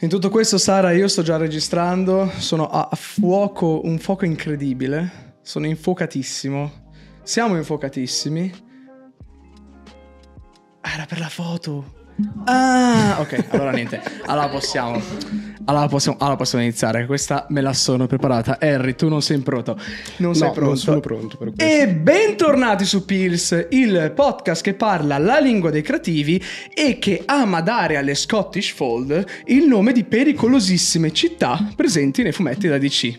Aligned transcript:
In 0.00 0.08
tutto 0.08 0.30
questo, 0.30 0.58
Sara, 0.58 0.90
io 0.92 1.06
sto 1.06 1.22
già 1.22 1.36
registrando, 1.36 2.30
sono 2.38 2.66
a 2.66 2.88
fuoco, 2.94 3.84
un 3.84 3.98
fuoco 3.98 4.24
incredibile, 4.24 5.36
sono 5.42 5.66
infocatissimo, 5.66 6.90
siamo 7.22 7.56
infocatissimi. 7.56 8.52
Ah, 10.80 10.92
era 10.94 11.06
per 11.06 11.20
la 11.20 11.28
foto. 11.28 12.00
Ah, 12.44 13.18
ok, 13.20 13.46
allora 13.50 13.70
niente. 13.70 14.02
Allora 14.26 14.48
possiamo. 14.48 15.00
Allora 15.64 15.86
possiamo, 15.86 16.18
allora 16.20 16.36
possiamo 16.36 16.64
iniziare. 16.64 17.06
Questa 17.06 17.46
me 17.50 17.60
la 17.60 17.72
sono 17.72 18.06
preparata. 18.06 18.58
Harry, 18.60 18.94
tu 18.94 19.08
non 19.08 19.22
sei 19.22 19.38
pronto. 19.38 19.78
Non 20.18 20.34
sei 20.34 20.48
No, 20.48 20.52
pronto. 20.52 20.70
non 20.70 20.76
sono 20.78 21.00
pronto 21.00 21.36
per 21.36 21.52
questo. 21.54 21.72
E 21.82 21.88
bentornati 21.88 22.84
su 22.84 23.04
Pills, 23.04 23.66
il 23.70 24.12
podcast 24.14 24.62
che 24.62 24.74
parla 24.74 25.18
la 25.18 25.38
lingua 25.38 25.70
dei 25.70 25.82
creativi 25.82 26.42
e 26.74 26.98
che 26.98 27.22
ama 27.26 27.60
dare 27.60 27.96
alle 27.96 28.14
Scottish 28.14 28.72
Fold 28.72 29.24
il 29.46 29.66
nome 29.66 29.92
di 29.92 30.02
pericolosissime 30.04 31.12
città 31.12 31.58
presenti 31.76 32.22
nei 32.22 32.32
fumetti 32.32 32.66
da 32.66 32.78
DC. 32.78 33.18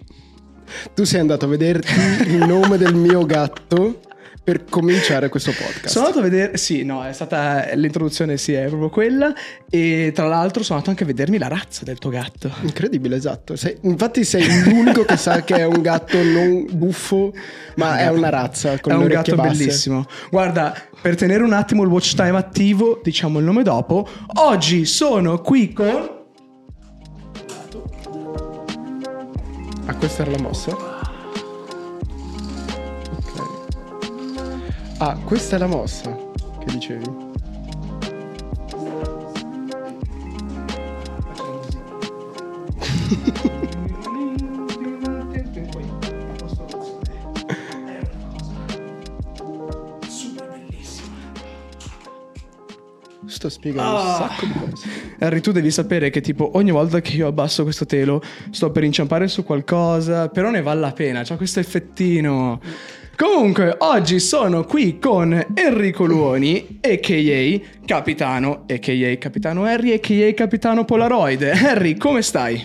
Tu 0.94 1.04
sei 1.04 1.20
andato 1.22 1.46
a 1.46 1.48
vederti 1.48 1.94
il 2.28 2.38
nome 2.46 2.78
del 2.78 2.96
mio 2.96 3.26
gatto 3.26 4.00
per 4.44 4.66
cominciare 4.66 5.30
questo 5.30 5.52
podcast. 5.52 5.88
Sono 5.88 6.08
andato 6.08 6.26
a 6.26 6.30
vedere, 6.30 6.58
sì, 6.58 6.84
no, 6.84 7.06
è 7.06 7.14
stata 7.14 7.70
l'introduzione, 7.76 8.38
sì, 8.38 8.52
è 8.52 8.68
proprio 8.68 8.90
quella. 8.90 9.34
E 9.70 10.12
tra 10.14 10.28
l'altro 10.28 10.64
sono 10.64 10.80
andato 10.80 10.90
anche 10.90 11.04
a 11.04 11.08
vedermi 11.08 11.38
la 11.38 11.48
razza 11.48 11.86
del 11.86 11.98
tuo 11.98 12.10
gatto. 12.10 12.52
Incredibile, 12.62 13.16
esatto. 13.16 13.56
Sei- 13.56 13.78
infatti 13.84 14.26
sei 14.26 14.64
l'unico 14.64 15.06
che 15.06 15.16
sa 15.16 15.44
che 15.44 15.56
è 15.56 15.66
un 15.66 15.82
gatto 15.82 16.22
non 16.22 16.68
buffo, 16.72 17.34
ma 17.76 18.00
è 18.00 18.10
una 18.10 18.30
razza 18.30 18.80
con 18.82 18.92
è 18.92 18.96
un 18.96 19.08
gatto 19.08 19.36
basse. 19.36 19.58
bellissimo. 19.58 20.06
Guarda, 20.30 20.76
per 21.02 21.16
tenere 21.16 21.44
un 21.44 21.54
attimo 21.54 21.84
il 21.84 21.90
watch 21.90 22.14
time 22.14 22.38
attivo, 22.38 23.00
diciamo 23.02 23.40
il 23.40 23.46
nome 23.46 23.64
dopo. 23.64 24.08
Oggi 24.36 24.86
sono 24.86 25.40
qui 25.40 25.72
con. 25.72 26.22
Ah, 29.86 29.96
questa 29.96 30.22
era 30.24 30.32
la 30.32 30.42
mossa? 30.42 30.93
Ah, 35.06 35.18
questa 35.26 35.58
è 35.58 35.60
la 35.60 35.68
mossa 35.68 36.18
che 36.60 36.66
dicevi. 36.72 37.32
Sto 53.26 53.48
spiegando 53.48 53.92
un 53.92 53.98
Ah. 54.08 54.16
sacco 54.28 54.46
di 54.46 54.52
cose. 54.70 54.88
Harry, 55.20 55.40
tu 55.40 55.52
devi 55.54 55.72
sapere 55.72 56.10
che 56.10 56.20
tipo 56.20 56.52
ogni 56.56 56.72
volta 56.72 57.00
che 57.00 57.16
io 57.16 57.28
abbasso 57.28 57.64
questo 57.64 57.86
telo 57.86 58.22
sto 58.52 58.70
per 58.72 58.84
inciampare 58.84 59.30
su 59.30 59.44
qualcosa, 59.46 60.28
però 60.28 60.50
ne 60.50 60.62
vale 60.62 60.82
la 60.82 60.92
pena, 60.92 61.24
c'ha 61.24 61.38
questo 61.38 61.60
effettino. 61.62 62.60
Comunque, 63.16 63.76
oggi 63.78 64.20
sono 64.20 64.64
qui 64.66 64.98
con 64.98 65.46
Enrico 65.54 66.06
Luoni, 66.06 66.80
a.k.a. 66.82 67.60
Capitano, 67.86 68.66
a.k.a. 68.68 69.18
Capitano 69.18 69.66
Harry, 69.66 69.94
a.k.a. 69.94 70.34
Capitano 70.34 70.84
Polaroid. 70.84 71.44
Harry, 71.44 71.96
come 71.96 72.24
stai? 72.24 72.62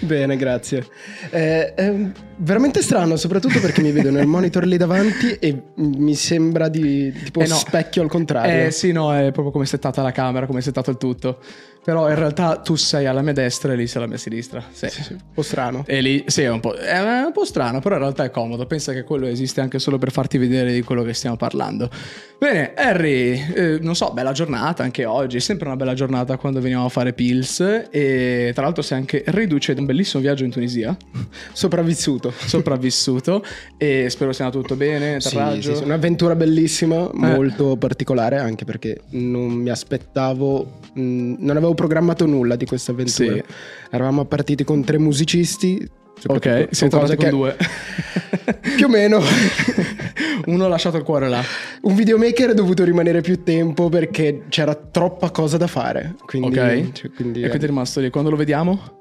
Bene, 0.00 0.36
grazie. 0.36 0.86
Eh, 1.30 1.74
è 1.74 1.94
veramente 2.36 2.80
strano, 2.80 3.16
soprattutto 3.16 3.60
perché 3.60 3.82
mi 3.82 3.92
vedo 3.92 4.10
nel 4.10 4.26
monitor 4.26 4.64
lì 4.66 4.78
davanti 4.78 5.36
e 5.38 5.62
mi 5.76 6.14
sembra 6.14 6.68
di 6.68 7.12
tipo 7.24 7.40
Eh 7.40 7.46
no. 7.46 7.54
specchio 7.54 8.00
al 8.02 8.08
contrario. 8.08 8.66
Eh 8.66 8.70
sì, 8.70 8.92
no, 8.92 9.14
è 9.14 9.30
proprio 9.30 9.50
come 9.50 9.64
è 9.64 9.66
settata 9.66 10.00
la 10.00 10.10
camera, 10.12 10.46
come 10.46 10.60
è 10.60 10.62
settato 10.62 10.90
il 10.90 10.96
tutto. 10.96 11.38
Però 11.84 12.08
in 12.08 12.14
realtà 12.14 12.56
tu 12.56 12.76
sei 12.76 13.06
alla 13.06 13.22
mia 13.22 13.32
destra 13.32 13.72
e 13.72 13.76
lì 13.76 13.86
sei 13.88 14.02
alla 14.02 14.06
mia 14.06 14.18
sinistra. 14.18 14.62
Sì. 14.70 14.88
Sì, 14.88 15.02
sì, 15.02 15.12
un 15.14 15.20
po' 15.34 15.42
strano. 15.42 15.82
E 15.86 16.00
lì 16.00 16.24
sì, 16.26 16.42
è 16.42 16.48
un, 16.48 16.60
po', 16.60 16.74
è 16.74 16.98
un 16.98 17.32
po' 17.32 17.44
strano, 17.44 17.80
però 17.80 17.96
in 17.96 18.02
realtà 18.02 18.22
è 18.24 18.30
comodo. 18.30 18.66
Pensa 18.66 18.92
che 18.92 19.02
quello 19.02 19.26
esiste 19.26 19.60
anche 19.60 19.78
solo 19.78 19.98
per 19.98 20.12
farti 20.12 20.38
vedere 20.38 20.72
di 20.72 20.82
quello 20.82 21.02
che 21.02 21.12
stiamo 21.12 21.36
parlando. 21.36 21.90
Bene, 22.38 22.74
Harry, 22.74 23.52
eh, 23.52 23.78
non 23.80 23.94
so, 23.94 24.12
bella 24.12 24.32
giornata 24.32 24.82
anche 24.82 25.04
oggi. 25.04 25.36
È 25.36 25.40
sempre 25.40 25.66
una 25.66 25.76
bella 25.76 25.94
giornata 25.94 26.36
quando 26.36 26.60
veniamo 26.60 26.84
a 26.84 26.88
fare 26.88 27.12
Pills. 27.12 27.60
E 27.90 28.52
tra 28.54 28.62
l'altro 28.62 28.82
sei 28.82 28.98
anche 28.98 29.24
riduce 29.26 29.74
di 29.74 29.80
un 29.80 29.86
bellissimo 29.86 30.22
viaggio 30.22 30.44
in 30.44 30.50
Tunisia. 30.50 30.96
Sopravvissuto. 31.52 32.32
Sopravvissuto. 32.32 33.44
e 33.76 34.08
spero 34.08 34.32
sia 34.32 34.44
andato 34.44 34.62
tutto 34.62 34.76
bene. 34.76 35.20
Sì, 35.20 35.38
sì, 35.60 35.74
sì, 35.74 35.82
un'avventura 35.82 36.36
bellissima, 36.36 37.10
molto 37.12 37.76
particolare 37.76 38.38
anche 38.38 38.64
perché 38.64 39.00
non 39.10 39.50
mi 39.50 39.70
aspettavo, 39.70 40.78
mh, 40.94 41.34
non 41.38 41.56
avevo 41.56 41.71
programmato 41.74 42.26
nulla 42.26 42.56
di 42.56 42.64
questa 42.66 42.92
avventura. 42.92 43.34
Sì. 43.34 43.42
Eravamo 43.90 44.24
partiti 44.24 44.64
con 44.64 44.84
tre 44.84 44.98
musicisti. 44.98 45.88
Ok, 46.24 46.68
sei 46.70 46.88
cosa 46.88 47.14
tornato 47.14 47.14
con 47.16 47.24
che- 47.24 47.30
due. 47.30 47.56
Più 48.76 48.86
o 48.86 48.88
meno. 48.88 49.20
Uno 50.46 50.64
ha 50.64 50.68
lasciato 50.68 50.96
il 50.96 51.02
cuore 51.02 51.28
là. 51.28 51.42
Un 51.82 51.94
videomaker 51.94 52.50
è 52.50 52.54
dovuto 52.54 52.84
rimanere 52.84 53.20
più 53.20 53.42
tempo 53.42 53.88
perché 53.88 54.44
c'era 54.48 54.74
troppa 54.74 55.30
cosa 55.30 55.56
da 55.56 55.66
fare. 55.66 56.14
Quindi, 56.24 56.58
Ok. 56.58 56.92
cioè, 56.92 57.10
quindi, 57.10 57.42
E 57.42 57.48
quindi 57.48 57.64
è 57.64 57.68
rimasto 57.68 58.00
lì. 58.00 58.10
Quando 58.10 58.30
lo 58.30 58.36
vediamo? 58.36 59.00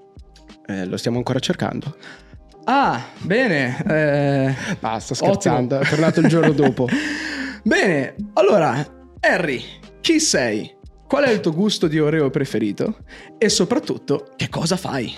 eh, 0.67 0.85
lo 0.85 0.97
stiamo 0.97 1.17
ancora 1.17 1.39
cercando. 1.39 1.95
Ah, 2.65 3.03
bene. 3.21 3.83
Eh, 3.87 4.55
Basta, 4.79 5.13
scherzando. 5.15 5.79
È 5.79 5.87
tornato 5.87 6.19
il 6.21 6.27
giorno 6.27 6.51
dopo. 6.53 6.87
Bene, 7.63 8.15
allora, 8.33 8.83
Harry, 9.19 9.61
chi 10.01 10.19
sei? 10.19 10.73
Qual 11.11 11.25
è 11.25 11.29
il 11.29 11.41
tuo 11.41 11.51
gusto 11.51 11.87
di 11.87 11.99
Oreo 11.99 12.29
preferito? 12.29 12.99
E 13.37 13.49
soprattutto, 13.49 14.29
che 14.37 14.47
cosa 14.47 14.77
fai? 14.77 15.13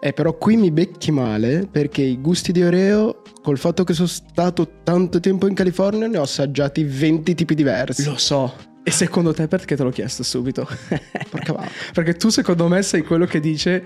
Eh, 0.00 0.14
però 0.14 0.38
qui 0.38 0.56
mi 0.56 0.70
becchi 0.70 1.10
male 1.10 1.68
perché 1.70 2.00
i 2.00 2.18
gusti 2.18 2.52
di 2.52 2.62
Oreo, 2.62 3.20
col 3.42 3.58
fatto 3.58 3.84
che 3.84 3.92
sono 3.92 4.08
stato 4.08 4.80
tanto 4.82 5.20
tempo 5.20 5.46
in 5.46 5.52
California, 5.52 6.06
ne 6.06 6.16
ho 6.16 6.22
assaggiati 6.22 6.84
20 6.84 7.34
tipi 7.34 7.54
diversi. 7.54 8.02
Lo 8.06 8.16
so. 8.16 8.50
E 8.82 8.90
secondo 8.90 9.34
te 9.34 9.46
perché 9.46 9.76
te 9.76 9.82
l'ho 9.82 9.90
chiesto 9.90 10.22
subito? 10.22 10.66
Porca 11.28 11.52
vacca. 11.52 11.70
perché 11.92 12.14
tu 12.14 12.30
secondo 12.30 12.66
me 12.66 12.80
sei 12.80 13.02
quello 13.02 13.26
che 13.26 13.40
dice... 13.40 13.84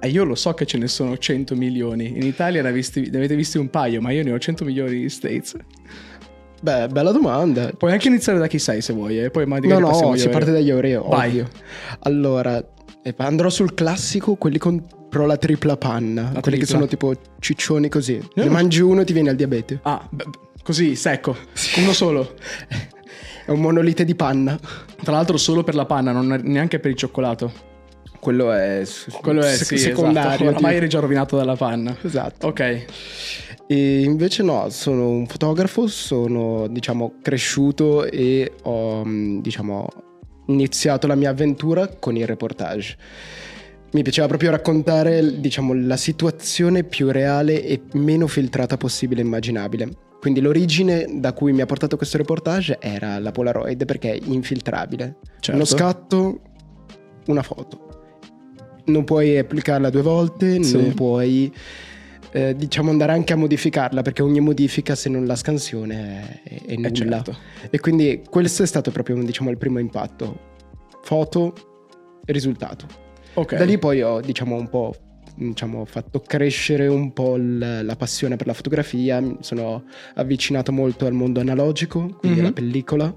"Eh, 0.00 0.08
io 0.08 0.24
lo 0.24 0.34
so 0.34 0.52
che 0.52 0.66
ce 0.66 0.78
ne 0.78 0.88
sono 0.88 1.16
100 1.16 1.54
milioni. 1.54 2.08
In 2.08 2.24
Italia 2.26 2.60
ne, 2.60 2.70
avesti- 2.70 3.08
ne 3.08 3.18
avete 3.18 3.36
visti 3.36 3.56
un 3.56 3.70
paio, 3.70 4.00
ma 4.00 4.10
io 4.10 4.24
ne 4.24 4.32
ho 4.32 4.38
100 4.40 4.64
milioni 4.64 5.02
in 5.02 5.10
States. 5.10 5.54
Beh, 6.62 6.86
bella 6.86 7.10
domanda. 7.10 7.72
Puoi 7.76 7.90
anche 7.90 8.06
iniziare 8.06 8.38
da 8.38 8.46
chi 8.46 8.60
sei 8.60 8.80
se 8.80 8.92
vuoi, 8.92 9.18
e 9.20 9.30
poi 9.30 9.46
magari 9.46 9.66
No, 9.66 9.80
no, 9.80 10.14
si 10.16 10.28
parte 10.28 10.52
dagli 10.52 10.70
Oreo, 10.70 11.02
Vai. 11.08 11.28
ovvio. 11.30 11.48
Allora, 12.00 12.64
eh, 13.02 13.14
andrò 13.16 13.48
sul 13.48 13.74
classico, 13.74 14.36
quelli 14.36 14.58
con 14.58 14.84
pro 15.08 15.26
la 15.26 15.36
tripla 15.36 15.76
panna, 15.76 16.30
La 16.32 16.40
quelli 16.40 16.58
che 16.58 16.64
tripla. 16.64 16.66
sono 16.66 16.86
tipo 16.86 17.12
ciccioni 17.40 17.88
così. 17.88 18.12
Io 18.34 18.44
Ne 18.44 18.48
mangi 18.48 18.80
uno 18.80 19.00
e 19.00 19.04
ti 19.04 19.12
viene 19.12 19.30
il 19.30 19.36
diabete. 19.36 19.80
Ah, 19.82 20.06
beh, 20.08 20.24
così, 20.62 20.94
secco. 20.94 21.36
Uno 21.78 21.92
solo. 21.92 22.34
È 23.44 23.50
un 23.50 23.60
monolite 23.60 24.04
di 24.04 24.14
panna. 24.14 24.56
Tra 25.02 25.12
l'altro 25.14 25.36
solo 25.36 25.64
per 25.64 25.74
la 25.74 25.84
panna, 25.84 26.12
non 26.12 26.40
neanche 26.44 26.78
per 26.78 26.92
il 26.92 26.96
cioccolato. 26.96 27.70
Quello 28.22 28.52
è, 28.52 28.86
Quello 29.20 29.40
è 29.40 29.52
sec- 29.52 29.64
sì, 29.64 29.78
secondario. 29.78 30.28
Esatto. 30.28 30.42
Oramai 30.44 30.60
tipo. 30.60 30.76
eri 30.76 30.88
già 30.88 31.00
rovinato 31.00 31.36
dalla 31.36 31.56
panna. 31.56 31.96
Esatto. 32.02 32.46
Ok. 32.46 32.84
E 33.66 34.02
invece 34.02 34.44
no, 34.44 34.68
sono 34.70 35.08
un 35.08 35.26
fotografo, 35.26 35.88
sono 35.88 36.68
diciamo 36.68 37.14
cresciuto 37.20 38.04
e 38.04 38.52
ho 38.62 39.04
mh, 39.04 39.40
diciamo 39.40 39.88
iniziato 40.46 41.08
la 41.08 41.16
mia 41.16 41.30
avventura 41.30 41.88
con 41.88 42.14
il 42.14 42.24
reportage. 42.24 42.96
Mi 43.90 44.02
piaceva 44.02 44.28
proprio 44.28 44.52
raccontare 44.52 45.40
diciamo 45.40 45.74
la 45.74 45.96
situazione 45.96 46.84
più 46.84 47.10
reale 47.10 47.64
e 47.64 47.82
meno 47.94 48.28
filtrata 48.28 48.76
possibile 48.76 49.20
e 49.20 49.24
immaginabile. 49.24 49.88
Quindi 50.20 50.40
l'origine 50.40 51.06
da 51.14 51.32
cui 51.32 51.52
mi 51.52 51.62
ha 51.62 51.66
portato 51.66 51.96
questo 51.96 52.18
reportage 52.18 52.78
era 52.80 53.18
la 53.18 53.32
Polaroid 53.32 53.84
perché 53.84 54.12
è 54.12 54.18
infiltrabile. 54.22 55.16
Certo. 55.40 55.54
Uno 55.54 55.64
scatto, 55.64 56.40
una 57.26 57.42
foto. 57.42 57.91
Non 58.84 59.04
puoi 59.04 59.38
applicarla 59.38 59.90
due 59.90 60.02
volte, 60.02 60.62
Sì. 60.62 60.76
non 60.76 60.94
puoi 60.94 61.52
eh, 62.34 62.54
diciamo 62.56 62.90
andare 62.90 63.12
anche 63.12 63.32
a 63.34 63.36
modificarla 63.36 64.00
perché 64.02 64.22
ogni 64.22 64.40
modifica 64.40 64.94
se 64.94 65.08
non 65.10 65.26
la 65.26 65.36
scansione 65.36 66.40
è, 66.42 66.62
è 66.66 66.74
nulla. 66.76 66.88
Eh, 66.88 66.92
certo. 66.94 67.36
E 67.70 67.78
quindi 67.80 68.22
questo 68.28 68.62
è 68.62 68.66
stato 68.66 68.90
proprio 68.90 69.22
diciamo 69.22 69.50
il 69.50 69.58
primo 69.58 69.78
impatto. 69.78 70.50
Foto, 71.02 71.52
risultato. 72.24 72.86
Ok. 73.34 73.56
Da 73.56 73.64
lì 73.64 73.78
poi 73.78 74.02
ho 74.02 74.20
diciamo 74.20 74.56
un 74.56 74.68
po' 74.68 74.94
diciamo, 75.34 75.84
fatto 75.86 76.20
crescere 76.20 76.86
un 76.88 77.12
po' 77.12 77.36
il- 77.36 77.80
la 77.82 77.96
passione 77.96 78.36
per 78.36 78.46
la 78.46 78.52
fotografia, 78.52 79.18
mi 79.20 79.36
sono 79.40 79.84
avvicinato 80.14 80.72
molto 80.72 81.06
al 81.06 81.14
mondo 81.14 81.40
analogico, 81.40 82.16
quindi 82.18 82.38
Mhm. 82.38 82.44
alla 82.44 82.54
pellicola, 82.54 83.14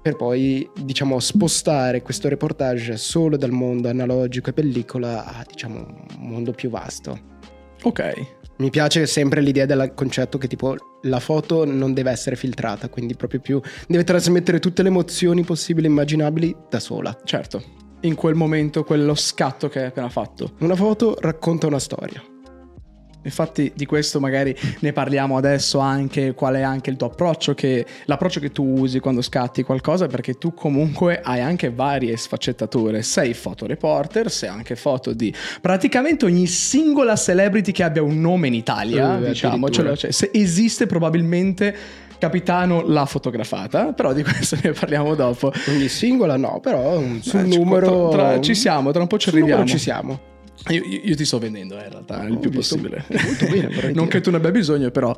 per 0.00 0.16
poi 0.16 0.68
diciamo 0.82 1.18
spostare 1.18 2.02
questo 2.02 2.28
reportage 2.28 2.96
solo 2.96 3.36
dal 3.36 3.50
mondo 3.50 3.88
analogico 3.88 4.50
e 4.50 4.52
pellicola 4.52 5.24
a 5.24 5.44
diciamo 5.48 5.78
un 5.78 6.28
mondo 6.28 6.52
più 6.52 6.70
vasto. 6.70 7.36
Ok. 7.82 8.36
Mi 8.58 8.70
piace 8.70 9.06
sempre 9.06 9.40
l'idea 9.40 9.66
del 9.66 9.92
concetto 9.94 10.36
che 10.36 10.48
tipo 10.48 10.74
la 11.02 11.20
foto 11.20 11.64
non 11.64 11.94
deve 11.94 12.10
essere 12.10 12.34
filtrata, 12.34 12.88
quindi 12.88 13.14
proprio 13.14 13.40
più 13.40 13.60
deve 13.86 14.02
trasmettere 14.02 14.58
tutte 14.58 14.82
le 14.82 14.88
emozioni 14.88 15.44
possibili 15.44 15.86
e 15.86 15.90
immaginabili 15.90 16.56
da 16.68 16.80
sola. 16.80 17.16
Certo. 17.24 17.62
in 18.02 18.14
quel 18.14 18.34
momento 18.34 18.84
quello 18.84 19.14
scatto 19.14 19.68
che 19.68 19.80
hai 19.80 19.86
appena 19.86 20.08
fatto? 20.08 20.52
Una 20.60 20.76
foto 20.76 21.16
racconta 21.20 21.66
una 21.66 21.80
storia. 21.80 22.22
Infatti 23.22 23.72
di 23.74 23.84
questo 23.84 24.20
magari 24.20 24.56
ne 24.80 24.92
parliamo 24.92 25.36
adesso 25.36 25.78
anche, 25.80 26.32
qual 26.34 26.54
è 26.54 26.62
anche 26.62 26.88
il 26.90 26.96
tuo 26.96 27.08
approccio, 27.08 27.52
che, 27.54 27.84
l'approccio 28.06 28.40
che 28.40 28.52
tu 28.52 28.64
usi 28.78 29.00
quando 29.00 29.20
scatti 29.22 29.62
qualcosa, 29.62 30.06
perché 30.06 30.34
tu 30.34 30.54
comunque 30.54 31.20
hai 31.22 31.40
anche 31.40 31.70
varie 31.70 32.16
sfaccettature, 32.16 33.02
sei 33.02 33.34
fotoreporter, 33.34 34.30
sei 34.30 34.48
anche 34.48 34.76
foto 34.76 35.12
di 35.12 35.34
praticamente 35.60 36.24
ogni 36.24 36.46
singola 36.46 37.16
celebrity 37.16 37.72
che 37.72 37.82
abbia 37.82 38.02
un 38.02 38.20
nome 38.20 38.46
in 38.46 38.54
Italia, 38.54 39.16
Uh, 39.16 39.24
diciamo, 39.26 39.68
l'ho- 39.68 39.96
cioè, 39.96 40.10
se 40.10 40.30
esiste 40.32 40.86
probabilmente 40.86 41.74
Capitano 42.18 42.82
l'ha 42.84 43.06
fotografata, 43.06 43.92
però 43.92 44.12
di 44.12 44.22
questo 44.24 44.56
ne 44.62 44.72
parliamo 44.72 45.14
dopo. 45.14 45.52
Ogni 45.68 45.86
singola 45.88 46.36
no, 46.36 46.58
però 46.60 46.98
un- 46.98 47.22
sul 47.22 47.40
Eh, 47.40 47.56
numero... 47.56 48.08
tra- 48.08 48.40
ci 48.40 48.54
siamo, 48.56 48.90
tra 48.90 49.02
un 49.02 49.06
po' 49.06 49.18
ci 49.18 49.28
arriviamo. 49.28 49.64
ci 49.66 49.78
siamo. 49.78 50.18
Io, 50.70 50.82
io- 50.84 51.16
ti 51.16 51.24
sto 51.24 51.38
vendendo 51.38 51.78
eh, 51.78 51.84
in 51.84 51.90
realtà, 51.90 52.24
il 52.24 52.32
Ho 52.34 52.38
più 52.38 52.50
visto 52.50 52.76
possibile. 52.76 53.04
vorrei 53.72 53.94
non 53.94 54.06
che 54.08 54.20
tu 54.20 54.30
ne 54.30 54.36
abbia 54.36 54.50
bisogno, 54.50 54.90
però. 54.90 55.16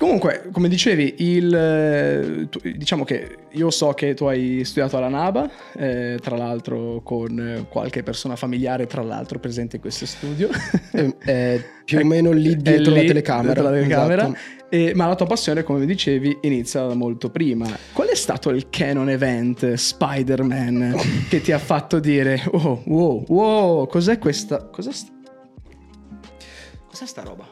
Comunque, 0.00 0.48
come 0.50 0.70
dicevi, 0.70 1.16
il, 1.18 1.54
eh, 1.54 2.48
diciamo 2.74 3.04
che 3.04 3.36
io 3.50 3.68
so 3.68 3.92
che 3.92 4.14
tu 4.14 4.24
hai 4.24 4.64
studiato 4.64 4.96
alla 4.96 5.08
NABA, 5.08 5.50
eh, 5.76 6.18
tra 6.22 6.38
l'altro 6.38 7.02
con 7.04 7.38
eh, 7.38 7.66
qualche 7.68 8.02
persona 8.02 8.34
familiare, 8.34 8.86
tra 8.86 9.02
l'altro 9.02 9.38
presente 9.38 9.76
in 9.76 9.82
questo 9.82 10.06
studio. 10.06 10.48
È, 10.90 11.16
è 11.18 11.64
più 11.84 11.98
o 11.98 12.04
meno 12.08 12.32
lì 12.32 12.56
dietro 12.56 12.94
la 12.94 13.00
lì, 13.02 13.08
telecamera. 13.08 13.52
dietro 13.52 13.62
la 13.64 13.76
telecamera. 13.76 14.22
esatto. 14.22 14.38
E- 14.70 14.92
ma 14.94 15.06
la 15.06 15.16
tua 15.16 15.26
passione, 15.26 15.64
come 15.64 15.84
dicevi, 15.84 16.38
inizia 16.40 16.86
da 16.86 16.94
molto 16.94 17.28
prima. 17.28 17.68
Qual 17.92 18.08
è 18.08 18.14
stato 18.14 18.48
il 18.48 18.70
canon 18.70 19.10
event 19.10 19.74
Spider-Man 19.74 20.96
che 21.28 21.42
ti 21.42 21.52
ha 21.52 21.58
fatto 21.58 21.98
dire: 22.00 22.42
Oh, 22.52 22.82
wow, 22.86 23.24
wow, 23.28 23.86
cos'è 23.86 24.18
questa? 24.18 24.64
Cos'è 24.64 24.92
sta, 24.92 25.12
cos'è 26.88 27.04
sta 27.04 27.22
roba? 27.22 27.46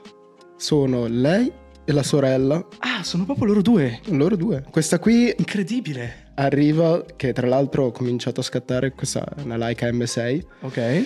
Sono 0.56 1.06
lei 1.08 1.52
e 1.88 1.93
la 1.93 2.02
sorella, 2.02 2.62
Ah, 2.81 3.02
sono 3.02 3.25
proprio 3.25 3.46
loro 3.46 3.62
due. 3.62 4.00
loro 4.11 4.37
due. 4.37 4.62
Questa 4.70 4.99
qui 4.99 5.32
Incredibile. 5.38 6.32
arriva, 6.35 7.02
che 7.17 7.32
tra 7.32 7.46
l'altro 7.46 7.87
ho 7.87 7.90
cominciato 7.93 8.40
a 8.40 8.43
scattare, 8.43 8.93
questa 8.93 9.25
è 9.25 9.40
una 9.43 9.56
Leica 9.56 9.90
M6, 9.90 10.43
Ok. 10.61 11.05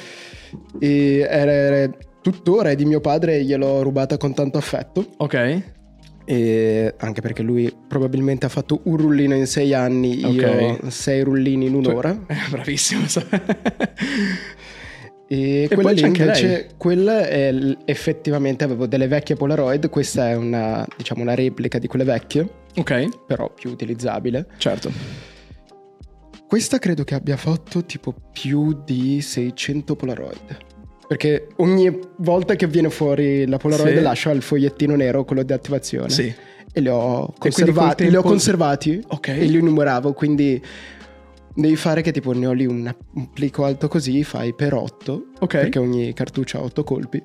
e 0.80 1.18
era, 1.30 1.52
era- 1.52 1.90
tuttora 2.20 2.70
è 2.70 2.74
di 2.74 2.84
mio 2.84 3.00
padre 3.00 3.36
e 3.36 3.44
gliel'ho 3.44 3.82
rubata 3.82 4.16
con 4.16 4.34
tanto 4.34 4.58
affetto, 4.58 5.06
Ok. 5.18 5.62
e 6.24 6.94
anche 6.98 7.20
perché 7.20 7.42
lui 7.42 7.72
probabilmente 7.88 8.46
ha 8.46 8.48
fatto 8.48 8.80
un 8.84 8.96
rullino 8.96 9.34
in 9.36 9.46
sei 9.46 9.74
anni, 9.74 10.18
io 10.18 10.48
Ok. 10.50 10.90
sei 10.90 11.22
rullini 11.22 11.66
in 11.66 11.74
un'ora. 11.74 12.10
Eh, 12.26 12.34
bravissimo. 12.50 13.02
E, 15.32 15.62
E 15.62 15.68
quella 15.74 15.90
lì 15.92 16.00
invece, 16.02 16.68
quella 16.76 17.26
è 17.26 17.54
effettivamente 17.86 18.64
avevo 18.64 18.86
delle 18.86 19.06
vecchie 19.08 19.34
Polaroid, 19.34 19.88
questa 19.88 20.28
è 20.28 20.34
una, 20.36 20.86
diciamo, 20.94 21.22
una 21.22 21.34
replica 21.34 21.78
di 21.78 21.86
quelle 21.86 22.04
vecchie, 22.04 22.46
ok, 22.76 23.24
però 23.26 23.50
più 23.50 23.70
utilizzabile. 23.70 24.46
certo. 24.58 24.90
Questa 26.46 26.78
credo 26.78 27.02
che 27.04 27.14
abbia 27.14 27.38
fatto 27.38 27.82
tipo 27.86 28.14
più 28.30 28.82
di 28.84 29.22
600 29.22 29.96
Polaroid. 29.96 30.56
Perché 31.08 31.48
ogni 31.56 31.98
volta 32.18 32.54
che 32.54 32.66
viene 32.66 32.90
fuori 32.90 33.46
la 33.46 33.56
Polaroid 33.56 33.96
Sì. 33.96 34.02
lascia 34.02 34.30
il 34.32 34.42
fogliettino 34.42 34.94
nero, 34.96 35.24
quello 35.24 35.42
di 35.44 35.52
attivazione. 35.54 36.10
Sì. 36.10 36.30
E 36.74 36.80
li 36.80 36.88
ho 36.88 37.32
conservati, 37.38 38.02
col 38.02 38.10
li 38.10 38.16
ho 38.16 38.20
tempo- 38.20 38.28
conservati 38.28 39.02
Ok. 39.08 39.28
e 39.28 39.44
li 39.46 39.62
numeravo. 39.62 40.12
Quindi 40.12 40.62
devi 41.54 41.76
fare 41.76 42.02
che 42.02 42.12
tipo 42.12 42.32
ne 42.32 42.46
ho 42.46 42.52
lì 42.52 42.66
una- 42.66 42.94
un 43.14 43.30
plico 43.32 43.64
alto 43.64 43.88
così, 43.88 44.22
fai 44.24 44.54
per 44.54 44.74
8. 44.74 45.26
Ok. 45.40 45.46
Perché 45.58 45.78
ogni 45.78 46.12
cartuccia 46.12 46.58
ha 46.58 46.62
8 46.62 46.84
colpi. 46.84 47.22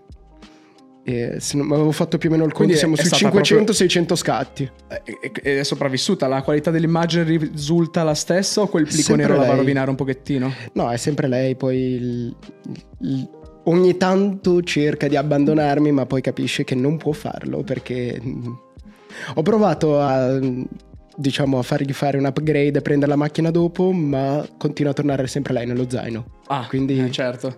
E 1.03 1.38
se 1.39 1.56
non 1.56 1.71
avevo 1.71 1.94
fatto 1.94 2.18
più 2.18 2.27
o 2.27 2.31
meno 2.33 2.44
il 2.44 2.51
conto, 2.51 2.63
Quindi 2.65 2.77
siamo 2.77 2.95
sui 2.97 3.06
stata 3.06 3.39
500-600 3.41 4.15
scatti. 4.15 4.69
E- 4.89 5.31
e- 5.41 5.59
È 5.59 5.63
sopravvissuta, 5.63 6.27
la 6.27 6.41
qualità 6.41 6.69
dell'immagine 6.69 7.24
risulta 7.24 8.03
la 8.03 8.13
stessa 8.13 8.59
o 8.62 8.68
quel 8.68 8.83
plico 8.83 9.01
Sempre 9.03 9.24
nero 9.25 9.35
la 9.35 9.39
va 9.39 9.45
a 9.45 9.50
lei. 9.51 9.57
rovinare 9.59 9.89
un 9.89 9.95
pochettino? 9.95 10.51
No, 10.73 10.91
è 10.91 10.97
sempre 10.97 11.27
lei, 11.30 11.56
poi 11.56 11.77
il- 11.77 12.35
il- 13.01 13.30
ogni 13.65 13.95
tanto 13.95 14.62
cerca 14.63 15.07
di 15.07 15.15
abbandonarmi, 15.15 15.91
ma 15.94 16.06
poi 16.06 16.19
capisce 16.19 16.65
che 16.65 16.75
non 16.75 16.97
può 16.97 17.13
farlo 17.13 17.63
perché 17.63 18.19
mm, 18.21 18.45
ho 19.35 19.41
provato 19.44 20.01
a 20.01 20.38
diciamo 21.17 21.57
a 21.57 21.63
fargli 21.63 21.93
fare 21.93 22.17
un 22.17 22.25
upgrade 22.25 22.77
e 22.77 22.81
prendere 22.81 23.09
la 23.11 23.17
macchina 23.17 23.49
dopo, 23.49 23.91
ma 23.91 24.47
continua 24.57 24.91
a 24.91 24.95
tornare 24.95 25.25
sempre 25.27 25.53
lei 25.53 25.65
nello 25.65 25.89
zaino. 25.89 26.25
Ah, 26.47 26.65
Quindi- 26.69 26.99
eh, 26.99 27.11
certo. 27.11 27.57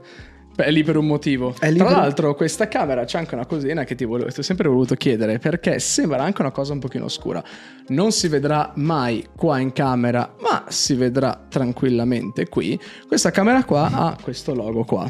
È 0.64 0.72
lì 0.72 0.84
per 0.84 0.98
un 0.98 1.08
motivo. 1.08 1.54
Tra 1.58 1.70
per- 1.70 1.82
l'altro, 1.82 2.36
questa 2.36 2.68
camera 2.68 3.06
c'è 3.06 3.18
anche 3.18 3.36
una 3.36 3.46
cosina 3.46 3.84
che 3.84 3.96
ti, 3.96 4.06
volevo, 4.06 4.30
ti 4.30 4.40
ho 4.40 4.44
sempre 4.44 4.68
voluto 4.68 4.96
chiedere 4.96 5.40
perché 5.40 5.80
sembra 5.80 6.24
anche 6.24 6.42
una 6.42 6.52
cosa 6.52 6.74
un 6.74 6.80
pochino 6.80 7.06
oscura. 7.06 7.44
Non 7.88 8.12
si 8.12 8.28
vedrà 8.28 8.72
mai 8.76 9.28
qua 9.36 9.60
in 9.60 9.72
camera, 9.72 10.36
ma 10.42 10.66
si 10.68 10.94
vedrà 10.94 11.46
tranquillamente 11.50 12.48
qui. 12.48 12.80
Questa 13.08 13.32
camera 13.32 13.64
qua 13.64 13.90
ha 13.92 14.18
questo 14.22 14.54
logo 14.54 14.84
qua. 14.84 15.10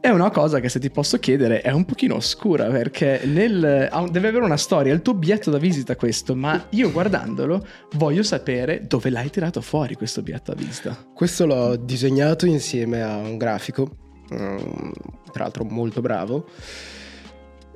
È 0.00 0.08
una 0.08 0.30
cosa 0.30 0.60
che, 0.60 0.68
se 0.68 0.78
ti 0.78 0.90
posso 0.90 1.18
chiedere, 1.18 1.62
è 1.62 1.70
un 1.70 1.84
pochino 1.84 2.16
oscura 2.16 2.66
perché 2.66 3.22
nel, 3.24 3.88
deve 4.10 4.28
avere 4.28 4.44
una 4.44 4.56
storia. 4.56 4.92
Il 4.92 5.02
tuo 5.02 5.14
biglietto 5.14 5.50
da 5.50 5.58
visita, 5.58 5.96
questo. 5.96 6.34
Ma 6.34 6.66
io 6.70 6.90
guardandolo 6.90 7.66
voglio 7.92 8.22
sapere 8.22 8.84
dove 8.86 9.10
l'hai 9.10 9.30
tirato 9.30 9.60
fuori 9.60 9.94
questo 9.94 10.22
biglietto 10.22 10.52
da 10.52 10.60
visita. 10.62 10.96
Questo 11.14 11.46
l'ho 11.46 11.76
disegnato 11.76 12.46
insieme 12.46 13.02
a 13.02 13.16
un 13.16 13.36
grafico, 13.38 14.06
tra 14.28 15.42
l'altro 15.44 15.64
molto 15.64 16.00
bravo, 16.00 16.46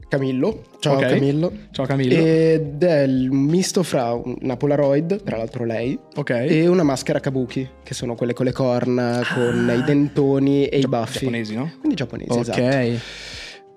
Camillo. 0.08 0.62
Ciao 0.78 0.96
Ok. 0.96 1.06
Camillo. 1.06 1.52
Ciao 1.70 1.86
Camillo. 1.86 2.14
Ed 2.14 2.82
è 2.82 3.00
il 3.02 3.30
misto 3.30 3.82
fra 3.82 4.12
una 4.12 4.56
Polaroid, 4.58 5.22
tra 5.22 5.38
l'altro 5.38 5.64
lei, 5.64 5.98
ok. 6.16 6.30
e 6.30 6.66
una 6.66 6.82
maschera 6.82 7.18
kabuki, 7.20 7.66
che 7.82 7.94
sono 7.94 8.14
quelle 8.14 8.34
con 8.34 8.44
le 8.44 8.52
corna, 8.52 9.22
con 9.34 9.68
Ah. 9.70 9.72
i 9.74 9.82
dentoni 9.84 10.66
e 10.66 10.76
i 10.76 10.80
Gia- 10.80 10.88
baffi. 10.88 11.18
Giapponesi, 11.20 11.54
no? 11.54 11.70
Quindi 11.78 11.94
giapponesi, 11.96 12.30
Ok. 12.30 12.58
esatto. 12.58 13.30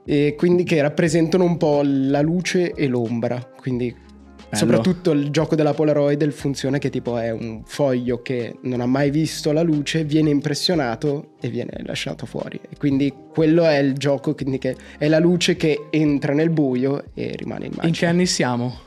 E 0.08 0.36
quindi 0.38 0.64
che 0.64 0.82
rappresentano 0.82 1.44
un 1.46 1.58
po' 1.58 1.82
la 1.84 2.22
luce 2.22 2.74
e 2.74 2.86
l'ombra. 2.88 3.40
Quindi 3.58 3.96
soprattutto 4.52 5.12
il 5.12 5.30
gioco 5.30 5.56
della 5.56 5.74
Polaroid, 5.74 6.22
il 6.22 6.32
funzione 6.32 6.80
che 6.80 6.90
tipo 6.90 7.18
è 7.18 7.32
un 7.32 7.64
foglio 7.66 8.22
che 8.22 8.58
non 8.62 8.82
ha 8.82 8.86
mai 8.86 9.10
visto 9.10 9.52
la 9.52 9.62
luce, 9.62 10.04
viene 10.04 10.30
impressionato 10.30 11.34
e 11.40 11.50
viene 11.50 11.82
lasciato 11.86 12.26
fuori. 12.26 12.60
E 12.70 12.78
quindi 12.78 13.14
quello 13.32 13.66
è 13.66 13.78
il 13.78 13.94
gioco, 13.94 14.34
quindi 14.36 14.58
che 14.58 14.76
è 14.98 15.08
la 15.08 15.20
luce 15.20 15.56
che 15.56 15.88
entra 15.90 16.34
nel 16.34 16.50
buio 16.50 17.06
e 17.14 17.34
rimane 17.36 17.66
immagine. 17.66 17.88
In 17.88 17.94
che 17.94 18.06
anni 18.06 18.26
siamo? 18.26 18.80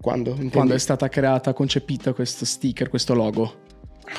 Quando? 0.00 0.30
Intendi? 0.30 0.50
Quando 0.50 0.74
è 0.74 0.78
stata 0.78 1.08
creata, 1.08 1.52
concepita 1.52 2.12
questo 2.12 2.44
sticker, 2.44 2.88
questo 2.88 3.14
logo? 3.14 3.61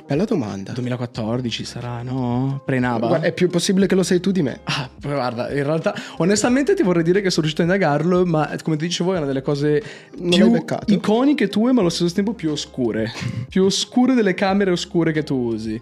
Bella 0.06 0.26
domanda. 0.26 0.74
2014 0.74 1.64
sarà, 1.64 2.02
no? 2.02 2.62
Pre-Naba? 2.66 3.08
Guarda, 3.08 3.26
è 3.28 3.32
più 3.32 3.50
possibile 3.50 3.88
che 3.88 3.96
lo 3.96 4.04
sai 4.04 4.20
tu 4.20 4.32
di 4.32 4.42
me. 4.42 4.60
Ah, 4.64 4.90
guarda, 5.02 5.52
in 5.52 5.64
realtà, 5.64 5.94
onestamente 6.18 6.74
ti 6.74 6.84
vorrei 6.84 7.04
dire 7.04 7.22
che 7.22 7.30
sono 7.30 7.46
riuscito 7.46 7.62
a 7.62 7.66
indagarlo, 7.66 8.26
ma 8.26 8.50
come 8.62 8.76
ti 8.78 8.86
dicevo 8.86 9.14
è 9.14 9.18
una 9.18 9.26
delle 9.26 9.42
cose 9.42 9.82
Non 10.18 10.30
più 10.30 10.66
iconiche 10.88 11.48
tue, 11.48 11.72
ma 11.72 11.82
allo 11.82 11.90
stesso 11.90 12.14
tempo 12.14 12.34
più 12.34 12.52
oscure. 12.52 13.12
più 13.48 13.64
oscure 13.64 14.14
delle 14.14 14.34
camere 14.34 14.72
oscure 14.72 15.12
che 15.12 15.24
tu 15.24 15.36
usi. 15.36 15.80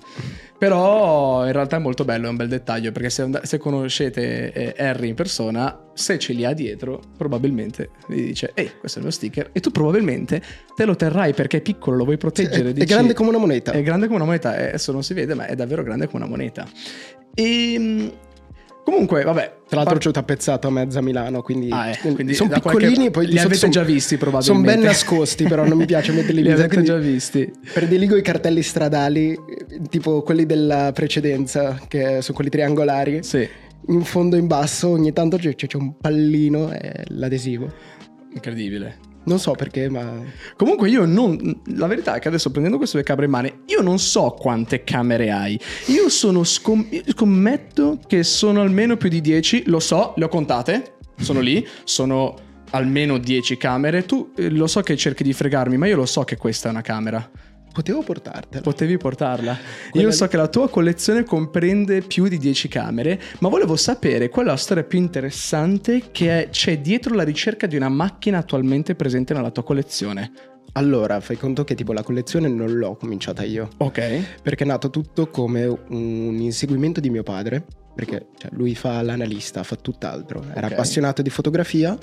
Però 0.58 1.44
in 1.48 1.52
realtà 1.54 1.78
è 1.78 1.80
molto 1.80 2.06
bello, 2.06 2.28
è 2.28 2.30
un 2.30 2.36
bel 2.36 2.48
dettaglio, 2.48 2.92
perché 2.92 3.10
se, 3.10 3.24
and- 3.24 3.42
se 3.42 3.58
conoscete 3.58 4.52
eh, 4.54 4.76
Harry 4.86 5.08
in 5.10 5.16
persona, 5.16 5.76
se 6.02 6.20
ce 6.20 6.34
li 6.34 6.44
ha 6.44 6.54
dietro, 6.54 7.00
probabilmente 7.16 7.92
vi 8.08 8.24
dice, 8.26 8.52
ehi, 8.54 8.72
questo 8.80 8.98
è 8.98 9.02
il 9.02 9.08
mio 9.08 9.16
sticker, 9.16 9.50
e 9.54 9.60
tu 9.62 9.72
probabilmente 9.72 10.42
te 10.76 10.84
lo 10.86 10.96
terrai 10.96 11.34
perché 11.34 11.58
è 11.58 11.62
piccolo, 11.62 11.96
lo 11.98 12.04
vuoi 12.04 12.18
proteggere. 12.18 12.70
È, 12.70 12.72
è 12.72 12.74
dici- 12.74 12.86
grande 12.88 13.14
come 13.14 13.30
una 13.30 13.38
moneta. 13.38 13.72
è 13.72 13.82
grande 13.84 14.06
come 14.08 14.18
una 14.18 14.26
moneta, 14.26 14.50
adesso 14.50 14.92
non 14.92 15.04
si 15.04 15.14
vede, 15.14 15.34
ma 15.36 15.46
è 15.46 15.56
davvero 15.56 15.84
grande 15.84 16.08
come 16.08 16.24
una 16.24 16.32
moneta. 16.32 16.68
E 17.34 18.12
comunque, 18.84 19.24
vabbè. 19.24 19.54
Tra 19.72 19.78
l'altro 19.80 19.94
par- 19.94 20.02
ci 20.02 20.08
ho 20.10 20.12
tappezzato 20.12 20.68
a 20.68 20.72
mezza 20.72 21.02
Milano, 21.02 21.42
quindi, 21.42 21.70
Ah, 21.72 21.90
eh, 21.92 21.98
quindi 22.14 22.34
sono 22.34 22.50
piccolini 22.50 22.94
qualche- 22.94 23.08
e 23.08 23.12
poi 23.12 23.28
li 23.28 23.40
avete 23.40 23.56
son- 23.56 23.70
già 23.70 23.84
visti, 23.84 24.18
Sono 24.18 24.30
probabilmente. 24.32 24.72
ben 24.74 24.82
nascosti, 24.84 25.44
però 25.46 25.66
non 25.66 25.78
mi 25.78 25.86
piace 25.86 26.12
metterli 26.12 26.42
li 26.44 26.48
lì. 26.48 26.52
avete 26.52 26.82
già 26.82 26.98
visti. 26.98 27.50
Prediligo 27.74 28.18
i 28.18 28.22
cartelli 28.22 28.62
stradali, 28.62 29.38
tipo 29.90 30.24
quelli 30.24 30.46
della 30.46 30.92
precedenza, 30.94 31.80
che 31.88 32.22
sono 32.22 32.34
quelli 32.36 32.50
triangolari. 32.50 33.24
Sì, 33.24 33.48
In 33.88 34.04
fondo 34.04 34.36
in 34.36 34.48
basso 34.48 34.90
ogni 34.90 35.12
tanto 35.14 35.38
c'è, 35.38 35.56
c'è 35.56 35.78
un 35.78 35.98
pallino 35.98 36.72
e 36.72 37.04
l'adesivo. 37.08 37.72
incredibile. 38.34 39.10
Non 39.24 39.38
so 39.38 39.52
perché, 39.52 39.88
ma... 39.88 40.24
Comunque 40.56 40.90
io 40.90 41.06
non... 41.06 41.62
La 41.76 41.86
verità 41.86 42.16
è 42.16 42.20
che 42.20 42.28
adesso 42.28 42.50
prendendo 42.50 42.78
queste 42.78 42.98
due 42.98 43.06
camere 43.06 43.26
in 43.26 43.32
mano, 43.32 43.50
io 43.68 43.82
non 43.82 44.00
so 44.00 44.36
quante 44.38 44.84
camere 44.84 45.30
hai. 45.30 45.60
Io 45.88 46.10
sono... 46.10 46.44
scom- 46.44 46.88
scommetto 47.12 48.00
che 48.08 48.24
sono 48.24 48.62
almeno 48.62 48.98
più 48.98 49.10
di 49.10 49.22
10, 49.22 49.64
lo 49.68 49.80
so, 49.80 50.14
le 50.16 50.26
ho 50.26 50.28
contate, 50.28 50.96
sono 51.20 51.40
lì, 51.40 51.66
sono 51.84 52.36
almeno 52.72 53.20
10 53.20 53.58
camere. 53.58 54.06
Tu 54.06 54.32
eh, 54.36 54.50
lo 54.50 54.66
so 54.66 54.82
che 54.82 54.98
cerchi 54.98 55.24
di 55.24 55.34
fregarmi, 55.34 55.78
ma 55.78 55.86
io 55.86 55.98
lo 55.98 56.06
so 56.08 56.24
che 56.24 56.38
questa 56.38 56.70
è 56.70 56.72
una 56.72 56.82
camera. 56.82 57.30
Potevo 57.72 58.02
portartela. 58.04 58.62
Potevi 58.62 58.98
portarla. 58.98 59.58
Quella 59.92 60.08
Io 60.08 60.12
so 60.14 60.28
che 60.28 60.36
la 60.38 60.48
tua 60.48 60.70
collezione 60.70 61.24
comprende 61.24 62.02
più 62.02 62.28
di 62.28 62.38
10 62.38 62.68
camere, 62.68 63.20
ma 63.40 63.48
volevo 63.50 63.76
sapere 63.78 64.28
qual 64.30 64.46
è 64.46 64.50
la 64.50 64.58
storia 64.58 64.84
più 64.84 65.00
interessante 65.00 66.10
che 66.12 66.50
c'è 66.52 66.80
dietro 66.80 67.16
la 67.16 67.24
ricerca 67.24 67.68
di 67.68 67.76
una 67.78 67.90
macchina 67.90 68.40
attualmente 68.40 68.96
presente 68.96 69.34
nella 69.34 69.52
tua 69.52 69.64
collezione. 69.64 70.32
Allora, 70.74 71.20
fai 71.20 71.38
conto 71.38 71.64
che 71.64 71.76
tipo 71.76 71.92
la 71.94 72.04
collezione 72.04 72.48
non 72.48 72.72
l'ho 72.74 72.96
cominciata 72.96 73.44
io, 73.44 73.70
Ok. 73.78 74.40
perché 74.42 74.64
è 74.64 74.68
nato 74.68 74.90
tutto 74.90 75.28
come 75.30 75.66
un 75.66 76.38
inseguimento 76.40 77.00
di 77.02 77.10
mio 77.10 77.24
padre, 77.24 77.66
perché 77.94 78.28
cioè, 78.38 78.52
lui 78.54 78.74
fa 78.76 79.02
l'analista, 79.02 79.64
fa 79.64 79.76
tutt'altro, 79.76 80.44
era 80.54 80.68
Ok. 80.68 80.74
appassionato 80.74 81.22
di 81.22 81.30
fotografia, 81.30 81.98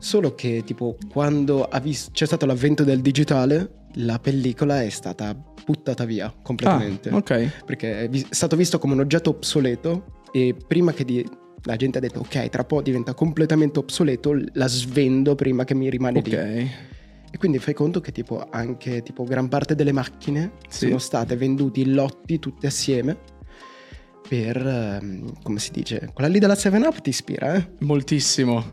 solo 0.00 0.34
che 0.34 0.62
tipo 0.64 0.96
quando 1.12 1.68
vis- 1.82 2.08
c'è 2.10 2.26
stato 2.26 2.44
l'avvento 2.46 2.82
del 2.82 3.00
digitale, 3.00 3.84
la 3.94 4.18
pellicola 4.18 4.82
è 4.82 4.88
stata 4.88 5.34
buttata 5.64 6.04
via 6.04 6.34
completamente. 6.42 7.10
Ah, 7.10 7.16
ok. 7.16 7.62
perché 7.64 8.02
è 8.04 8.08
vi- 8.08 8.26
è 8.28 8.34
stato 8.34 8.56
visto 8.56 8.78
come 8.80 8.94
un 8.94 9.00
oggetto 9.00 9.30
obsoleto 9.30 10.22
e 10.32 10.56
prima 10.66 10.92
che 10.92 11.04
di- 11.04 11.24
la 11.64 11.76
gente 11.76 11.98
ha 11.98 12.00
detto 12.00 12.20
ok 12.20 12.48
tra 12.48 12.64
poco 12.64 12.82
diventa 12.82 13.12
completamente 13.14 13.78
obsoleto 13.78 14.34
la 14.54 14.66
svendo 14.66 15.34
prima 15.34 15.64
che 15.64 15.74
mi 15.74 15.90
rimane 15.90 16.20
lì 16.22 16.32
Ok. 16.34 16.40
e 17.32 17.36
quindi 17.38 17.58
fai 17.58 17.74
conto 17.74 18.00
che 18.00 18.12
tipo 18.12 18.46
anche 18.50 19.02
tipo 19.02 19.24
gran 19.24 19.48
parte 19.48 19.74
delle 19.74 19.92
macchine 19.92 20.52
Sì. 20.68 20.86
sono 20.86 20.98
state 20.98 21.36
vendute 21.36 21.80
in 21.80 21.92
lotti 21.92 22.38
tutte 22.38 22.66
assieme 22.68 23.18
per 24.28 24.56
ehm, 24.56 25.32
come 25.42 25.58
si 25.58 25.70
dice 25.72 26.10
quella 26.14 26.30
lì 26.30 26.38
della 26.38 26.54
7 26.54 26.76
Up 26.78 27.00
ti 27.02 27.10
ispira 27.10 27.54
eh? 27.54 27.68
Moltissimo. 27.80 28.72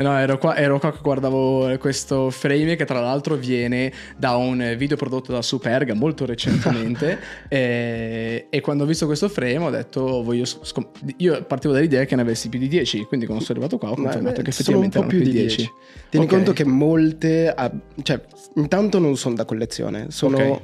No, 0.00 0.16
ero 0.16 0.38
qua, 0.38 0.56
ero 0.56 0.78
qua 0.78 0.92
che 0.92 0.98
guardavo 1.02 1.76
questo 1.78 2.30
frame 2.30 2.74
che 2.74 2.86
tra 2.86 3.00
l'altro 3.00 3.36
viene 3.36 3.92
da 4.16 4.34
un 4.34 4.74
video 4.78 4.96
prodotto 4.96 5.30
da 5.30 5.42
Superga 5.42 5.92
molto 5.92 6.24
recentemente 6.24 7.18
e, 7.48 8.46
e 8.48 8.60
quando 8.62 8.84
ho 8.84 8.86
visto 8.86 9.04
questo 9.04 9.28
frame 9.28 9.58
ho 9.58 9.68
detto 9.68 10.22
voglio 10.22 10.46
scom- 10.46 10.88
io 11.18 11.42
partivo 11.44 11.74
dall'idea 11.74 12.06
che 12.06 12.16
ne 12.16 12.22
avessi 12.22 12.48
più 12.48 12.58
di 12.58 12.68
10 12.68 13.04
quindi 13.04 13.26
quando 13.26 13.44
sono 13.44 13.58
arrivato 13.58 13.76
qua 13.78 13.90
ho 13.90 13.96
Ma, 13.96 14.04
confermato 14.04 14.36
beh, 14.36 14.42
che 14.42 14.52
sono 14.52 14.78
un 14.78 14.84
effettivamente 14.84 14.98
po' 15.00 15.06
più 15.06 15.18
di 15.20 15.38
10. 15.38 15.70
Tieni 16.08 16.24
Ok. 16.26 16.32
conto 16.32 16.52
che 16.54 16.64
molte, 16.64 17.52
ah, 17.54 17.70
cioè, 18.02 18.20
intanto 18.56 18.98
non 18.98 19.18
sono 19.18 19.34
da 19.34 19.44
collezione, 19.44 20.06
sono 20.08 20.38
Ok. 20.38 20.60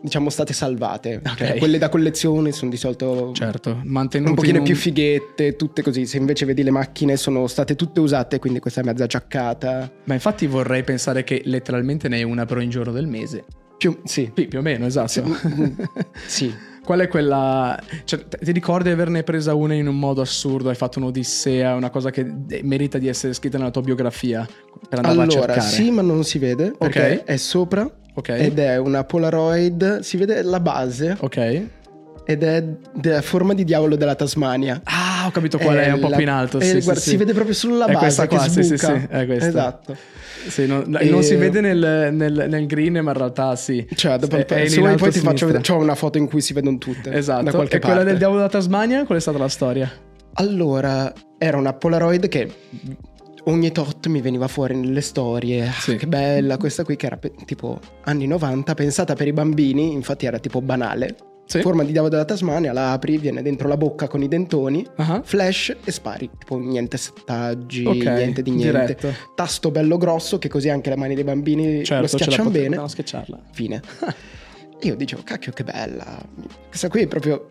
Diciamo 0.00 0.30
state 0.30 0.52
salvate. 0.52 1.20
Ok. 1.24 1.36
Cioè, 1.36 1.58
quelle 1.58 1.78
da 1.78 1.88
collezione 1.88 2.52
sono 2.52 2.70
di 2.70 2.76
solito 2.76 3.32
certo 3.32 3.80
un 3.84 4.34
pochino 4.34 4.58
in 4.58 4.64
più 4.64 4.76
fighette, 4.76 5.56
tutte 5.56 5.82
così. 5.82 6.06
Se 6.06 6.16
invece 6.16 6.44
vedi 6.44 6.62
le 6.62 6.70
macchine 6.70 7.16
sono 7.16 7.46
state 7.46 7.76
tutte 7.76 8.00
usate, 8.00 8.38
quindi 8.38 8.58
questa 8.60 8.80
è 8.80 8.84
mezza 8.84 9.06
giaccata. 9.06 9.90
ma 10.04 10.14
infatti 10.14 10.46
vorrei 10.46 10.82
pensare 10.82 11.24
che 11.24 11.42
letteralmente 11.44 12.08
ne 12.08 12.18
è 12.18 12.22
una 12.22 12.44
per 12.44 12.58
ogni 12.58 12.68
giorno 12.68 12.92
del 12.92 13.06
mese 13.06 13.44
Più, 13.76 13.98
sì. 14.04 14.30
Sì, 14.34 14.46
più 14.46 14.58
o 14.58 14.62
meno 14.62 14.86
esatto 14.86 15.08
Sì. 15.08 15.24
sì. 16.26 16.54
Qual 16.86 17.00
è 17.00 17.08
quella. 17.08 17.76
Cioè, 18.04 18.24
ti 18.28 18.52
ricordi 18.52 18.84
di 18.84 18.94
averne 18.94 19.24
presa 19.24 19.54
una 19.54 19.74
in 19.74 19.88
un 19.88 19.98
modo 19.98 20.20
assurdo? 20.20 20.68
Hai 20.68 20.76
fatto 20.76 21.00
un'odissea, 21.00 21.74
una 21.74 21.90
cosa 21.90 22.10
che 22.12 22.24
merita 22.62 22.96
di 22.98 23.08
essere 23.08 23.32
scritta 23.32 23.58
nella 23.58 23.72
tua 23.72 23.82
biografia 23.82 24.46
per 24.88 25.00
andarla 25.00 25.22
a 25.22 25.24
Allora, 25.24 25.52
cercare? 25.54 25.68
sì, 25.74 25.90
ma 25.90 26.02
non 26.02 26.22
si 26.22 26.38
vede 26.38 26.70
perché 26.78 27.18
Ok. 27.22 27.24
è 27.24 27.36
sopra 27.38 27.90
Ok. 28.14 28.28
ed 28.28 28.60
è 28.60 28.76
una 28.78 29.02
Polaroid, 29.02 29.98
si 29.98 30.16
vede 30.16 30.40
la 30.42 30.60
base 30.60 31.16
Ok. 31.18 31.36
ed 32.24 32.42
è 32.44 32.64
della 32.94 33.20
forma 33.20 33.52
di 33.52 33.64
diavolo 33.64 33.96
della 33.96 34.14
Tasmania. 34.14 34.80
Ah, 34.84 34.95
ho 35.26 35.30
capito 35.30 35.58
qual 35.58 35.76
è, 35.76 35.90
un 35.92 36.00
po' 36.00 36.08
la- 36.08 36.16
più 36.16 36.24
in 36.24 36.30
alto. 36.30 36.60
sì, 36.60 36.80
guarda, 36.80 37.00
sì. 37.00 37.10
si 37.10 37.16
vede 37.16 37.32
proprio 37.32 37.54
solo 37.54 37.76
la 37.76 37.86
È 37.86 37.92
base 37.92 38.26
qua, 38.26 38.38
sì, 38.48 38.62
sì, 38.62 38.76
sì, 38.76 38.86
è 38.86 39.26
questa. 39.26 39.46
Esatto. 39.48 39.96
Non, 40.66 40.96
E- 41.00 41.08
non 41.08 41.22
si 41.24 41.34
vede 41.34 41.60
nel, 41.60 42.10
nel- 42.12 42.46
nel 42.48 42.66
green, 42.66 42.92
ma 43.02 43.10
in 43.10 43.16
realtà 43.16 43.56
sì. 43.56 43.84
Cioè, 43.92 44.16
dopo, 44.18 44.36
È- 44.36 44.44
è 44.44 44.68
se 44.68 44.78
vuoi 44.78 44.94
poi 44.96 45.10
ti 45.10 45.18
faccio 45.18 45.46
vedere. 45.46 45.64
C'ho 45.64 45.76
una 45.76 45.96
foto 45.96 46.18
in 46.18 46.28
cui 46.28 46.40
si 46.40 46.52
vedono 46.52 46.78
tutte. 46.78 47.12
Esatto. 47.12 47.42
Da 47.42 47.50
e 47.50 47.52
quella 47.68 47.78
parte. 47.78 48.04
del 48.04 48.16
diavolo 48.18 48.38
della 48.38 48.50
Tasmania, 48.50 49.04
qual 49.04 49.18
è 49.18 49.20
stata 49.20 49.38
la 49.38 49.48
storia? 49.48 49.90
Allora, 50.34 51.12
era 51.38 51.56
una 51.56 51.72
Polaroid 51.72 52.28
che 52.28 52.48
ogni 53.44 53.72
tot 53.72 54.06
mi 54.06 54.20
veniva 54.20 54.46
fuori 54.48 54.76
nelle 54.76 55.00
storie. 55.00 55.66
Ah, 55.66 55.72
Sì. 55.72 55.96
Che 55.96 56.06
bella 56.06 56.56
questa 56.58 56.84
qui, 56.84 56.94
che 56.96 57.06
era 57.06 57.18
tipo 57.44 57.80
anni 58.04 58.26
90, 58.26 58.74
pensata 58.74 59.14
per 59.14 59.26
i 59.26 59.32
bambini, 59.32 59.92
infatti 59.92 60.26
era 60.26 60.38
tipo 60.38 60.60
banale. 60.60 61.16
Sì. 61.46 61.60
Forma 61.60 61.84
di 61.84 61.92
diavolo 61.92 62.10
della 62.10 62.24
Tasmania, 62.24 62.72
la 62.72 62.90
apri, 62.92 63.18
viene 63.18 63.40
dentro 63.40 63.68
la 63.68 63.76
bocca 63.76 64.08
con 64.08 64.20
i 64.22 64.26
dentoni, 64.28 64.84
Ah, 64.96 65.22
flash 65.24 65.76
e 65.84 65.90
spari. 65.92 66.28
Tipo 66.38 66.58
niente 66.58 66.96
settaggi, 66.96 67.84
Ok, 67.84 67.94
niente 68.04 68.42
di 68.42 68.50
niente. 68.50 68.72
diretto. 68.96 69.12
Tasto 69.34 69.70
bello 69.70 69.96
grosso 69.96 70.38
che 70.38 70.48
così 70.48 70.68
anche 70.68 70.90
le 70.90 70.96
mani 70.96 71.14
dei 71.14 71.22
bambini 71.24 71.84
Certo, 71.84 72.02
lo 72.02 72.08
schiacciano 72.08 72.50
bene. 72.50 72.74
no, 72.76 72.88
schiacciarla. 72.88 73.40
Fine. 73.52 73.80
Io 74.82 74.94
dicevo, 74.96 75.22
cacchio, 75.24 75.52
che 75.52 75.62
bella. 75.64 76.18
Questa 76.68 76.88
qui 76.88 77.02
è 77.02 77.06
proprio. 77.06 77.46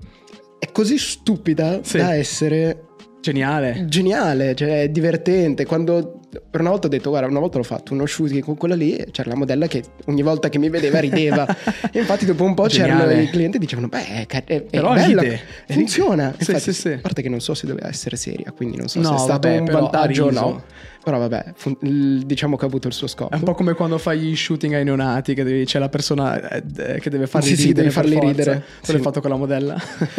È 0.60 0.72
così 0.72 0.98
stupida 0.98 1.80
Sì. 1.84 1.98
da 1.98 2.14
essere 2.16 2.84
Geniale. 3.32 3.86
geniale, 3.88 4.54
cioè 4.56 4.84
è 4.84 4.90
divertente. 4.90 5.66
Quando 5.66 6.20
per 6.50 6.60
una 6.62 6.70
volta 6.70 6.88
ho 6.88 6.90
detto, 6.90 7.10
guarda, 7.10 7.28
una 7.28 7.40
volta 7.40 7.58
l'ho 7.58 7.64
fatto 7.64 7.94
uno 7.94 8.06
shooting 8.06 8.44
con 8.44 8.56
quella 8.58 8.76
lì, 8.76 9.04
c'era 9.12 9.30
la 9.30 9.36
modella 9.36 9.68
che 9.68 9.84
ogni 10.06 10.22
volta 10.22 10.50
che 10.50 10.60
mi 10.60 10.70
vedeva 10.70 11.00
rideva. 11.00 11.48
e 11.92 11.98
infatti 12.00 12.26
dopo 12.26 12.44
un 12.44 12.54
po' 12.54 12.66
c'erano 12.66 13.02
Geniale. 13.04 13.24
i 13.24 13.30
clienti 13.30 13.54
che 13.54 13.60
dicevano, 13.60 13.88
beh, 13.88 14.26
è, 14.28 14.44
è, 14.46 14.62
Però 14.62 14.94
bella, 14.94 15.22
ride, 15.22 15.40
funziona. 15.70 16.32
ride. 16.32 16.44
Sì, 16.44 16.52
Infatti, 16.52 16.74
sì, 16.74 16.80
sì. 16.82 16.90
A 16.92 17.00
parte 17.00 17.22
che 17.24 17.30
non 17.30 17.40
so 17.40 17.54
se 17.56 17.66
doveva 17.66 17.88
essere 17.88 18.16
seria, 18.18 18.52
quindi 18.52 18.78
non 18.78 18.88
so 18.90 19.00
No, 19.00 19.08
se 19.10 19.16
è 19.16 19.18
stato 19.18 19.48
vabbè, 19.48 19.60
un 19.60 19.66
vantaggio 19.66 20.26
o 20.26 20.32
no. 20.32 20.64
Però 21.04 21.20
vabbè, 21.20 21.54
fun- 21.56 21.78
diciamo 22.26 22.58
che 22.58 22.66
ha 22.66 22.68
avuto 22.68 22.88
il 22.88 22.94
suo 22.94 23.08
scopo. 23.08 23.34
È 23.34 23.38
un 23.38 23.44
po' 23.44 23.54
come 23.54 23.74
quando 23.74 23.98
fai 23.98 24.20
gli 24.20 24.36
shooting 24.36 24.74
ai 24.74 24.84
neonati, 24.84 25.34
che 25.36 25.44
devi- 25.44 25.64
c'è 25.66 25.80
la 25.80 25.90
persona 25.90 26.50
eh, 26.50 26.64
eh, 26.78 27.00
che 27.00 27.10
deve 27.10 27.28
farli 27.28 27.48
Sì, 27.50 27.56
sì, 27.56 27.62
ridere. 27.68 27.82
devi 27.88 27.94
farli 27.94 28.20
ridere. 28.20 28.56
Tu 28.80 28.86
Sì. 28.88 28.92
l'hai 28.94 29.02
fatto 29.02 29.22
con 29.22 29.30
la 29.30 29.38
modella. 29.38 29.76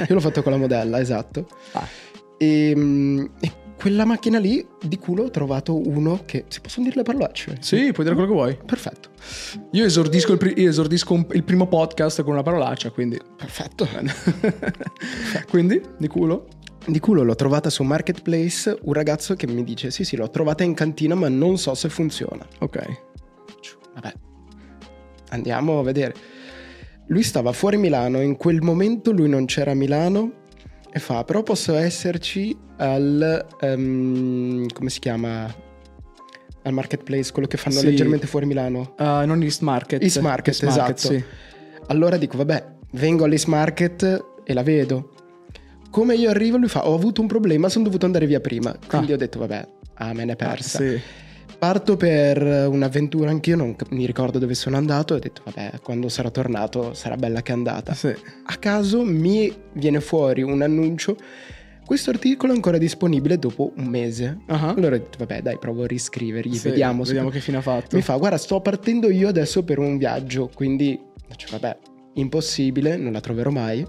Io 0.09 0.15
l'ho 0.15 0.21
fatto 0.21 0.43
con 0.43 0.53
la 0.53 0.59
modella, 0.59 0.99
esatto. 1.01 1.47
Ah. 1.73 1.87
E, 2.39 2.73
mm, 2.77 3.25
e 3.41 3.53
quella 3.77 4.05
macchina 4.05 4.39
lì, 4.39 4.67
di 4.83 4.99
culo, 4.99 5.25
ho 5.25 5.31
trovato 5.31 5.77
uno 5.77 6.23
che... 6.25 6.45
Si 6.49 6.61
possono 6.61 6.85
dire 6.87 6.97
le 6.99 7.03
parolacce? 7.03 7.59
Sì, 7.61 7.93
puoi 7.93 8.07
dire 8.07 8.15
quello 8.15 8.27
che 8.27 8.35
vuoi. 8.35 8.59
Perfetto. 8.65 9.11
Io 9.73 9.85
esordisco 9.85 10.33
il, 10.33 10.39
pri- 10.39 10.55
io 10.57 10.71
esordisco 10.71 11.13
un- 11.13 11.27
il 11.33 11.45
primo 11.45 11.67
podcast 11.67 12.23
con 12.23 12.33
una 12.33 12.43
parolaccia, 12.43 12.91
quindi... 12.91 13.21
Perfetto. 13.37 13.87
quindi, 15.49 15.81
di 15.99 16.09
culo? 16.09 16.49
Di 16.87 17.01
culo 17.01 17.23
l'ho 17.23 17.35
trovata 17.35 17.69
su 17.69 17.83
Marketplace 17.83 18.79
un 18.83 18.93
ragazzo 18.93 19.35
che 19.35 19.49
mi 19.49 19.65
dice 19.65 19.91
sì 19.91 20.05
sì 20.05 20.15
l'ho 20.15 20.31
trovata 20.31 20.63
in 20.63 20.73
cantina 20.73 21.17
ma 21.17 21.29
non 21.29 21.59
so 21.59 21.75
se 21.75 21.89
funziona. 21.89 22.47
Ok. 22.61 23.01
Vabbè, 23.95 24.13
andiamo 25.31 25.81
a 25.81 25.83
vedere. 25.83 26.15
Lui 27.09 27.25
stava 27.25 27.53
fuori 27.53 27.77
Milano, 27.77 28.21
in 28.21 28.37
quel 28.37 28.63
momento 28.63 29.11
lui 29.11 29.29
non 29.29 29.47
c'era 29.47 29.73
a 29.73 29.75
Milano 29.75 30.45
e 30.97 30.99
fa 30.99 31.25
però 31.25 31.43
posso 31.43 31.75
esserci 31.75 32.57
al... 32.79 33.47
ehm, 33.61 34.67
come 34.73 34.89
si 34.89 34.99
chiama? 34.99 35.55
Al 36.63 36.73
Marketplace, 36.73 37.33
quello 37.33 37.47
che 37.47 37.59
fanno 37.59 37.77
Sì. 37.77 37.85
leggermente 37.85 38.27
fuori 38.27 38.47
Milano. 38.47 38.95
Uh, 38.99 39.25
non 39.27 39.43
East 39.43 39.61
Market. 39.61 40.03
East 40.03 40.19
Market, 40.21 40.63
esatto. 40.63 40.97
sì. 40.97 41.23
Allora 41.89 42.17
dico, 42.17 42.39
vabbè, 42.39 42.65
vengo 42.93 43.25
all'East 43.25 43.47
Market 43.47 44.25
e 44.43 44.53
la 44.55 44.63
vedo. 44.63 45.13
Come 45.91 46.15
io 46.17 46.31
arrivo, 46.31 46.57
lui 46.57 46.69
fa, 46.69 46.89
ho 46.89 46.95
avuto 46.95 47.21
un 47.21 47.27
problema, 47.29 47.69
sono 47.69 47.85
dovuto 47.85 48.07
andare 48.07 48.27
via 48.27 48.41
prima. 48.41 48.75
Quindi 48.89 49.13
Ah. 49.13 49.15
ho 49.15 49.19
detto, 49.19 49.39
vabbè, 49.39 49.69
ah, 49.95 50.13
me 50.15 50.25
n'è 50.25 50.35
persa. 50.35 50.79
Sì. 50.79 51.01
Parto 51.59 51.97
per 51.97 52.43
un'avventura 52.43 53.31
anch'io, 53.31 53.57
non 53.57 53.75
mi 53.91 54.05
ricordo 54.05 54.39
dove 54.39 54.55
sono 54.55 54.77
andato 54.77 55.15
e 55.15 55.17
ho 55.17 55.21
detto, 55.21 55.41
vabbè, 55.45 55.81
quando 55.83 56.09
sarò 56.09 56.31
tornato 56.31 56.93
sarà 56.93 57.17
bella 57.17 57.41
che 57.43 57.53
è 57.53 57.55
andata. 57.55 57.95
Sì. 57.95 58.09
A 58.09 58.57
caso 58.57 59.03
mi 59.05 59.53
viene 59.73 60.01
fuori 60.01 60.43
un 60.43 60.61
annuncio, 60.61 61.17
questo 61.85 62.11
articolo 62.11 62.53
è 62.53 62.55
ancora 62.57 62.77
disponibile 62.79 63.39
dopo 63.39 63.73
un 63.77 63.87
mese. 63.87 64.39
Ah. 64.47 64.69
Allora 64.77 64.97
ho 64.97 64.99
detto, 64.99 65.19
vabbè, 65.19 65.41
dai, 65.41 65.57
provo 65.59 65.85
a 65.85 65.87
riscrivergli, 65.87 66.55
Sì, 66.57 66.69
vediamo. 66.69 67.05
vediamo 67.05 67.31
che 67.31 67.41
fine 67.41 67.57
ha 67.57 67.63
fatto. 67.63 67.97
mi 67.97 68.03
fa, 68.03 68.17
guarda, 68.17 68.37
sto 68.37 68.61
partendo 68.61 69.09
io 69.11 69.29
adesso 69.29 69.65
per 69.65 69.79
un 69.79 69.97
viaggio, 69.97 70.51
quindi 70.53 71.01
faccio, 71.27 71.47
vabbè, 71.53 71.79
impossibile, 72.15 72.97
non 72.97 73.13
la 73.13 73.21
troverò 73.21 73.51
mai. 73.51 73.87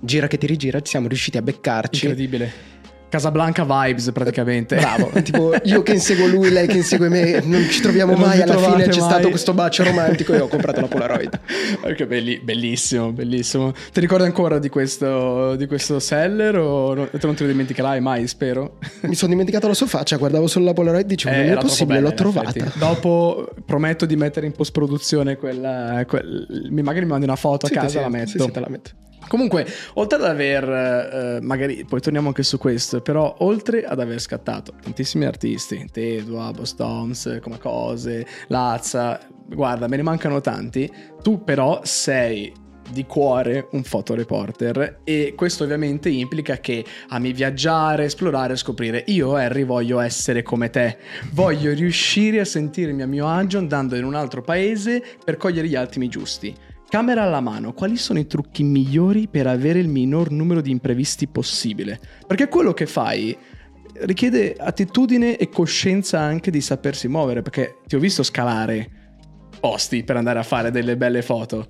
Gira 0.00 0.26
che 0.26 0.38
ti 0.38 0.46
rigira, 0.46 0.80
siamo 0.82 1.06
riusciti 1.08 1.36
a 1.38 1.42
beccarci. 1.42 2.06
Incredibile. 2.06 2.72
Casablanca 3.14 3.62
vibes 3.64 4.10
praticamente. 4.12 4.74
Bravo, 4.74 5.10
tipo 5.22 5.54
io 5.62 5.82
che 5.84 5.92
inseguo 5.92 6.26
lui, 6.26 6.50
lei 6.50 6.66
che 6.66 6.78
insegue 6.78 7.08
me, 7.08 7.40
non 7.44 7.62
ci 7.70 7.80
troviamo 7.80 8.12
Non 8.12 8.22
mai, 8.22 8.40
alla 8.42 8.56
fine 8.56 8.88
c'è 8.88 8.98
mai. 8.98 9.08
stato 9.10 9.28
questo 9.28 9.52
bacio 9.52 9.84
romantico 9.84 10.32
e 10.32 10.40
ho 10.40 10.48
comprato 10.48 10.80
la 10.80 10.88
Polaroid. 10.88 11.38
Che 11.94 12.06
belli- 12.08 12.40
bellissimo, 12.42 13.12
bellissimo. 13.12 13.72
Ti 13.92 14.00
ricordi 14.00 14.24
ancora 14.24 14.58
di 14.58 14.68
questo, 14.68 15.54
di 15.54 15.66
questo 15.66 16.00
seller 16.00 16.56
o 16.56 17.08
te 17.08 17.18
non 17.26 17.36
te 17.36 17.44
lo 17.44 17.50
dimenticherai 17.50 18.00
mai, 18.00 18.26
spero? 18.26 18.78
Mi 19.02 19.14
sono 19.14 19.30
dimenticato 19.30 19.68
la 19.68 19.74
sua 19.74 19.86
faccia, 19.86 20.16
guardavo 20.16 20.48
solo 20.48 20.64
la 20.64 20.72
Polaroid 20.72 21.04
e 21.04 21.06
dicevo, 21.06 21.34
Eh, 21.36 21.44
non 21.44 21.58
è 21.58 21.60
possibile, 21.60 21.98
bella, 21.98 22.08
l'ho 22.08 22.14
trovata. 22.16 22.72
Dopo 22.76 23.48
prometto 23.64 24.06
di 24.06 24.16
mettere 24.16 24.46
in 24.46 24.52
post 24.52 24.72
produzione 24.72 25.36
quella, 25.36 26.04
quel- 26.08 26.66
mi- 26.70 26.82
magari 26.82 27.04
mi 27.04 27.10
mandi 27.12 27.26
una 27.26 27.36
foto 27.36 27.66
Sì, 27.68 27.74
a 27.74 27.76
casa 27.76 27.88
sì, 27.90 27.98
la 28.00 28.08
metto. 28.08 28.28
sì, 28.30 28.38
sì, 28.40 28.50
te 28.50 28.60
la 28.60 28.66
metto. 28.68 28.90
Comunque, 29.28 29.66
oltre 29.94 30.18
ad 30.18 30.24
aver, 30.24 30.68
eh, 30.68 31.38
magari 31.40 31.84
poi 31.84 32.00
torniamo 32.00 32.28
anche 32.28 32.42
su 32.42 32.58
questo, 32.58 33.00
però 33.00 33.34
oltre 33.38 33.84
ad 33.84 34.00
aver 34.00 34.20
scattato 34.20 34.74
tantissimi 34.80 35.24
artisti, 35.24 35.88
Tedua, 35.90 36.50
Bostoms, 36.52 37.38
come 37.42 37.58
cose, 37.58 38.26
Lazza, 38.48 39.20
guarda, 39.46 39.88
me 39.88 39.96
ne 39.96 40.02
mancano 40.02 40.40
tanti, 40.40 40.90
tu 41.22 41.42
però 41.44 41.80
sei 41.84 42.52
di 42.90 43.06
cuore 43.06 43.68
un 43.72 43.82
fotoreporter 43.82 45.00
e 45.04 45.32
questo 45.34 45.64
ovviamente 45.64 46.08
implica 46.10 46.58
che 46.58 46.84
ami 47.08 47.32
viaggiare, 47.32 48.04
esplorare, 48.04 48.56
scoprire. 48.56 49.04
Io 49.06 49.34
Harry 49.34 49.64
voglio 49.64 50.00
essere 50.00 50.42
come 50.42 50.70
te, 50.70 50.98
voglio 51.32 51.72
riuscire 51.72 52.40
a 52.40 52.44
sentirmi 52.44 53.02
a 53.02 53.06
mio 53.06 53.26
agio 53.26 53.58
andando 53.58 53.96
in 53.96 54.04
un 54.04 54.14
altro 54.14 54.42
paese 54.42 55.02
per 55.24 55.36
cogliere 55.36 55.68
gli 55.68 55.76
attimi 55.76 56.08
giusti. 56.08 56.54
Camera 56.88 57.22
alla 57.22 57.40
mano, 57.40 57.72
quali 57.72 57.96
sono 57.96 58.18
i 58.20 58.26
trucchi 58.26 58.62
migliori 58.62 59.26
per 59.26 59.46
avere 59.48 59.80
il 59.80 59.88
minor 59.88 60.30
numero 60.30 60.60
di 60.60 60.70
imprevisti 60.70 61.26
possibile? 61.26 61.98
Perché 62.26 62.48
quello 62.48 62.72
che 62.72 62.86
fai 62.86 63.36
richiede 64.02 64.54
attitudine 64.56 65.36
e 65.36 65.48
coscienza 65.48 66.20
anche 66.20 66.50
di 66.50 66.60
sapersi 66.60 67.08
muovere, 67.08 67.42
perché 67.42 67.78
ti 67.86 67.96
ho 67.96 67.98
visto 67.98 68.22
scalare 68.22 68.90
posti 69.58 70.04
per 70.04 70.16
andare 70.16 70.38
a 70.38 70.42
fare 70.44 70.70
delle 70.70 70.96
belle 70.96 71.22
foto. 71.22 71.66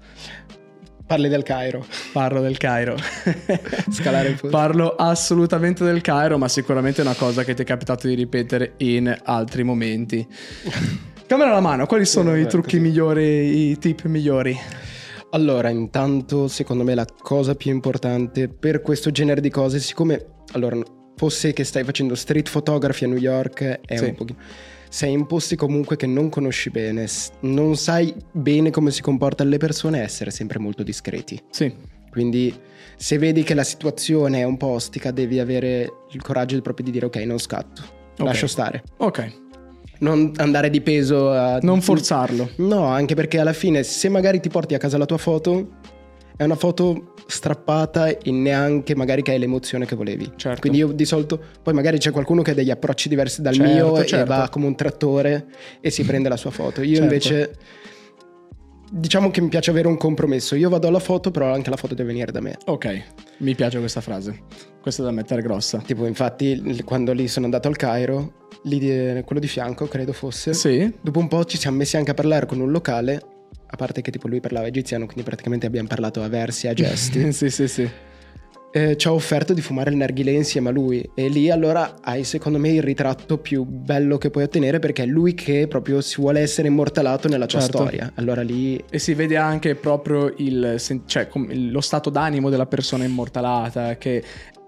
Parli 1.06 1.28
del 1.28 1.42
Cairo. 1.42 1.86
Parlo 2.12 2.40
del 2.40 2.56
Cairo. 2.56 2.96
Scalare 3.90 4.28
il. 4.28 4.40
Parlo 4.50 4.94
assolutamente 4.94 5.84
del 5.84 6.00
Cairo, 6.00 6.38
ma 6.38 6.48
sicuramente 6.48 7.02
è 7.02 7.04
una 7.04 7.14
cosa 7.14 7.44
che 7.44 7.54
ti 7.54 7.62
è 7.62 7.64
capitato 7.64 8.08
di 8.08 8.14
ripetere 8.14 8.74
in 8.78 9.14
altri 9.24 9.62
momenti. 9.64 10.26
Camera 11.26 11.50
alla 11.50 11.60
mano, 11.60 11.86
quali 11.86 12.04
sono 12.04 12.34
Sì, 12.34 12.40
i 12.40 12.46
trucchi 12.46 12.76
così. 12.76 12.80
migliori, 12.80 13.70
i 13.70 13.78
tip 13.78 14.04
migliori? 14.04 14.58
Allora, 15.34 15.68
intanto, 15.68 16.46
secondo 16.46 16.84
me 16.84 16.94
la 16.94 17.04
cosa 17.20 17.56
più 17.56 17.72
importante 17.72 18.48
per 18.48 18.80
questo 18.82 19.10
genere 19.10 19.40
di 19.40 19.50
cose, 19.50 19.80
siccome 19.80 20.24
allora 20.52 20.78
fosse 21.16 21.52
che 21.52 21.64
stai 21.64 21.82
facendo 21.82 22.14
street 22.14 22.48
photography 22.50 23.04
a 23.04 23.08
New 23.08 23.18
York, 23.18 23.80
è 23.84 23.96
Sì. 23.96 24.04
un 24.04 24.14
pochino. 24.14 24.38
Sei 24.88 25.10
in 25.12 25.26
posti 25.26 25.56
comunque 25.56 25.96
che 25.96 26.06
non 26.06 26.28
conosci 26.28 26.70
bene, 26.70 27.06
non 27.40 27.74
sai 27.76 28.14
bene 28.30 28.70
come 28.70 28.92
si 28.92 29.02
comportano 29.02 29.50
le 29.50 29.56
persone, 29.58 30.02
essere 30.02 30.30
sempre 30.30 30.60
molto 30.60 30.84
discreti. 30.84 31.40
Sì, 31.50 31.72
Quindi, 32.14 32.54
se 32.96 33.18
vedi 33.18 33.42
che 33.42 33.54
la 33.54 33.64
situazione 33.64 34.38
è 34.38 34.44
un 34.44 34.56
po' 34.56 34.68
ostica, 34.68 35.10
devi 35.10 35.40
avere 35.40 35.90
il 36.12 36.22
coraggio 36.22 36.60
proprio 36.60 36.84
di 36.86 36.92
dire: 36.92 37.06
Ok, 37.06 37.16
non 37.16 37.40
scatto, 37.40 37.82
Ok. 38.18 38.20
lascio 38.20 38.46
stare. 38.46 38.84
ok. 38.98 39.42
Non 40.04 40.32
andare 40.36 40.68
di 40.70 40.80
peso 40.82 41.30
a. 41.30 41.58
Non 41.62 41.80
forzarlo. 41.80 42.50
No, 42.56 42.86
anche 42.86 43.14
perché 43.14 43.38
alla 43.38 43.52
fine 43.54 43.82
se 43.82 44.08
magari 44.10 44.38
ti 44.40 44.48
porti 44.50 44.74
a 44.74 44.78
casa 44.78 44.98
la 44.98 45.06
tua 45.06 45.16
foto, 45.16 45.68
è 46.36 46.44
una 46.44 46.56
foto 46.56 47.14
strappata 47.26 48.08
e 48.08 48.30
neanche 48.30 48.94
magari 48.94 49.22
che 49.22 49.32
hai 49.32 49.38
l'emozione 49.38 49.86
che 49.86 49.96
volevi. 49.96 50.32
Certo. 50.36 50.60
Quindi 50.60 50.78
io 50.78 50.88
di 50.88 51.06
solito, 51.06 51.40
poi 51.62 51.72
magari 51.72 51.96
c'è 51.96 52.10
qualcuno 52.10 52.42
che 52.42 52.50
ha 52.50 52.54
degli 52.54 52.70
approcci 52.70 53.08
diversi 53.08 53.40
dal 53.40 53.54
Certo, 53.54 53.72
mio 53.72 53.98
e 53.98 54.04
certo. 54.04 54.26
va 54.26 54.48
come 54.50 54.66
un 54.66 54.74
trattore 54.76 55.46
e 55.80 55.88
si 55.90 56.04
prende 56.04 56.28
la 56.28 56.36
sua 56.36 56.50
foto. 56.50 56.82
Io 56.82 56.96
Certo. 56.96 57.02
invece 57.02 57.54
diciamo 58.90 59.30
che 59.30 59.40
mi 59.40 59.48
piace 59.48 59.70
avere 59.70 59.88
un 59.88 59.96
compromesso. 59.96 60.54
Io 60.54 60.68
vado 60.68 60.88
alla 60.88 60.98
foto, 60.98 61.30
però 61.30 61.52
anche 61.52 61.70
la 61.70 61.76
foto 61.76 61.94
deve 61.94 62.08
venire 62.12 62.32
da 62.32 62.40
me. 62.40 62.56
Ok, 62.66 63.02
mi 63.38 63.54
piace 63.54 63.78
questa 63.78 64.00
frase. 64.00 64.42
Questa 64.80 65.02
è 65.02 65.04
da 65.04 65.10
mettere 65.12 65.42
grossa. 65.42 65.78
Tipo, 65.78 66.06
infatti, 66.06 66.82
quando 66.84 67.12
lì 67.12 67.26
sono 67.28 67.46
andato 67.46 67.68
al 67.68 67.76
Cairo, 67.76 68.48
lì 68.64 68.78
di- 68.78 69.22
quello 69.24 69.40
di 69.40 69.48
fianco, 69.48 69.86
credo 69.86 70.12
fosse. 70.12 70.52
Sì? 70.52 70.92
Dopo 71.00 71.18
un 71.18 71.28
po' 71.28 71.44
ci 71.44 71.56
siamo 71.56 71.78
messi 71.78 71.96
anche 71.96 72.10
a 72.10 72.14
parlare 72.14 72.46
con 72.46 72.60
un 72.60 72.70
locale, 72.70 73.20
a 73.66 73.76
parte 73.76 74.02
che 74.02 74.10
tipo 74.10 74.28
lui 74.28 74.40
parlava 74.40 74.66
egiziano, 74.66 75.06
quindi 75.06 75.22
praticamente 75.24 75.66
abbiamo 75.66 75.88
parlato 75.88 76.22
a 76.22 76.28
versi, 76.28 76.68
a 76.68 76.74
gesti. 76.74 77.32
sì, 77.32 77.50
sì, 77.50 77.66
sì. 77.66 77.88
Eh, 78.76 78.96
ci 78.96 79.06
ha 79.06 79.12
offerto 79.12 79.52
di 79.54 79.60
fumare 79.60 79.90
il 79.90 79.96
narghilè 79.96 80.32
insieme 80.32 80.70
a 80.70 80.72
lui 80.72 81.08
e 81.14 81.28
lì 81.28 81.48
allora 81.48 81.94
hai 82.02 82.24
secondo 82.24 82.58
me 82.58 82.70
il 82.70 82.82
ritratto 82.82 83.38
più 83.38 83.62
bello 83.62 84.18
che 84.18 84.30
puoi 84.30 84.42
ottenere 84.42 84.80
perché 84.80 85.04
è 85.04 85.06
lui 85.06 85.34
che 85.34 85.68
proprio 85.68 86.00
si 86.00 86.20
vuole 86.20 86.40
essere 86.40 86.66
immortalato 86.66 87.28
nella 87.28 87.46
tua 87.46 87.60
Certo. 87.60 87.78
storia. 87.78 88.10
Allora 88.16 88.42
lì 88.42 88.82
E 88.90 88.98
si 88.98 89.14
vede 89.14 89.36
anche 89.36 89.76
proprio 89.76 90.34
il, 90.38 90.82
cioè, 91.06 91.28
lo 91.52 91.80
stato 91.80 92.10
d'animo 92.10 92.50
della 92.50 92.66
persona 92.66 93.04
immortalata, 93.04 93.96
che 93.96 94.24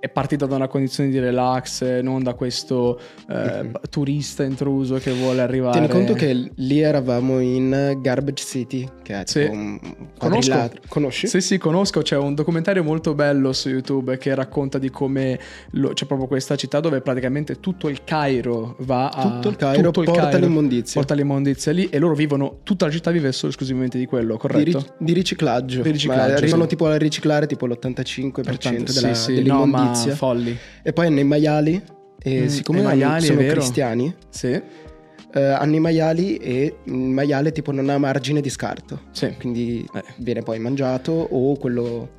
è 0.06 0.08
partita 0.08 0.46
da 0.46 0.54
una 0.56 0.68
condizione 0.68 1.10
di 1.10 1.18
relax, 1.18 2.00
non 2.00 2.22
da 2.22 2.34
questo 2.34 2.98
eh, 3.28 3.62
Mhm. 3.64 3.72
turista 3.90 4.44
intruso 4.44 4.96
che 4.96 5.12
vuole 5.12 5.40
arrivare. 5.40 5.72
tieni 5.72 5.88
conto 5.88 6.12
che 6.14 6.50
lì 6.54 6.80
eravamo 6.80 7.40
in 7.40 7.98
Garbage 8.00 8.44
City, 8.44 8.88
che 9.02 9.20
è 9.20 9.22
Sì. 9.26 9.42
un 9.42 9.78
Conosco. 10.18 10.70
Conosci? 10.88 11.26
Sì, 11.26 11.40
sì, 11.40 11.58
conosco. 11.58 12.00
C'è 12.02 12.16
un 12.16 12.34
documentario 12.34 12.82
molto 12.84 13.14
bello 13.14 13.52
su 13.52 13.68
YouTube 13.68 14.16
che 14.18 14.34
racconta 14.34 14.78
di 14.78 14.90
come 14.90 15.38
lo- 15.72 15.92
c'è 15.92 16.06
proprio 16.06 16.26
questa 16.28 16.56
città 16.56 16.80
dove 16.80 17.00
praticamente 17.00 17.58
tutto 17.60 17.88
il 17.88 18.02
Cairo 18.04 18.76
va 18.80 19.08
a. 19.08 19.22
Tutto 19.22 19.48
il 19.48 19.56
Cairo 19.56 19.82
tutto 19.90 20.00
il 20.00 20.06
porta 20.06 20.22
Cairo 20.30 20.46
l'immondizia. 20.46 21.00
Porta 21.00 21.14
l'immondizia 21.14 21.72
lì 21.72 21.88
e 21.90 21.98
loro 21.98 22.14
vivono. 22.14 22.58
Tutta 22.62 22.86
la 22.86 22.92
città 22.92 23.10
vive 23.10 23.32
solo 23.32 23.50
esclusivamente 23.50 23.98
di 23.98 24.06
quello, 24.06 24.34
Di, 24.34 24.38
corretto? 24.38 24.78
ric- 24.78 24.92
di 24.98 25.12
riciclaggio. 25.12 25.82
Di 25.82 25.90
riciclaggio, 25.90 26.30
Ma 26.32 26.36
arrivano 26.36 26.62
sì. 26.62 26.68
tipo 26.68 26.86
a 26.86 26.96
riciclare 26.96 27.46
tipo 27.46 27.66
l'85% 27.66 28.92
della, 28.92 29.14
sì, 29.14 29.34
sì, 29.36 29.42
no, 29.42 29.66
ma 29.66 29.90
dell'immondizia. 30.04 30.14
folli. 30.14 30.56
E 30.82 30.92
poi 30.92 31.06
hanno 31.06 31.20
i 31.20 31.24
maiali. 31.24 31.82
E 32.22 32.40
Mm, 32.42 32.46
siccome 32.46 32.80
i 32.80 32.82
maiali, 32.82 33.26
sono 33.26 33.40
cristiani, 33.40 34.14
Sì, 34.30 34.48
eh, 34.48 35.40
hanno 35.42 35.74
i 35.76 35.80
maiali 35.80 36.36
e 36.38 36.76
il 36.84 36.92
maiale 36.92 37.52
tipo 37.52 37.70
non 37.72 37.88
ha 37.88 37.98
margine 37.98 38.40
di 38.40 38.50
scarto. 38.50 39.02
sì. 39.12 39.32
Quindi 39.38 39.86
Eh. 39.94 40.02
viene 40.18 40.42
poi 40.42 40.58
mangiato 40.58 41.12
o 41.12 41.56
quello 41.56 42.10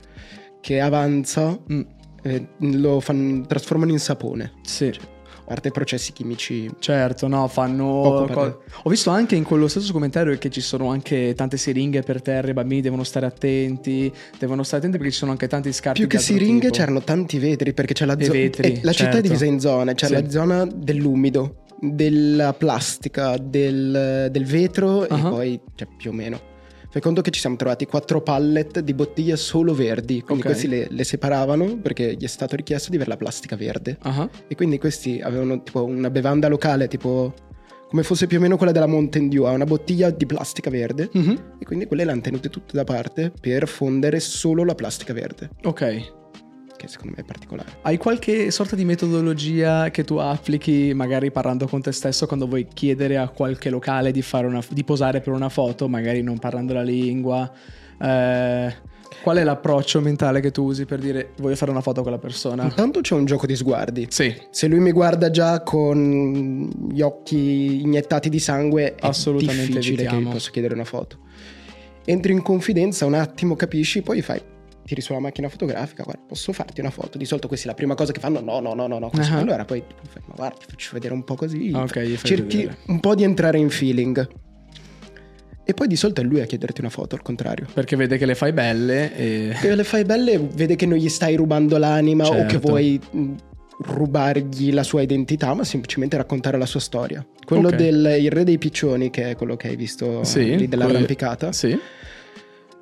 che 0.61 0.79
avanza 0.79 1.57
Mm, 1.71 1.81
eh, 2.23 2.47
lo 2.59 2.99
fan- 3.01 3.45
trasformano 3.47 3.91
in 3.91 3.99
sapone. 3.99 4.53
sì. 4.63 4.85
A 4.87 5.16
parte 5.47 5.71
processi 5.71 6.11
chimici. 6.11 6.69
Certo, 6.77 7.27
no, 7.29 7.47
fanno. 7.47 8.27
Co- 8.29 8.61
Ho 8.83 8.89
visto 8.89 9.09
anche 9.11 9.35
in 9.35 9.43
quello 9.45 9.69
stesso 9.69 9.87
documentario 9.87 10.37
che 10.37 10.49
ci 10.49 10.59
sono 10.59 10.89
anche 10.91 11.33
tante 11.35 11.55
siringhe 11.55 12.01
per 12.01 12.21
terra, 12.21 12.49
i 12.49 12.53
bambini 12.53 12.81
devono 12.81 13.05
stare 13.05 13.25
attenti, 13.25 14.11
devono 14.37 14.63
stare 14.63 14.79
attenti 14.79 14.97
perché 14.97 15.13
ci 15.13 15.19
sono 15.19 15.31
anche 15.31 15.47
tanti 15.47 15.71
scarti. 15.71 16.01
Più 16.01 16.09
che 16.09 16.19
siringhe 16.19 16.65
tipo. 16.69 16.73
c'erano 16.75 17.01
tanti 17.01 17.39
vetri 17.39 17.73
perché 17.73 17.93
c'è 17.93 18.05
la 18.05 18.19
zona... 18.19 18.33
vetri, 18.33 18.79
la 18.83 18.91
città 18.91 19.09
è 19.09 19.11
certo. 19.13 19.21
divisa 19.21 19.45
in 19.45 19.59
zone, 19.61 19.93
c'è 19.93 20.07
Sì. 20.07 20.13
la 20.13 20.29
zona 20.29 20.65
dell'umido, 20.65 21.63
della 21.79 22.53
plastica, 22.53 23.37
del, 23.37 24.27
del 24.29 24.45
vetro 24.45 25.03
Ah. 25.03 25.17
e 25.17 25.21
poi 25.21 25.59
cioè, 25.75 25.87
più 25.95 26.11
o 26.11 26.13
meno. 26.13 26.55
Fai 26.89 27.01
conto 27.01 27.21
che 27.21 27.31
ci 27.31 27.39
siamo 27.39 27.55
trovati 27.57 27.85
quattro 27.85 28.21
pallet 28.21 28.79
di 28.79 28.93
bottiglie 28.93 29.35
solo 29.35 29.73
verdi, 29.73 30.21
quindi 30.21 30.41
Ok. 30.43 30.49
questi 30.49 30.67
le, 30.67 30.87
le 30.89 31.03
separavano 31.03 31.77
perché 31.79 32.15
gli 32.15 32.23
è 32.23 32.27
stato 32.27 32.55
richiesto 32.55 32.89
di 32.89 32.95
avere 32.95 33.11
la 33.11 33.17
plastica 33.17 33.55
verde. 33.55 33.97
Ah, 34.01 34.27
E 34.47 34.55
quindi 34.55 34.77
questi 34.79 35.19
avevano 35.21 35.61
tipo 35.63 35.83
una 35.83 36.09
bevanda 36.09 36.47
locale, 36.47 36.87
tipo 36.87 37.33
come 37.89 38.03
fosse 38.03 38.27
più 38.27 38.37
o 38.37 38.41
meno 38.41 38.57
quella 38.57 38.71
della 38.73 38.85
Mountain 38.87 39.29
Dew, 39.29 39.43
ha 39.43 39.51
una 39.51 39.63
bottiglia 39.65 40.09
di 40.09 40.25
plastica 40.25 40.69
verde. 40.69 41.09
mhm, 41.11 41.55
E 41.59 41.65
quindi 41.65 41.85
quelle 41.85 42.03
le 42.05 42.11
hanno 42.11 42.21
tenute 42.21 42.49
tutte 42.49 42.75
da 42.75 42.83
parte 42.83 43.31
per 43.39 43.67
fondere 43.67 44.19
solo 44.19 44.63
la 44.63 44.75
plastica 44.75 45.13
verde, 45.13 45.49
Ok. 45.63 46.15
Che 46.77 46.87
secondo 46.87 47.15
me 47.17 47.23
è 47.23 47.25
particolare. 47.25 47.69
Hai 47.81 47.97
qualche 47.97 48.49
sorta 48.51 48.75
di 48.77 48.85
metodologia 48.85 49.89
che 49.91 50.05
tu 50.05 50.15
applichi, 50.15 50.93
magari 50.93 51.31
parlando 51.31 51.67
con 51.67 51.81
te 51.81 51.91
stesso, 51.91 52.25
quando 52.27 52.47
vuoi 52.47 52.67
chiedere 52.73 53.17
a 53.17 53.27
qualche 53.27 53.69
locale 53.69 54.11
di, 54.11 54.21
fare 54.21 54.47
una, 54.47 54.63
di 54.69 54.83
posare 54.85 55.19
per 55.19 55.33
una 55.33 55.49
foto, 55.49 55.89
magari 55.89 56.21
non 56.21 56.39
parlando 56.39 56.73
la 56.73 56.83
lingua? 56.83 57.51
Eh, 57.99 58.75
qual 59.21 59.37
è 59.37 59.43
l'approccio 59.43 59.99
mentale 59.99 60.39
che 60.39 60.51
tu 60.51 60.63
usi 60.65 60.85
per 60.85 60.99
dire 60.99 61.31
voglio 61.37 61.55
fare 61.55 61.71
una 61.71 61.81
foto 61.81 62.03
con 62.03 62.11
la 62.11 62.19
persona? 62.19 62.63
Intanto 62.63 63.01
c'è 63.01 63.15
un 63.15 63.25
gioco 63.25 63.45
di 63.45 63.55
sguardi. 63.55 64.07
Sì, 64.09 64.33
Se 64.51 64.67
lui 64.67 64.79
mi 64.79 64.91
guarda 64.91 65.29
già 65.31 65.61
con 65.63 66.69
gli 66.91 67.01
occhi 67.01 67.81
iniettati 67.81 68.29
di 68.29 68.39
sangue, 68.39 68.95
è 68.95 69.07
Assolutamente 69.07 69.65
difficile 69.65 69.95
che 69.95 70.01
evitiamo. 70.03 70.29
gli 70.29 70.33
posso 70.33 70.51
chiedere 70.51 70.73
una 70.75 70.85
foto. 70.85 71.17
Entri 72.05 72.31
in 72.31 72.41
confidenza 72.41 73.05
un 73.05 73.15
attimo, 73.15 73.55
capisci, 73.55 74.01
poi 74.01 74.21
fai 74.21 74.41
tiri 74.87 75.01
sulla 75.01 75.19
macchina 75.19 75.49
fotografica, 75.49 76.03
guarda, 76.03 76.21
posso 76.27 76.53
farti 76.53 76.79
una 76.79 76.89
foto? 76.89 77.17
Di 77.17 77.25
solito 77.25 77.47
questi 77.47 77.67
è 77.67 77.69
la 77.69 77.75
prima 77.75 77.93
cosa 77.93 78.11
che 78.13 78.19
fanno, 78.19 78.39
no, 78.39 78.59
no, 78.61 78.73
no, 78.73 78.87
no, 78.87 78.97
no. 78.97 79.11
Ah. 79.13 79.37
Allora 79.37 79.65
poi 79.65 79.83
fai, 80.09 80.21
ma 80.27 80.33
guarda, 80.35 80.55
ti 80.57 80.65
faccio 80.69 80.89
vedere 80.93 81.13
un 81.13 81.23
po' 81.23 81.35
così. 81.35 81.71
Ok, 81.75 81.99
gli 81.99 82.15
fai 82.15 82.29
Cerchi 82.29 82.57
vedere. 82.57 82.77
un 82.87 82.99
po' 82.99 83.13
di 83.13 83.23
entrare 83.23 83.57
in 83.59 83.69
feeling. 83.69 84.27
E 85.69 85.73
poi 85.73 85.87
di 85.87 85.97
solito 85.97 86.21
è 86.21 86.23
lui 86.23 86.39
a 86.39 86.45
chiederti 86.45 86.79
una 86.79 86.89
foto, 86.89 87.15
al 87.15 87.21
contrario. 87.21 87.67
perché 87.73 87.97
vede 87.97 88.17
che 88.17 88.25
le 88.25 88.35
fai 88.35 88.53
belle 88.53 89.13
e... 89.17 89.53
Che 89.59 89.75
le 89.75 89.83
fai 89.83 90.05
belle, 90.05 90.39
vede 90.39 90.77
che 90.77 90.85
non 90.85 90.97
gli 90.97 91.09
stai 91.09 91.35
rubando 91.35 91.77
l'anima 91.77 92.25
o 92.25 92.45
che 92.45 92.51
Certo. 92.51 92.67
vuoi 92.69 92.97
mh, 93.11 93.33
rubargli 93.79 94.71
la 94.73 94.83
sua 94.83 95.01
identità, 95.01 95.53
ma 95.53 95.63
semplicemente 95.65 96.15
raccontare 96.15 96.57
la 96.57 96.65
sua 96.65 96.79
storia. 96.79 97.25
Quello 97.45 97.67
Ok. 97.67 97.75
del 97.75 98.29
Re 98.31 98.43
dei 98.45 98.57
Piccioni, 98.57 99.09
che 99.09 99.31
è 99.31 99.35
quello 99.35 99.57
che 99.57 99.67
hai 99.67 99.75
visto 99.75 100.23
Sì, 100.23 100.55
lì 100.55 100.67
dell'arrampicata, 100.69 101.51
Sì, 101.51 101.77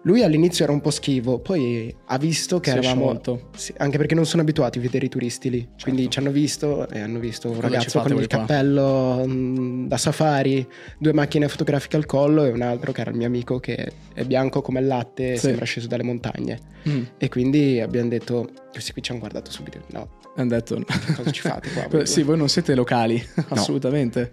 Lui 0.05 0.21
all'inizio 0.23 0.63
era 0.65 0.71
un 0.71 0.81
po' 0.81 0.91
schivo, 0.91 1.39
poi 1.39 1.93
ha 2.05 2.17
visto 2.19 2.59
che 2.59 2.69
Si 2.69 2.77
eravamo... 2.77 3.19
Sì, 3.55 3.73
anche 3.77 3.97
perché 3.97 4.13
non 4.13 4.27
sono 4.27 4.43
abituati 4.43 4.77
a 4.77 4.81
vedere 4.81 5.07
i 5.07 5.09
turisti 5.09 5.49
lì. 5.49 5.67
Quindi 5.81 6.11
ci 6.11 6.19
hanno 6.19 6.29
visto 6.29 6.87
e 6.89 6.99
hanno 6.99 7.17
visto 7.17 7.47
un 7.47 7.55
Cosa 7.55 7.67
ragazzo 7.67 7.99
con 8.01 8.11
il 8.11 8.27
qua? 8.27 8.37
cappello 8.37 9.23
mm, 9.27 9.87
da 9.87 9.97
safari, 9.97 10.65
due 10.99 11.11
macchine 11.11 11.47
fotografiche 11.47 11.95
al 11.95 12.05
collo 12.05 12.45
e 12.45 12.51
un 12.51 12.61
altro 12.61 12.91
che 12.91 13.01
era 13.01 13.09
il 13.09 13.17
mio 13.17 13.25
amico 13.25 13.59
che 13.59 13.93
è 14.13 14.23
bianco 14.25 14.61
come 14.61 14.79
il 14.79 14.85
latte 14.85 15.31
e 15.33 15.35
Sì. 15.37 15.47
sembra 15.47 15.65
sceso 15.65 15.87
dalle 15.87 16.03
montagne. 16.03 16.59
Mm. 16.87 17.03
E 17.17 17.27
quindi 17.27 17.79
abbiamo 17.79 18.07
detto, 18.09 18.47
questi 18.71 18.91
qui 18.93 19.01
ci 19.01 19.09
hanno 19.09 19.21
guardato 19.21 19.49
subito, 19.49 19.81
no, 19.89 20.07
Hanno 20.35 20.49
detto... 20.49 20.83
cosa 21.17 21.31
ci 21.31 21.41
fate 21.41 21.69
qua? 21.71 22.05
sì, 22.05 22.21
voi 22.21 22.37
non 22.37 22.47
siete 22.47 22.75
locali, 22.75 23.19
assolutamente. 23.49 24.31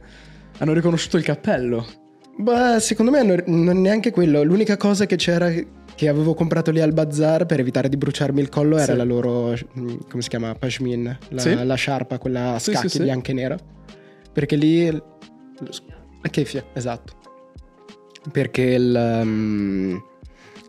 Hanno 0.58 0.74
riconosciuto 0.74 1.16
il 1.16 1.24
cappello. 1.24 1.86
Beh, 2.36 2.80
secondo 2.80 3.10
me 3.10 3.22
non, 3.22 3.42
non 3.46 3.80
neanche 3.80 4.10
quello. 4.10 4.42
L'unica 4.42 4.76
cosa 4.76 5.06
che 5.06 5.16
c'era 5.16 5.52
che 5.94 6.08
avevo 6.08 6.34
comprato 6.34 6.70
lì 6.70 6.80
al 6.80 6.92
bazar 6.92 7.44
per 7.46 7.60
evitare 7.60 7.88
di 7.88 7.96
bruciarmi 7.96 8.40
il 8.40 8.48
collo 8.48 8.76
era 8.78 8.92
Sì. 8.92 8.96
la 8.98 9.04
loro, 9.04 9.50
mm, 9.78 9.96
come 10.08 10.22
si 10.22 10.28
chiama, 10.28 10.54
pashmin, 10.54 11.18
la, 11.28 11.40
Sì. 11.40 11.64
la 11.64 11.74
sciarpa, 11.74 12.18
quella 12.18 12.54
a 12.54 12.58
Sì, 12.58 12.72
scacchi 12.72 12.98
bianca 13.02 13.30
e 13.30 13.34
nera. 13.34 13.58
Perché 14.32 14.56
lì... 14.56 14.90
La 14.90 16.28
keffia, 16.30 16.64
esatto. 16.72 17.12
Perché 18.30 18.62
il, 18.62 19.20
mm, 19.24 19.96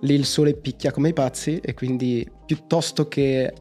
lì 0.02 0.14
il 0.14 0.26
sole 0.26 0.54
picchia 0.56 0.92
come 0.92 1.10
i 1.10 1.14
pazzi 1.14 1.60
e 1.64 1.74
quindi 1.74 2.28
piuttosto 2.46 3.08
che 3.08 3.54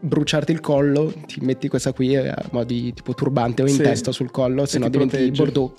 bruciarti 0.00 0.50
il 0.50 0.60
collo 0.60 1.12
ti 1.26 1.40
metti 1.42 1.68
questa 1.68 1.92
qui 1.92 2.16
a 2.16 2.34
mo' 2.52 2.64
di 2.64 2.92
tipo 2.94 3.12
turbante 3.14 3.62
o 3.62 3.68
in 3.68 3.76
testa 3.76 4.10
sul 4.12 4.30
collo, 4.30 4.64
se 4.66 4.78
no 4.78 4.86
ti 4.86 4.90
diventi 4.92 5.16
protegge. 5.16 5.42
Bordeaux. 5.42 5.72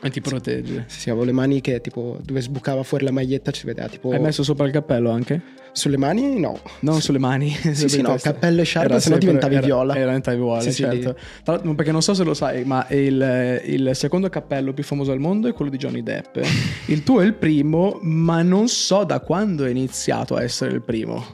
E 0.00 0.10
ti 0.10 0.20
protegge. 0.20 0.84
Sì, 0.86 1.00
sì, 1.00 1.10
avevo 1.10 1.24
le 1.24 1.32
mani 1.32 1.60
che 1.60 1.80
tipo 1.80 2.18
dove 2.22 2.40
sbucava 2.40 2.82
fuori 2.84 3.04
la 3.04 3.10
maglietta 3.10 3.50
ci 3.50 3.66
vedeva 3.66 3.88
tipo 3.88 4.10
Hai 4.10 4.20
messo 4.20 4.42
sopra 4.44 4.64
il 4.66 4.72
cappello 4.72 5.10
anche? 5.10 5.40
sulle 5.72 5.96
mani 5.96 6.40
no. 6.40 6.58
Non 6.80 7.00
sulle 7.00 7.18
mani. 7.18 7.50
Sì, 7.50 7.74
sì, 7.88 8.00
no, 8.00 8.12
Testa. 8.12 8.32
cappello 8.32 8.60
e 8.62 8.64
sciarpa, 8.64 8.98
se 8.98 9.10
no 9.10 9.18
diventavi 9.18 9.54
era- 9.56 9.66
viola. 9.66 9.94
Era 9.94 10.06
diventavi 10.06 10.36
viola, 10.36 10.60
Sì, 10.60 10.72
sì, 10.72 10.82
certo. 10.82 11.14
Tra 11.44 11.52
l'altro, 11.54 11.74
perché 11.74 11.92
non 11.92 12.02
so 12.02 12.14
se 12.14 12.24
lo 12.24 12.34
sai, 12.34 12.64
ma 12.64 12.84
il, 12.90 13.62
il 13.64 13.90
secondo 13.94 14.28
cappello 14.28 14.72
più 14.72 14.82
famoso 14.82 15.12
al 15.12 15.20
mondo 15.20 15.46
è 15.48 15.52
quello 15.52 15.70
di 15.70 15.76
Johnny 15.76 16.02
Depp. 16.02 16.38
il 16.86 17.02
tuo 17.04 17.20
è 17.20 17.24
il 17.24 17.34
primo, 17.34 17.98
ma 18.02 18.42
non 18.42 18.66
so 18.68 19.04
da 19.04 19.20
quando 19.20 19.64
è 19.66 19.70
iniziato 19.70 20.34
a 20.34 20.42
essere 20.42 20.72
il 20.74 20.82
primo. 20.82 21.24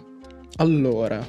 Allora, 0.57 1.25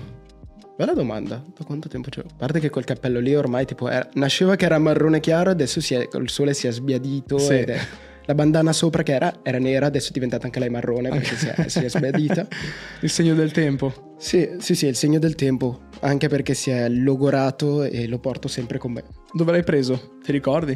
bella 0.77 0.93
domanda. 0.93 1.43
Da 1.57 1.63
quanto 1.65 1.87
tempo 1.89 2.09
c'è? 2.09 2.21
A 2.21 2.25
parte 2.37 2.59
che 2.59 2.69
quel 2.69 2.83
cappello 2.85 3.19
lì 3.19 3.35
ormai 3.35 3.65
tipo 3.65 3.89
era- 3.89 4.07
nasceva 4.13 4.55
che 4.55 4.65
era 4.65 4.77
marrone 4.77 5.19
chiaro, 5.19 5.49
adesso 5.49 5.79
è, 5.93 6.07
col 6.07 6.29
sole 6.29 6.53
si 6.53 6.67
è 6.67 6.71
sbiadito 6.71 7.37
Sì. 7.37 7.53
ed 7.53 7.69
è- 7.69 7.79
la 8.27 8.33
bandana 8.33 8.73
sopra 8.73 9.03
che 9.03 9.13
era, 9.13 9.31
era 9.43 9.59
nera, 9.59 9.85
adesso 9.85 10.09
è 10.09 10.11
diventata 10.11 10.45
anche 10.45 10.57
lei 10.59 10.69
marrone 10.69 11.09
perché 11.09 11.35
si 11.35 11.47
è, 11.47 11.67
si 11.67 11.79
è 11.83 11.89
sbiadita. 11.89 12.47
Il 13.01 13.09
segno 13.11 13.35
del 13.35 13.51
tempo. 13.51 14.13
Sì, 14.17 14.49
sì, 14.57 14.73
sì, 14.75 14.85
è 14.85 14.89
il 14.89 14.95
segno 14.95 15.19
del 15.19 15.35
tempo, 15.35 15.81
anche 15.99 16.27
perché 16.29 16.53
si 16.55 16.71
è 16.71 16.87
logorato 16.89 17.83
e 17.83 18.07
lo 18.07 18.17
porto 18.17 18.47
sempre 18.47 18.77
con 18.79 18.93
me. 18.93 19.03
Dove 19.31 19.51
l'hai 19.51 19.63
preso? 19.63 20.17
Ti 20.23 20.31
ricordi? 20.31 20.75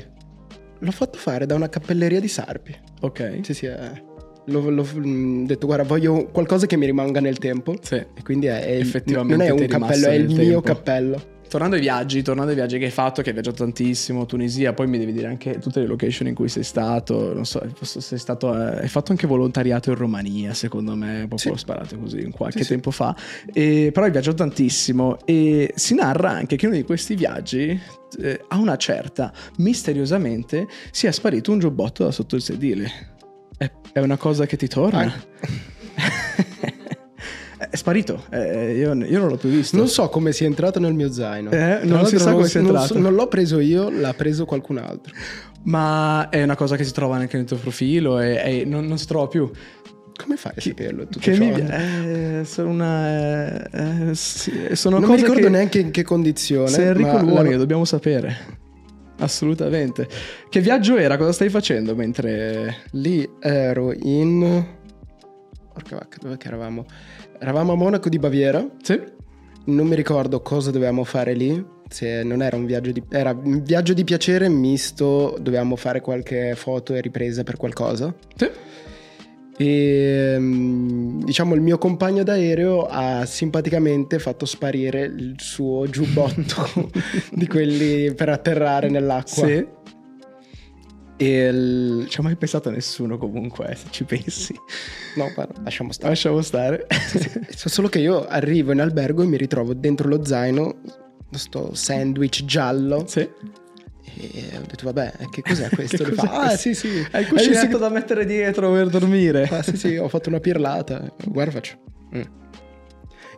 L'ho 0.81 0.91
fatto 0.91 1.17
fare 1.17 1.45
da 1.47 1.55
una 1.55 1.69
cappelleria 1.69 2.19
di 2.19 2.27
Sarpi. 2.27 2.77
Ok. 3.01 3.39
Sì, 3.41 3.53
sì, 3.55 3.65
eh. 3.65 4.03
L'ho, 4.49 4.69
l'ho 4.69 4.87
mm, 4.97 5.45
detto, 5.45 5.65
guarda, 5.65 5.83
voglio 5.83 6.25
qualcosa 6.31 6.65
che 6.65 6.77
mi 6.77 6.85
rimanga 6.85 7.19
nel 7.19 7.37
tempo. 7.37 7.75
Sì. 7.81 7.95
E 7.95 8.21
quindi 8.23 8.47
è, 8.47 8.65
è 8.65 8.77
Effettivamente 8.79 9.35
non 9.37 9.45
è 9.45 9.49
un 9.51 9.61
è 9.61 9.67
cappello, 9.67 10.07
è 10.07 10.13
il 10.13 10.27
mio 10.27 10.35
tempo. 10.35 10.61
cappello. 10.61 11.21
Tornando 11.49 11.77
ai 11.77 11.81
viaggi, 11.81 12.21
tornando 12.21 12.51
ai 12.51 12.55
viaggi 12.55 12.77
che 12.77 12.85
hai 12.85 12.91
fatto, 12.91 13.23
che 13.23 13.29
hai 13.29 13.33
viaggiato 13.33 13.63
tantissimo, 13.63 14.27
Tunisia, 14.27 14.73
poi 14.73 14.85
mi 14.85 14.99
devi 14.99 15.11
dire 15.11 15.25
anche 15.25 15.57
tutte 15.57 15.79
le 15.79 15.87
location 15.87 16.27
in 16.27 16.35
cui 16.35 16.47
sei 16.47 16.61
stato, 16.61 17.33
non 17.33 17.43
so, 17.43 17.59
sei 17.81 18.19
stato, 18.19 18.53
eh, 18.55 18.81
hai 18.81 18.87
fatto 18.87 19.11
anche 19.13 19.25
volontariato 19.25 19.89
in 19.89 19.95
Romania, 19.95 20.53
secondo 20.53 20.93
me, 20.95 21.25
proprio 21.27 21.53
Sì. 21.55 21.57
sparato 21.59 21.97
così 21.97 22.21
un 22.21 22.29
qualche 22.29 22.59
Sì, 22.59 22.65
sì. 22.65 22.69
tempo 22.73 22.91
fa, 22.91 23.15
e, 23.51 23.89
però 23.91 24.05
hai 24.05 24.11
viaggiato 24.11 24.35
tantissimo 24.37 25.17
e 25.25 25.71
si 25.75 25.95
narra 25.95 26.29
anche 26.29 26.55
che 26.55 26.67
uno 26.67 26.75
di 26.75 26.83
questi 26.83 27.15
viaggi, 27.15 27.81
eh, 28.21 28.41
a 28.49 28.57
una 28.59 28.75
certa, 28.77 29.33
misteriosamente, 29.57 30.67
sia 30.91 31.11
sparito 31.11 31.51
un 31.51 31.57
giubbotto 31.57 32.03
da 32.03 32.11
sotto 32.11 32.35
il 32.35 32.43
sedile. 32.43 32.91
È, 33.59 33.69
è 33.91 33.99
una 33.99 34.15
cosa 34.15 34.45
che 34.45 34.55
ti 34.55 34.69
torna? 34.69 35.13
è 37.69 37.75
sparito, 37.75 38.23
eh, 38.29 38.77
io, 38.77 38.93
io 38.95 39.19
non 39.19 39.27
l'ho 39.27 39.35
più 39.35 39.49
visto. 39.49 39.75
Non 39.75 39.89
so 39.89 40.07
come 40.07 40.31
sia 40.31 40.47
entrato 40.47 40.79
nel 40.79 40.93
mio 40.93 41.11
zaino. 41.11 41.51
Eh, 41.51 41.81
non 41.83 42.05
si 42.05 42.17
sa 42.17 42.31
come 42.31 42.47
sia 42.47 42.61
non 42.61 42.69
entrato. 42.71 42.97
non 42.97 43.13
l'ho 43.13 43.27
preso 43.27 43.59
io, 43.59 43.89
l'ha 43.89 44.13
preso 44.13 44.45
qualcun 44.45 44.77
altro. 44.77 45.13
Ma 45.63 46.29
è 46.29 46.41
una 46.41 46.55
cosa 46.55 46.77
che 46.77 46.85
si 46.85 46.93
trova 46.93 47.17
anche 47.17 47.35
nel 47.35 47.45
tuo 47.45 47.57
profilo 47.57 48.21
e, 48.21 48.61
e 48.61 48.63
non, 48.65 48.85
non 48.85 48.97
si 48.97 49.05
trova 49.07 49.27
più. 49.27 49.51
Come 50.15 50.37
fai 50.37 50.53
a 50.55 50.61
saperlo? 50.61 51.03
Tutto 51.03 51.19
Che 51.19 51.33
ciò? 51.33 51.43
mi 51.43 51.51
eh, 51.51 52.41
sono 52.45 52.69
una. 52.69 53.69
eh, 53.69 54.15
sì, 54.15 54.69
sono 54.71 54.99
non 54.99 55.09
mi 55.09 55.17
ricordo 55.17 55.41
che 55.41 55.49
neanche 55.49 55.79
in 55.79 55.91
che 55.91 56.03
condizione. 56.03 56.69
Sei 56.69 56.87
Enrico 56.87 57.11
ma 57.11 57.21
Luoni, 57.21 57.51
la- 57.51 57.57
dobbiamo 57.57 57.83
sapere. 57.83 58.57
Assolutamente. 59.19 60.07
Che 60.49 60.61
viaggio 60.61 60.97
era? 60.97 61.17
Cosa 61.17 61.31
stai 61.31 61.49
facendo 61.49 61.95
mentre. 61.95 62.83
Lì 62.91 63.29
ero 63.39 63.93
in... 63.93 64.65
Porca 65.73 65.97
vacca, 65.97 66.17
dove 66.21 66.37
eravamo? 66.43 66.85
Eravamo 67.39 67.73
a 67.73 67.75
Monaco 67.75 68.09
di 68.09 68.19
Baviera. 68.19 68.65
Sì? 68.81 69.01
Non 69.65 69.87
mi 69.87 69.95
ricordo 69.95 70.41
cosa 70.41 70.71
dovevamo 70.71 71.03
fare 71.03 71.33
lì. 71.33 71.63
Se 71.89 72.23
non 72.23 72.41
era 72.41 72.55
un 72.55 72.65
viaggio 72.65 72.91
di... 72.91 73.03
Era 73.09 73.31
un 73.31 73.61
viaggio 73.61 73.93
di 73.93 74.03
piacere 74.03 74.49
misto. 74.49 75.37
Dovevamo 75.39 75.75
fare 75.75 76.01
qualche 76.01 76.53
foto 76.55 76.93
e 76.93 77.01
ripresa 77.01 77.43
per 77.43 77.57
qualcosa. 77.57 78.13
Sì. 78.35 78.49
E 79.61 80.37
mm, 80.39 81.23
diciamo 81.23 81.53
il 81.53 81.59
mio 81.59 81.77
compagno 81.77 82.23
d'aereo 82.23 82.85
ha 82.85 83.25
simpaticamente 83.25 84.17
fatto 84.17 84.45
sparire 84.45 85.01
il 85.01 85.35
suo 85.37 85.85
giubbotto 85.89 86.69
di 87.33 87.45
quelli 87.45 88.13
per 88.13 88.29
atterrare 88.29 88.89
nell'acqua. 88.89 89.45
Sì. 89.47 89.67
E 91.17 91.47
il- 91.47 91.95
Non 91.97 92.07
ci 92.07 92.19
ha 92.21 92.23
mai 92.23 92.37
pensato 92.37 92.69
a 92.69 92.71
nessuno 92.71 93.17
comunque, 93.17 93.69
eh, 93.71 93.75
se 93.75 93.87
ci 93.89 94.05
pensi. 94.05 94.55
No, 95.17 95.29
guarda, 95.33 95.59
lasciamo 95.61 95.91
stare. 95.91 96.09
Lasciamo 96.09 96.41
stare. 96.41 96.87
So- 97.53 97.67
Solo 97.67 97.89
che 97.89 97.99
io 97.99 98.25
arrivo 98.25 98.71
in 98.71 98.79
albergo 98.79 99.23
e 99.23 99.25
mi 99.25 99.35
ritrovo 99.35 99.73
dentro 99.73 100.07
lo 100.07 100.23
zaino 100.23 100.77
sto 101.31 101.75
sandwich 101.75 102.43
giallo 102.45 103.05
sì. 103.05 103.27
E 104.17 104.57
ho 104.57 104.61
detto 104.67 104.85
vabbè 104.85 105.13
che 105.29 105.41
cos'è 105.41 105.69
questo? 105.73 106.03
Che 106.03 106.15
cos'è 106.15 106.27
fa, 106.27 106.31
ah 106.33 106.39
questo? 106.47 106.57
sì 106.57 106.73
sì 106.73 107.07
È 107.11 107.17
il 107.19 107.27
cuscinetto 107.27 107.77
da 107.77 107.89
mettere 107.89 108.25
dietro 108.25 108.71
per 108.71 108.89
dormire. 108.89 109.43
Ah, 109.51 109.61
sì 109.63 109.77
sì 109.77 109.95
ho 109.97 110.07
fatto 110.07 110.29
una 110.29 110.39
pirlata 110.39 111.11
guarda 111.25 111.51
faccio 111.51 111.77
"Mm. 112.15 112.21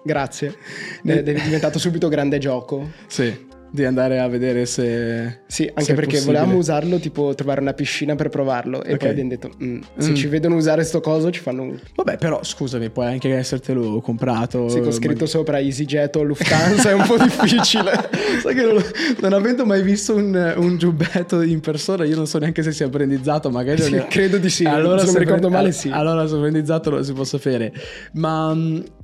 grazie 0.04 0.56
è 1.04 1.22
diventato 1.24 1.78
subito 1.80 2.08
grande 2.08 2.38
gioco 2.38 2.90
Sì. 3.08 3.50
Di 3.74 3.86
andare 3.86 4.20
a 4.20 4.28
vedere 4.28 4.66
se. 4.66 5.40
sì 5.48 5.64
anche 5.66 5.84
se 5.84 5.94
perché 5.94 6.20
volevamo 6.20 6.58
usarlo 6.58 7.00
tipo 7.00 7.34
trovare 7.36 7.62
una 7.62 7.72
piscina 7.74 8.16
per 8.16 8.28
provarlo 8.28 8.84
e 8.84 8.92
Ok. 8.94 8.98
poi 9.00 9.10
abbiamo 9.10 9.30
detto 9.30 9.50
"Mm, 9.64 9.80
se 9.98 10.10
Mm. 10.12 10.14
ci 10.14 10.28
vedono 10.28 10.56
usare 10.58 10.84
sto 10.84 11.00
coso 11.00 11.32
ci 11.32 11.40
fanno 11.40 11.62
un 11.64 11.80
Vabbè, 11.96 12.18
però 12.18 12.44
scusami, 12.44 12.90
puoi 12.90 13.06
anche 13.08 13.34
essertelo 13.34 14.02
comprato. 14.02 14.68
sì, 14.68 14.82
con 14.82 14.92
scritto 14.92 15.26
sopra 15.26 15.60
EasyJet 15.60 16.16
o 16.18 16.24
Lufthansa 16.24 16.90
è 16.90 16.94
un 16.94 17.06
po' 17.08 17.16
difficile 17.24 17.92
Sai 18.44 18.54
che 18.56 18.64
non, 18.64 18.84
non 19.22 19.34
avendo 19.34 19.66
mai 19.66 19.82
visto 19.84 20.16
un, 20.16 20.54
un 20.58 20.78
giubbetto 20.78 21.42
in 21.42 21.60
persona, 21.62 22.04
io 22.06 22.16
non 22.18 22.28
so 22.28 22.40
neanche 22.40 22.64
se 22.64 22.72
sia 22.74 22.90
brandizzato, 22.90 23.50
magari 23.50 23.82
Sì, 23.82 24.04
credo 24.10 24.38
di 24.38 24.50
sì, 24.50 24.64
se 24.64 24.70
non 24.72 24.98
ricordo 24.98 25.48
brand- 25.48 25.54
male, 25.54 25.72
sì. 25.72 25.90
Allora 25.90 26.28
se 26.28 26.36
brandizzato 26.38 26.90
lo 26.90 27.04
si 27.04 27.14
può 27.14 27.24
sapere. 27.24 27.72
Ma, 28.14 28.54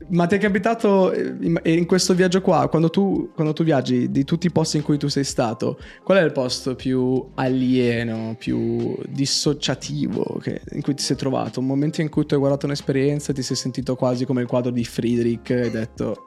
ma 0.10 0.26
ti 0.26 0.36
è 0.36 0.38
capitato 0.38 1.12
eh, 1.12 1.36
in, 1.42 1.60
in 1.64 1.86
questo 1.86 2.14
viaggio 2.14 2.42
qua, 2.42 2.68
quando 2.70 2.90
tu, 2.90 3.32
quando 3.34 3.54
tu 3.54 3.64
viaggi, 3.64 4.10
di 4.12 4.24
tutti 4.24 4.48
i 4.48 4.52
posti 4.52 4.78
in 4.78 4.84
cui 4.84 4.98
tu 4.98 5.08
sei 5.08 5.24
stato, 5.24 5.80
qual 6.04 6.20
è 6.20 6.22
il 6.22 6.32
posto 6.32 6.76
più 6.76 7.32
alieno, 7.36 8.36
più 8.38 8.96
dissociativo 9.08 10.40
che- 10.42 10.62
in 10.72 10.82
cui 10.82 10.94
ti 10.94 11.04
sei 11.04 11.16
trovato? 11.16 11.60
Un 11.60 11.66
momento 11.66 12.02
in 12.02 12.10
cui 12.10 12.26
tu 12.26 12.34
hai 12.34 12.40
guardato 12.40 12.66
un'esperienza 12.66 13.32
e 13.32 13.36
ti 13.36 13.42
sei 13.42 13.56
sentito 13.56 13.96
quasi 13.96 14.26
come 14.26 14.42
il 14.42 14.48
quadro 14.48 14.72
di 14.72 14.84
Friedrich 14.84 15.50
e 15.50 15.62
hai 15.62 15.72
detto 15.72 16.24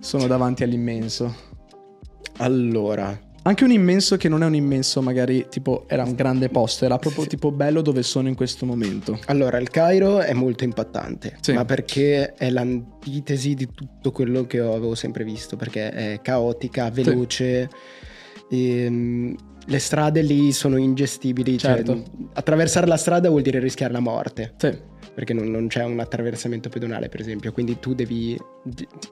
sono 0.00 0.26
davanti 0.26 0.62
all'immenso. 0.62 1.34
allora 2.38 3.25
Anche 3.46 3.62
un 3.62 3.70
immenso 3.70 4.16
che 4.16 4.28
non 4.28 4.42
è 4.42 4.46
un 4.46 4.56
immenso, 4.56 5.00
magari 5.00 5.46
tipo 5.48 5.84
era 5.86 6.02
un 6.02 6.16
grande 6.16 6.48
posto, 6.48 6.84
era 6.84 6.98
proprio 6.98 7.26
tipo 7.26 7.52
bello 7.52 7.80
dove 7.80 8.02
sono 8.02 8.26
in 8.26 8.34
questo 8.34 8.66
momento. 8.66 9.20
Allora, 9.26 9.58
il 9.58 9.70
Cairo 9.70 10.18
è 10.18 10.32
molto 10.32 10.64
impattante, 10.64 11.36
Sì. 11.40 11.52
ma 11.52 11.64
perché 11.64 12.32
è 12.34 12.50
l'antitesi 12.50 13.54
di 13.54 13.68
tutto 13.72 14.10
quello 14.10 14.46
che 14.46 14.58
avevo 14.58 14.96
sempre 14.96 15.22
visto, 15.22 15.54
perché 15.54 15.90
è 15.90 16.18
caotica, 16.22 16.90
veloce, 16.90 17.70
ehm, 18.50 19.36
le 19.68 19.78
strade 19.78 20.22
lì 20.22 20.50
sono 20.50 20.76
ingestibili, 20.76 21.56
cioè, 21.56 21.76
Certo. 21.76 22.02
attraversare 22.32 22.88
la 22.88 22.96
strada 22.96 23.28
vuol 23.28 23.42
dire 23.42 23.60
rischiare 23.60 23.92
la 23.92 24.00
morte. 24.00 24.54
Sì. 24.56 24.76
Perché 25.16 25.32
non, 25.32 25.50
non 25.50 25.66
c'è 25.68 25.82
un 25.82 25.98
attraversamento 25.98 26.68
pedonale 26.68 27.08
per 27.08 27.20
esempio, 27.20 27.50
quindi 27.50 27.78
tu 27.80 27.94
devi... 27.94 28.38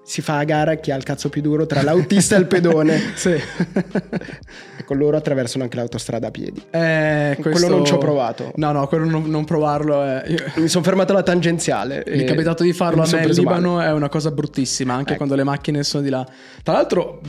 si 0.03 0.21
fa 0.21 0.37
a 0.37 0.45
gara 0.45 0.75
chi 0.75 0.91
ha 0.91 0.97
il 0.97 1.03
cazzo 1.03 1.31
più 1.31 1.41
duro 1.41 1.65
tra 1.65 1.83
l'autista 1.83 2.37
e 2.37 2.41
il 2.41 2.47
pedone. 2.47 3.01
Sì. 3.15 3.31
e 3.31 4.85
con 4.85 4.99
loro 4.99 5.17
attraversano 5.17 5.63
anche 5.63 5.77
l'autostrada 5.77 6.27
a 6.27 6.31
piedi. 6.31 6.63
Eh, 6.71 7.39
questo... 7.41 7.51
Quello 7.51 7.77
non 7.77 7.87
ci 7.87 7.95
ho 7.95 7.99
provato. 7.99 8.53
No, 8.57 8.73
no, 8.73 8.87
quello 8.87 9.07
non, 9.07 9.31
non 9.31 9.45
provarlo 9.45 10.03
è... 10.03 10.25
Io... 10.27 10.39
Mi 10.57 10.69
sono 10.69 10.85
fermato 10.85 11.13
alla 11.13 11.23
tangenziale. 11.23 12.05
Mi 12.07 12.19
è 12.19 12.25
capitato 12.25 12.65
di 12.65 12.75
farlo 12.75 13.03
a 13.03 13.09
me 13.11 13.23
in 13.23 13.31
Libano, 13.31 13.77
male. 13.77 13.89
è 13.89 13.93
una 13.93 14.11
cosa 14.11 14.31
bruttissima, 14.31 14.93
anche 14.93 15.11
ecco. 15.11 15.17
quando 15.17 15.37
le 15.37 15.45
macchine 15.45 15.83
sono 15.85 16.03
di 16.03 16.11
là. 16.11 16.27
Tra 16.63 16.75
l'altro, 16.75 17.21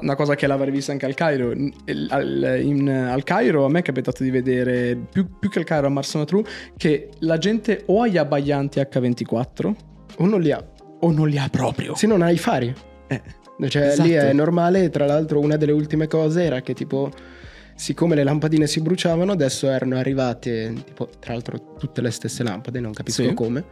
una 0.00 0.14
cosa 0.14 0.36
che 0.36 0.46
l'avrei 0.46 0.70
vista 0.70 0.92
anche 0.92 1.06
al 1.06 1.14
Cairo, 1.14 1.50
al, 1.50 2.60
in, 2.62 2.88
al 2.88 3.24
Cairo 3.24 3.64
a 3.64 3.68
me 3.68 3.80
è 3.80 3.82
capitato 3.82 4.22
di 4.22 4.30
vedere, 4.30 4.96
più, 5.10 5.26
più 5.40 5.50
che 5.50 5.58
al 5.58 5.64
Cairo 5.64 5.88
a 5.88 5.90
Marsanatru, 5.90 6.44
che 6.76 7.08
la 7.20 7.38
gente 7.38 7.82
o 7.86 8.02
ha 8.02 8.11
gli 8.12 8.18
abbaglianti 8.18 8.78
H24 8.78 9.74
o 10.18 10.26
non 10.26 10.40
li 10.40 10.52
ha. 10.52 10.64
O 11.00 11.10
non 11.10 11.28
li 11.28 11.38
ha 11.38 11.48
proprio. 11.48 11.96
Se 11.96 12.06
non 12.06 12.22
ha 12.22 12.30
i 12.30 12.38
fari. 12.38 12.72
Eh. 13.08 13.22
Cioè 13.68 13.88
esatto. 13.88 14.08
lì 14.08 14.14
è 14.14 14.32
normale, 14.32 14.90
tra 14.90 15.06
l'altro 15.06 15.40
una 15.40 15.56
delle 15.56 15.72
ultime 15.72 16.06
cose 16.06 16.42
era 16.42 16.60
che 16.62 16.74
tipo 16.74 17.10
siccome 17.74 18.14
le 18.14 18.24
lampadine 18.24 18.66
si 18.66 18.80
bruciavano, 18.80 19.32
adesso 19.32 19.68
erano 19.68 19.96
arrivate, 19.96 20.72
tipo, 20.84 21.08
tra 21.18 21.32
l'altro 21.32 21.74
tutte 21.78 22.00
le 22.00 22.10
stesse 22.10 22.42
lampade, 22.42 22.80
non 22.80 22.92
capisco 22.92 23.22
sì. 23.22 23.34
come, 23.34 23.64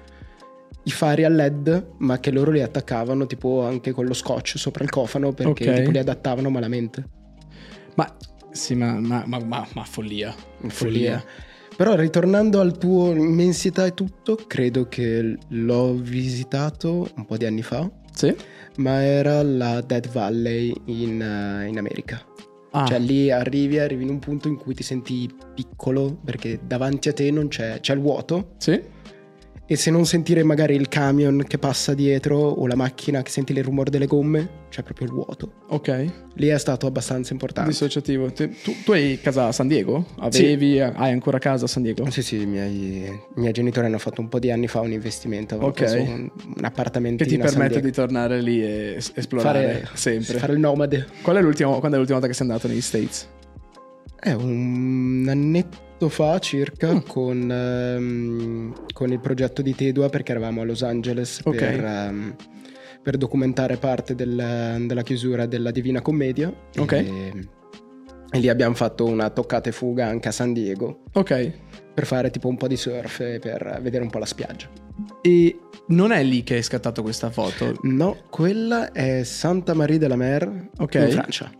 i 0.85 0.90
fari 0.90 1.24
a 1.24 1.29
LED, 1.29 1.94
ma 1.98 2.18
che 2.18 2.31
loro 2.31 2.50
li 2.50 2.62
attaccavano 2.62 3.26
tipo 3.26 3.64
anche 3.64 3.92
con 3.92 4.07
lo 4.07 4.14
scotch 4.14 4.59
sopra 4.59 4.83
il 4.85 4.90
cofano 4.90 5.33
perché 5.33 5.64
okay. 5.64 5.76
tipo, 5.79 5.90
li 5.90 5.98
adattavano 5.98 6.50
malamente. 6.50 7.05
Ma 7.94 8.16
sì, 8.50 8.74
ma, 8.74 8.98
ma, 8.98 9.22
ma, 9.26 9.38
ma, 9.38 9.66
ma 9.74 9.85
follia. 9.85 10.35
follia. 10.66 10.70
follia. 10.70 11.24
Però 11.81 11.95
ritornando 11.95 12.61
al 12.61 12.77
tuo 12.77 13.11
immensità 13.12 13.87
e 13.87 13.95
tutto, 13.95 14.37
credo 14.47 14.87
che 14.87 15.38
l'ho 15.49 15.95
visitato 15.95 17.09
un 17.16 17.25
po' 17.25 17.38
di 17.38 17.47
anni 17.47 17.62
fa. 17.62 17.90
Sì. 18.12 18.37
Ma 18.77 19.03
era 19.03 19.43
la 19.43 19.81
Dead 19.81 20.07
Valley 20.11 20.75
in, 20.85 21.12
uh, 21.23 21.66
in 21.66 21.79
America. 21.79 22.23
Ah. 22.73 22.85
Cioè 22.85 22.99
lì 22.99 23.31
arrivi, 23.31 23.79
arrivi 23.79 24.03
in 24.03 24.11
un 24.11 24.19
punto 24.19 24.47
in 24.47 24.59
cui 24.59 24.75
ti 24.75 24.83
senti 24.83 25.27
piccolo 25.55 26.21
perché 26.23 26.61
davanti 26.62 27.09
a 27.09 27.14
te 27.14 27.31
non 27.31 27.49
c'è, 27.49 27.81
c'è 27.81 27.95
il 27.95 28.01
vuoto. 28.01 28.57
Sì 28.59 28.99
e 29.73 29.77
se 29.77 29.93
non 29.93 30.05
sentire 30.05 30.43
magari 30.43 30.75
il 30.75 30.89
camion 30.89 31.45
che 31.47 31.57
passa 31.57 31.95
dietro 31.95 32.37
o 32.37 32.67
la 32.67 32.75
macchina 32.75 33.23
che 33.23 33.31
senti 33.31 33.53
il 33.53 33.63
rumore 33.63 33.89
delle 33.89 34.07
gomme, 34.07 34.65
c'è 34.69 34.83
proprio 34.83 35.07
il 35.07 35.13
vuoto. 35.13 35.53
Ok. 35.69 36.07
Lì 36.35 36.49
è 36.49 36.59
stato 36.59 36.89
abbastanza 36.89 37.33
importante. 37.33 37.71
Dissociativo. 37.71 38.33
Tu, 38.33 38.51
tu 38.85 38.91
hai 38.91 39.21
casa 39.23 39.47
a 39.47 39.53
San 39.53 39.69
Diego? 39.69 40.07
Avevi, 40.19 40.73
sì. 40.73 40.81
hai 40.81 41.13
ancora 41.13 41.39
casa 41.39 41.67
a 41.67 41.69
San 41.69 41.83
Diego? 41.85 42.11
Sì, 42.11 42.21
sì, 42.21 42.41
i 42.41 42.47
miei, 42.47 43.17
miei, 43.35 43.53
genitori 43.53 43.87
hanno 43.87 43.99
fatto 43.99 44.21
un 44.21 44.29
po' 44.29 44.41
di 44.41 44.51
anni 44.51 44.67
fa 44.67 44.81
un 44.81 44.91
investimento. 44.91 45.55
Ok. 45.55 45.87
Un, 45.97 46.31
un 46.57 46.65
appartamento. 46.65 47.23
Che 47.23 47.31
ti 47.31 47.39
permette 47.39 47.81
di 47.81 47.93
tornare 47.93 48.41
lì 48.41 48.61
e 48.65 48.97
esplorare 49.15 49.83
fare, 49.85 49.89
sempre. 49.93 50.39
Fare 50.39 50.53
il 50.53 50.59
nomade. 50.59 51.07
Qual 51.23 51.37
è 51.37 51.41
l'ultima, 51.41 51.79
quando 51.79 51.95
è 51.95 51.97
l'ultima 51.97 52.19
volta 52.19 52.27
che 52.27 52.35
sei 52.35 52.49
andato 52.49 52.67
negli 52.67 52.81
States? 52.81 53.29
È 54.19 54.33
un 54.33 55.27
annetto 55.29 55.89
fa 56.09 56.39
circa 56.39 56.95
mm. 56.95 56.99
con, 57.07 57.97
um, 57.99 58.75
con, 58.93 59.13
il 59.13 59.21
progetto 59.21 59.63
di 59.63 59.75
Tedua 59.75 60.09
perché 60.09 60.33
eravamo 60.33 60.63
a 60.63 60.65
Los 60.65 60.83
Angeles 60.83 61.41
okay. 61.45 61.59
per, 61.59 61.85
um, 61.85 62.37
per, 63.03 63.17
documentare 63.17 63.77
parte 63.77 64.15
del, 64.15 64.85
della 64.87 65.03
chiusura 65.03 65.47
della 65.47 65.71
Divina 65.71 66.01
Commedia. 66.01 66.53
Ok. 66.79 66.93
E, 66.93 67.33
e, 68.31 68.39
lì 68.39 68.49
abbiamo 68.49 68.75
fatto 68.75 69.05
una 69.05 69.31
toccata 69.31 69.69
e 69.69 69.73
fuga 69.73 70.07
anche 70.07 70.29
a 70.29 70.33
San 70.33 70.53
Diego. 70.53 71.03
Ok. 71.13 71.53
Per 71.95 72.07
fare 72.07 72.31
tipo 72.31 72.49
un 72.49 72.57
po' 72.57 72.69
di 72.69 72.77
surf 72.77 73.21
e 73.21 73.39
per 73.39 73.81
vedere 73.83 74.03
un 74.03 74.11
po' 74.11 74.19
la 74.19 74.27
spiaggia. 74.27 74.69
E 75.23 75.59
non 75.89 76.13
è 76.13 76.23
lì 76.23 76.43
che 76.43 76.55
hai 76.55 76.63
scattato 76.63 77.03
questa 77.03 77.31
foto? 77.31 77.79
No, 77.83 78.17
quella 78.31 78.93
è 78.93 79.23
Santa 79.25 79.75
Maria 79.75 79.99
della 79.99 80.17
Mer 80.17 80.71
okay. 80.79 81.05
in 81.05 81.11
Francia. 81.11 81.60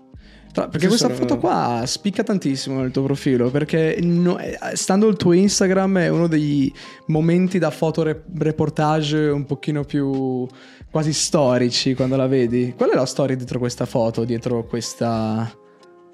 Tra, 0.53 0.69
perché 0.69 0.89
questa 0.89 1.07
sono... 1.07 1.19
foto 1.19 1.39
qua 1.39 1.85
spicca 1.87 2.23
tantissimo 2.23 2.81
nel 2.81 2.91
tuo 2.91 3.05
profilo, 3.05 3.51
perché 3.51 3.99
no, 4.01 4.39
eh, 4.39 4.59
stando 4.75 5.07
il 5.07 5.17
tuo 5.17 5.33
Instagram 5.33 5.99
è 5.99 6.09
uno 6.09 6.27
dei 6.27 6.73
momenti 7.07 7.59
da 7.59 7.71
foto 7.71 8.03
reportage 8.37 9.17
un 9.29 9.45
pochino 9.47 9.85
più 9.85 10.47
quasi 10.91 11.13
storici 11.13 11.95
quando 11.95 12.17
la 12.17 12.27
vedi. 12.27 12.75
Qual 12.77 12.91
è 12.91 12.95
la 12.95 13.07
storia 13.07 13.37
dietro 13.37 13.59
questa 13.59 13.87
foto, 13.87 14.25
dietro 14.25 14.65
questa... 14.65 15.51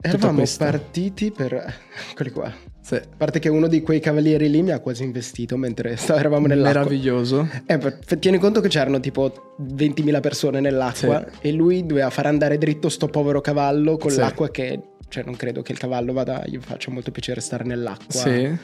Eravamo 0.01 0.45
partiti 0.59 1.31
per... 1.31 1.53
Eccoli 2.13 2.31
qua. 2.31 2.76
Sì. 2.87 2.95
A 2.95 3.03
parte 3.17 3.41
che 3.41 3.49
uno 3.49 3.67
di 3.67 3.83
quei 3.83 3.99
cavalieri 3.99 4.49
lì 4.49 4.63
mi 4.63 4.71
ha 4.71 4.79
quasi 4.79 5.03
investito 5.03 5.57
mentre 5.57 5.99
eravamo 6.07 6.47
nell'acqua. 6.47 6.83
Meraviglioso. 6.83 7.49
Eh, 7.67 7.99
tieni 8.21 8.39
conto 8.39 8.61
che 8.61 8.69
c'erano 8.69 9.01
tipo 9.01 9.57
20.000 9.61 10.21
persone 10.21 10.61
nell'acqua 10.61 11.27
sì. 11.29 11.49
e 11.49 11.53
lui 11.53 11.85
doveva 11.85 12.11
far 12.11 12.27
andare 12.27 12.59
dritto 12.59 12.89
sto 12.89 13.09
povero 13.09 13.41
cavallo 13.41 13.97
con 13.97 14.13
sì. 14.13 14.19
l'acqua 14.19 14.51
che... 14.53 14.81
Cioè 15.09 15.25
non 15.25 15.35
credo 15.35 15.63
che 15.63 15.73
il 15.73 15.79
cavallo 15.79 16.13
vada... 16.13 16.45
Gli 16.47 16.61
faccia 16.61 16.93
molto 16.93 17.11
piacere 17.11 17.41
stare 17.41 17.65
nell'acqua 17.65 18.21
sì. 18.21 18.57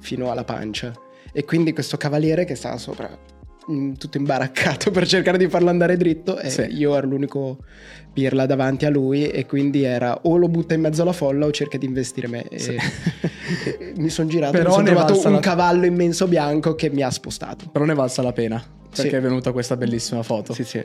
fino 0.00 0.28
alla 0.32 0.42
pancia. 0.42 0.92
E 1.32 1.44
quindi 1.44 1.72
questo 1.72 1.96
cavaliere 1.96 2.44
che 2.44 2.56
stava 2.56 2.78
sopra 2.78 3.37
tutto 3.98 4.16
imbaraccato 4.16 4.90
per 4.92 5.06
cercare 5.06 5.36
di 5.36 5.48
farlo 5.48 5.68
andare 5.68 5.96
dritto 5.96 6.38
e 6.38 6.50
sì. 6.50 6.62
io 6.62 6.96
ero 6.96 7.06
l'unico 7.06 7.58
pirla 8.12 8.46
davanti 8.46 8.86
a 8.86 8.90
lui 8.90 9.28
e 9.28 9.44
quindi 9.46 9.82
era 9.82 10.20
o 10.22 10.36
lo 10.36 10.48
butta 10.48 10.74
in 10.74 10.80
mezzo 10.80 11.02
alla 11.02 11.12
folla 11.12 11.46
o 11.46 11.50
cerca 11.50 11.76
di 11.76 11.86
investire 11.86 12.28
me 12.28 12.48
e, 12.48 12.58
sì. 12.58 12.74
e 12.74 13.92
mi 13.98 14.08
sono 14.08 14.28
girato 14.28 14.56
e 14.56 14.64
mi 14.64 14.70
sono 14.70 14.84
trovato 14.84 15.26
un 15.26 15.32
la... 15.34 15.40
cavallo 15.40 15.84
immenso 15.84 16.26
bianco 16.26 16.74
che 16.74 16.90
mi 16.90 17.02
ha 17.02 17.10
spostato 17.10 17.68
però 17.70 17.84
ne 17.84 17.94
valsa 17.94 18.22
la 18.22 18.32
pena 18.32 18.62
perché 18.90 19.10
sì. 19.10 19.16
è 19.16 19.20
venuta 19.20 19.52
questa 19.52 19.76
bellissima 19.76 20.22
foto 20.22 20.54
sì 20.54 20.64
sì 20.64 20.84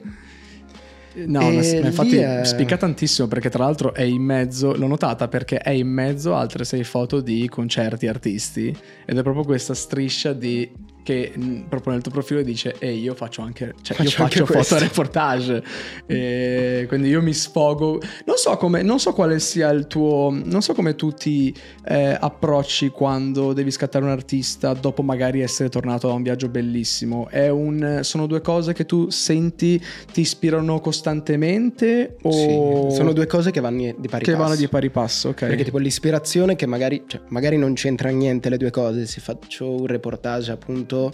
No, 1.16 1.42
ma 1.42 1.64
infatti 1.64 2.18
è... 2.18 2.44
spicca 2.44 2.76
tantissimo 2.76 3.28
perché 3.28 3.52
tra 3.52 3.66
l'altro 3.66 3.94
è 3.94 4.02
in 4.02 4.24
mezzo, 4.24 4.76
l'ho 4.76 4.88
notata 4.88 5.28
perché 5.28 5.60
è 5.60 5.70
in 5.70 5.88
mezzo 5.88 6.34
a 6.34 6.40
altre 6.40 6.66
sei 6.66 6.84
foto 6.84 7.22
di 7.22 7.48
concerti 7.48 8.08
artisti 8.08 8.76
ed 9.06 9.16
è 9.16 9.22
proprio 9.22 9.44
questa 9.44 9.76
striscia 9.76 10.34
di 10.34 10.68
che 11.04 11.34
proprio 11.68 11.94
nel 11.94 12.02
tuo 12.02 12.12
profilo 12.12 12.42
dice 12.42 12.76
e 12.80 12.94
io 12.94 13.14
faccio 13.14 13.42
anche 13.42 13.74
cioè 13.82 13.98
faccio 13.98 14.10
io 14.10 14.10
faccio 14.10 14.46
foto 14.46 14.78
reportage 14.80 15.64
e 16.06 16.86
quindi 16.88 17.10
io 17.10 17.22
mi 17.22 17.34
sfogo. 17.34 18.02
Non 18.26 18.38
so 18.38 18.56
come 18.58 18.82
non 18.82 19.00
so 19.00 19.14
quale 19.14 19.40
sia 19.40 19.70
il 19.70 19.88
tuo 19.88 20.34
non 20.44 20.62
so 20.62 20.74
come 20.74 20.96
tu 20.96 21.12
ti 21.12 21.54
eh, 21.86 22.18
approcci 22.20 22.90
quando 22.90 23.54
devi 23.54 23.70
scattare 23.70 24.06
un 24.06 24.12
artista 24.12 24.74
dopo 24.74 25.04
magari 25.04 25.42
essere 25.42 25.70
tornato 25.70 26.08
da 26.08 26.14
un 26.14 26.24
viaggio 26.24 26.48
bellissimo. 26.48 27.28
È 27.30 27.50
un 27.50 28.00
sono 28.04 28.26
due 28.26 28.42
cose 28.42 28.74
che 28.74 28.86
tu 28.86 29.10
senti 29.10 29.82
ti 30.12 30.22
ispirano 30.22 30.80
costantemente 30.80 32.16
o 32.22 32.90
sì, 32.90 32.96
sono 32.96 33.12
due 33.12 33.28
cose 33.28 33.52
che 33.52 33.60
vanno 33.60 33.72
di 33.98 34.08
pari 34.08 34.24
che 34.24 34.32
passo. 34.32 34.44
vanno 34.44 34.56
di 34.56 34.68
pari 34.68 34.90
passo 34.90 35.30
ok. 35.30 35.46
Perché 35.46 35.66
tipo 35.66 35.78
l'ispirazione 35.78 36.56
che 36.56 36.66
magari 36.66 37.04
cioè, 37.08 37.22
magari 37.28 37.58
non 37.58 37.74
c'entra 37.74 38.10
niente 38.10 38.50
le 38.50 38.58
due 38.58 38.72
cose 38.72 39.06
se 39.06 39.20
faccio 39.20 39.70
un 39.70 39.86
reportage 39.86 40.52
appunto 40.52 40.93
ritratto 40.94 41.14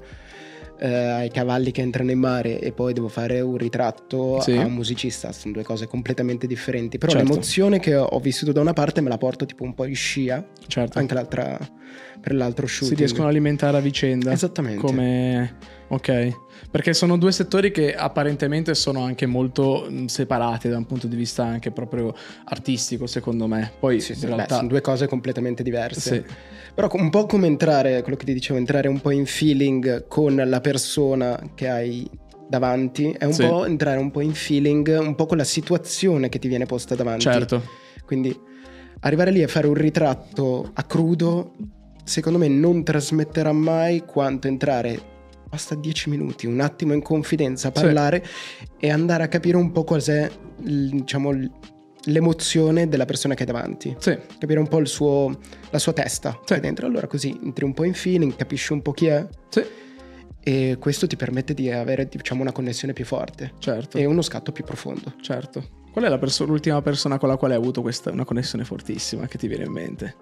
eh, 0.80 0.88
ai 0.88 1.30
cavalli 1.30 1.72
che 1.72 1.82
entrano 1.82 2.12
in 2.12 2.20
mare 2.20 2.60
e 2.60 2.72
poi 2.72 2.94
devo 2.94 3.10
fare 3.10 3.42
un 3.42 3.58
ritratto 3.58 4.40
sì. 4.40 4.56
a 4.56 4.66
un 4.66 4.74
musicista, 4.74 5.32
sono 5.32 5.54
due 5.54 5.64
cose 5.64 5.88
completamente 5.88 6.48
differenti. 6.48 6.98
Però 6.98 7.12
certo. 7.12 7.28
l'emozione 7.28 7.80
che 7.80 7.96
ho 7.96 8.20
vissuto 8.20 8.52
da 8.52 8.62
una 8.62 8.74
parte 8.74 9.02
me 9.02 9.10
la 9.10 9.18
porto 9.18 9.46
tipo 9.46 9.64
un 9.64 9.74
po' 9.74 9.86
in 9.86 9.96
scia, 9.96 10.46
certo. 10.68 11.00
anche 11.00 11.14
l'altra 11.14 11.58
per 12.20 12.34
l'altro 12.34 12.68
shooting. 12.68 12.92
Si 12.92 12.96
riescono 12.96 13.28
a 13.28 13.30
alimentare 13.30 13.78
a 13.78 13.82
vicenda. 13.82 14.32
Esattamente. 14.32 14.80
Come... 14.80 15.78
Ok, 15.92 16.30
perché 16.70 16.94
sono 16.94 17.18
due 17.18 17.32
settori 17.32 17.72
che 17.72 17.96
apparentemente 17.96 18.76
sono 18.76 19.02
anche 19.02 19.26
molto 19.26 19.92
separati 20.06 20.70
da 20.70 20.78
un 20.78 20.86
punto 20.86 21.08
di 21.08 21.16
vista 21.16 21.44
anche 21.44 21.72
proprio 21.72 22.14
artistico, 22.46 23.08
secondo 23.08 23.48
me. 23.48 23.72
Poi 23.80 24.00
sì, 24.00 24.14
sì, 24.14 24.26
in 24.26 24.36
realtà... 24.36 24.46
Beh, 24.46 24.56
sono 24.56 24.68
due 24.68 24.82
cose 24.82 25.08
completamente 25.08 25.64
diverse. 25.64 26.00
Sì. 26.28 26.34
Però 26.76 26.88
un 26.92 27.10
po' 27.10 27.26
come 27.26 27.48
entrare, 27.48 28.04
quello 28.04 28.18
che 28.18 28.26
ti 28.26 28.34
dicevo, 28.34 28.60
entrare 28.60 28.88
un 28.88 29.02
po' 29.02 29.10
in 29.10 29.26
feeling 29.26 30.08
con 30.08 30.36
la 30.36 30.62
persona 30.62 31.42
che 31.56 31.68
hai 31.68 32.08
davanti, 32.48 33.10
è 33.18 33.26
un 33.26 33.34
sì. 33.34 33.48
po' 33.48 33.66
entrare 33.66 33.98
un 33.98 34.12
po' 34.12 34.22
in 34.22 34.36
feeling, 34.36 34.96
un 35.00 35.16
po' 35.16 35.26
con 35.26 35.38
la 35.38 35.44
situazione 35.44 36.30
che 36.30 36.38
ti 36.38 36.48
viene 36.48 36.68
posta 36.68 36.94
davanti. 36.94 37.22
Certo. 37.22 37.64
Quindi 38.06 38.40
arrivare 39.00 39.32
lì 39.32 39.42
e 39.42 39.48
fare 39.48 39.66
un 39.66 39.74
ritratto 39.74 40.70
a 40.72 40.84
crudo 40.84 41.54
secondo 42.10 42.40
me 42.40 42.48
non 42.48 42.84
trasmetterà 42.84 43.52
mai 43.52 44.04
quanto 44.04 44.48
entrare 44.48 45.18
basta 45.50 45.74
dieci 45.76 46.10
minuti, 46.10 46.46
un 46.46 46.60
attimo 46.60 46.94
in 46.94 47.02
confidenza, 47.02 47.72
parlare 47.72 48.24
sì. 48.24 48.68
e 48.80 48.92
andare 48.92 49.24
a 49.24 49.28
capire 49.28 49.58
un 49.58 49.72
po' 49.72 49.84
cos'è, 49.84 50.30
diciamo, 50.58 51.32
l'emozione 52.04 52.88
della 52.88 53.06
persona 53.06 53.34
che 53.34 53.42
hai 53.42 53.52
davanti. 53.52 53.96
Sì. 53.98 54.16
Capire 54.38 54.60
un 54.60 54.68
po' 54.68 54.84
suo, 54.86 55.38
la 55.72 55.80
sua 55.80 55.94
testa 55.94 56.40
sì. 56.46 56.60
dentro. 56.60 56.86
Allora 56.86 57.08
così 57.08 57.36
entri 57.44 57.66
un 57.66 57.74
po' 57.74 57.84
in 57.84 57.96
feeling, 57.96 58.36
capisci 58.36 58.74
un 58.74 58.84
po' 58.84 58.92
chi 58.92 59.08
è. 59.08 59.28
Sì. 59.50 59.64
E 60.42 60.78
questo 60.80 61.08
ti 61.08 61.16
permette 61.16 61.56
di 61.56 61.72
avere, 61.72 62.08
diciamo, 62.08 62.42
una 62.42 62.52
connessione 62.52 62.94
più 62.94 63.06
forte. 63.06 63.54
Certo. 63.58 63.98
E 63.98 64.06
uno 64.06 64.22
scatto 64.22 64.52
più 64.52 64.64
profondo. 64.64 65.16
Certo. 65.20 65.78
Qual 65.92 66.06
è 66.06 66.20
perso- 66.20 66.46
l'ultima 66.46 66.82
persona 66.84 67.18
con 67.18 67.28
la 67.28 67.38
quale 67.38 67.56
hai 67.56 67.60
avuto 67.60 67.82
questa, 67.82 68.12
una 68.12 68.24
connessione 68.24 68.64
fortissima 68.64 69.26
che 69.26 69.40
ti 69.40 69.48
viene 69.48 69.64
in 69.64 69.72
mente? 69.72 70.16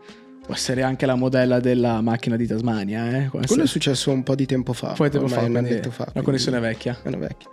Può 0.47 0.55
essere 0.55 0.81
anche 0.81 1.05
la 1.05 1.15
modella 1.15 1.59
della 1.59 1.99
macchina 1.99 2.37
di 2.37 2.47
Tasmania, 2.47 3.09
eh? 3.17 3.27
Quello 3.27 3.43
essere- 3.43 3.63
è 3.63 3.67
successo 3.67 4.11
un 4.11 4.23
po' 4.23 4.33
di 4.33 4.45
tempo 4.45 4.71
fa. 4.71 4.93
Poi 4.93 5.09
tempo 5.09 5.27
fa, 5.27 5.41
un 5.41 5.57
annetto 5.57 5.91
fa. 5.91 6.03
una 6.03 6.11
quindi- 6.11 6.23
connessione 6.23 6.59
vecchia. 6.61 6.97
È 7.03 7.07
una 7.09 7.17
vecchia. 7.17 7.49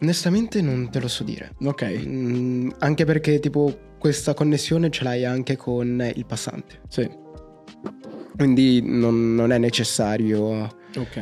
Onestamente 0.00 0.60
non 0.62 0.88
te 0.90 1.00
lo 1.00 1.08
so 1.08 1.24
dire. 1.24 1.54
Ok. 1.64 2.02
Mm, 2.06 2.70
anche 2.78 3.04
perché 3.04 3.40
tipo 3.40 3.76
questa 3.98 4.34
connessione 4.34 4.88
ce 4.90 5.02
l'hai 5.02 5.24
anche 5.24 5.56
con 5.56 6.00
il 6.14 6.24
passante. 6.26 6.80
Sì. 6.88 7.10
Quindi 8.36 8.82
non, 8.84 9.34
non 9.34 9.50
è 9.50 9.58
necessario. 9.58 10.76
Ok. 10.96 11.20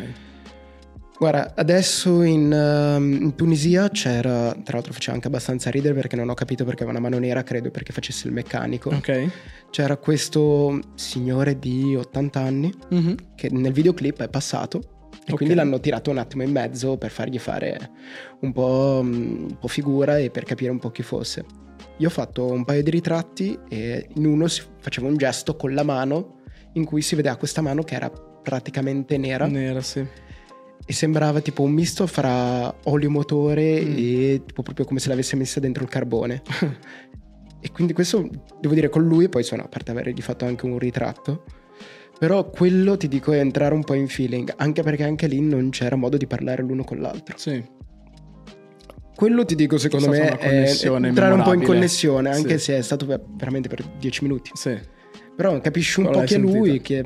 Guarda, 1.17 1.53
adesso 1.55 2.23
in, 2.23 2.53
ehm, 2.53 3.13
in 3.23 3.35
Tunisia 3.37 3.89
c'era, 3.89 4.53
tra 4.53 4.75
l'altro 4.75 4.93
faceva 4.93 5.15
anche 5.15 5.29
abbastanza 5.29 5.71
ridere 5.71 5.95
perché 5.95 6.17
non 6.17 6.29
ho 6.29 6.35
capito 6.35 6.65
perché 6.65 6.83
aveva 6.83 6.99
una 6.99 7.09
mano 7.09 7.21
nera, 7.21 7.43
credo 7.45 7.71
perché 7.71 7.93
facesse 7.93 8.27
il 8.27 8.33
meccanico. 8.35 8.91
Ok. 8.91 9.31
C'era 9.71 9.97
questo 9.97 10.81
signore 10.97 11.59
di 11.59 11.95
80 11.95 12.41
anni 12.41 12.73
Mhm. 12.91 13.15
che 13.37 13.49
nel 13.51 13.73
videoclip 13.73 14.23
è 14.23 14.29
passato 14.29 14.79
e 15.25 15.31
Ok. 15.31 15.37
quindi 15.37 15.55
l'hanno 15.55 15.79
tirato 15.79 16.11
un 16.11 16.19
attimo 16.19 16.43
in 16.43 16.51
mezzo 16.51 16.97
per 16.99 17.11
fargli 17.11 17.39
fare 17.39 17.91
un 18.41 18.53
po', 18.53 19.01
mm, 19.03 19.45
un 19.51 19.57
po' 19.59 19.69
figura 19.69 20.19
e 20.19 20.31
per 20.31 20.43
capire 20.45 20.71
un 20.73 20.79
po' 20.81 20.91
chi 20.91 21.03
fosse. 21.03 21.45
Io 21.99 22.09
ho 22.09 22.11
fatto 22.11 22.51
un 22.51 22.65
paio 22.65 22.83
di 22.83 22.91
ritratti 22.91 23.57
e 23.69 24.09
in 24.17 24.27
uno 24.27 24.49
si 24.49 24.63
faceva 24.81 25.07
un 25.07 25.17
gesto 25.17 25.55
con 25.55 25.75
la 25.75 25.85
mano 25.85 26.41
in 26.73 26.85
cui 26.85 27.03
si 27.03 27.15
vedeva 27.15 27.37
questa 27.37 27.61
mano 27.63 27.83
che 27.85 27.95
era 27.95 28.11
praticamente 28.11 29.17
nera 29.17 29.47
Nera, 29.47 29.81
sì. 29.81 30.05
E 30.87 30.93
sembrava 30.93 31.41
tipo 31.41 31.63
un 31.63 31.73
misto 31.73 32.07
fra 32.07 32.75
olio 32.85 33.11
motore 33.11 33.81
Mm. 33.83 33.95
e 33.97 34.43
tipo 34.47 34.63
proprio 34.63 34.85
come 34.85 35.01
se 35.01 35.09
l'avesse 35.09 35.37
messa 35.37 35.61
dentro 35.61 35.83
il 35.83 35.89
carbone. 35.89 36.43
e 37.61 37.71
quindi 37.73 37.93
questo 37.95 38.29
devo 38.61 38.75
dire 38.75 38.89
con 38.91 39.03
lui, 39.05 39.29
poi 39.29 39.43
sono 39.43 39.63
a 39.63 39.69
parte 39.69 39.91
avergli 39.91 40.21
fatto 40.21 40.45
anche 40.45 40.67
un 40.67 40.79
ritratto. 40.79 41.45
Però 42.19 42.49
quello 42.49 42.97
ti 42.97 43.09
dico 43.09 43.33
è 43.33 43.39
entrare 43.39 43.75
un 43.75 43.83
po' 43.83 43.95
in 43.95 44.07
feeling, 44.09 44.53
anche 44.57 44.83
perché 44.83 45.03
anche 45.05 45.27
lì 45.27 45.41
non 45.41 45.71
c'era 45.71 45.97
modo 45.97 46.17
di 46.17 46.27
parlare 46.27 46.63
l'uno 46.63 46.85
con 46.85 46.99
l'altro. 47.01 47.37
Sì. 47.39 47.63
Quello 49.17 49.45
ti 49.45 49.55
dico 49.55 49.79
secondo 49.79 50.09
me 50.09 50.37
è 50.39 50.75
entrare 50.81 50.99
un 50.99 51.13
po' 51.13 51.13
in 51.13 51.31
memorabile. 51.31 51.65
connessione, 51.67 52.31
anche 52.31 52.59
Sì. 52.59 52.65
se 52.65 52.79
è 52.79 52.83
stato 52.83 53.07
ver- 53.07 53.25
veramente 53.37 53.69
per 53.69 53.85
10 53.99 54.23
minuti. 54.25 54.51
Sì. 54.55 54.77
Però 55.37 55.61
capisci 55.61 56.01
un 56.01 56.07
Però 56.07 56.19
po' 56.21 56.25
che 56.25 56.35
è 56.35 56.39
lui 56.39 56.81
che 56.81 57.05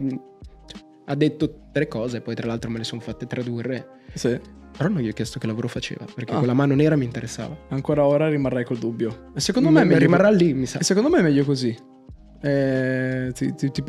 ha 1.11 1.15
detto 1.15 1.69
tre 1.73 1.89
cose, 1.89 2.21
poi 2.21 2.35
tra 2.35 2.47
l'altro 2.47 2.71
me 2.71 2.79
le 2.79 2.85
sono 2.85 3.01
fatte 3.01 3.27
tradurre. 3.27 3.87
Sì. 4.15 4.39
Però 4.77 4.89
non 4.91 5.01
gli 5.03 5.09
ho 5.09 5.13
chiesto 5.13 5.39
che 5.39 5.47
lavoro 5.47 5.67
faceva, 5.67 6.05
perché 6.15 6.33
Ah. 6.33 6.39
con 6.39 6.47
la 6.47 6.53
mano 6.55 6.75
nera 6.75 6.97
mi 6.97 7.05
interessava. 7.05 7.57
Ancora 7.71 8.05
ora 8.05 8.29
rimarrai 8.29 8.65
col 8.65 8.79
dubbio. 8.79 9.31
E 9.35 9.41
secondo 9.41 9.71
M- 9.71 9.73
me 9.75 9.85
meglio 9.85 9.99
rimarrà 9.99 10.31
lì, 10.31 10.53
mi 10.55 10.67
sa. 10.67 10.79
E 10.79 10.85
secondo 10.85 11.09
me 11.09 11.19
è 11.19 11.23
meglio 11.23 11.45
così. 11.45 11.77
Eh, 12.41 13.33
ti- 13.35 13.53
ti- 13.57 13.73
ti- 13.73 13.83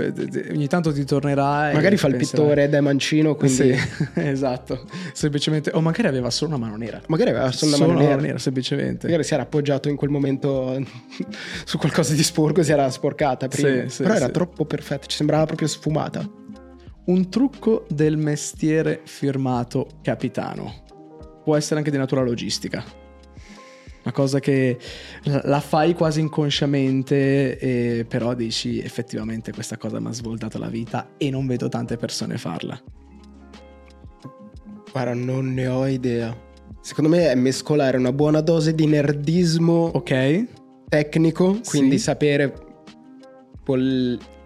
ogni 0.51 0.67
tanto 0.67 0.91
ti 0.91 1.03
tornerà. 1.05 1.71
Magari 1.71 1.97
fa 1.97 2.07
il 2.07 2.15
penserai- 2.15 2.17
pittore 2.47 2.63
ed 2.63 2.73
è 2.73 2.79
mancino, 2.79 3.35
quindi 3.35 3.55
Sì, 3.55 3.75
esatto. 4.15 4.85
Semplicemente, 5.13 5.69
o 5.73 5.81
magari 5.81 6.07
aveva 6.07 6.31
solo 6.31 6.55
una 6.55 6.65
mano 6.65 6.75
nera. 6.75 6.99
magari 7.09 7.29
aveva 7.29 7.51
solo 7.51 7.75
una 7.75 7.93
mano 7.93 8.19
nera. 8.19 8.39
semplicemente. 8.39 9.05
Magari 9.05 9.23
si 9.23 9.33
era 9.35 9.43
appoggiato 9.43 9.87
in 9.89 9.95
quel 9.95 10.09
momento 10.09 10.81
su 11.63 11.77
qualcosa 11.77 12.15
di 12.15 12.23
sporco 12.23 12.63
si 12.63 12.71
era 12.71 12.89
sporcata 12.89 13.47
prima. 13.47 13.83
Sì, 13.83 13.89
sì, 13.89 14.01
Però 14.01 14.15
era 14.15 14.29
troppo 14.29 14.65
perfetta, 14.65 15.05
ci 15.05 15.17
sembrava 15.17 15.45
proprio 15.45 15.67
sfumata. 15.67 16.27
Un 17.09 17.29
trucco 17.29 17.87
del 17.89 18.17
mestiere 18.17 19.01
firmato 19.03 19.87
capitano. 20.03 20.71
Può 21.43 21.55
essere 21.55 21.79
anche 21.79 21.89
di 21.89 21.97
natura 21.97 22.21
logistica. 22.21 22.83
Una 24.03 24.13
cosa 24.13 24.39
che 24.39 24.77
la 25.23 25.59
fai 25.59 25.95
quasi 25.95 26.19
inconsciamente, 26.19 28.05
però 28.07 28.35
dici 28.35 28.79
effettivamente 28.79 29.51
questa 29.51 29.75
cosa 29.77 29.99
mi 29.99 30.05
ha 30.07 30.13
svoltato 30.13 30.59
la 30.59 30.67
vita 30.67 31.13
e 31.17 31.31
non 31.31 31.47
vedo 31.47 31.67
tante 31.67 31.97
persone 31.97 32.37
farla. 32.37 32.79
Guarda, 34.91 35.15
non 35.15 35.51
ne 35.51 35.67
ho 35.67 35.87
idea. 35.87 36.35
Secondo 36.79 37.09
me 37.09 37.31
è 37.31 37.35
mescolare 37.35 37.97
una 37.97 38.13
buona 38.13 38.41
dose 38.41 38.75
di 38.75 38.85
nerdismo 38.85 39.89
Ok? 39.95 40.45
tecnico, 40.87 41.59
quindi 41.65 41.97
Sì. 41.97 42.03
sapere 42.03 42.53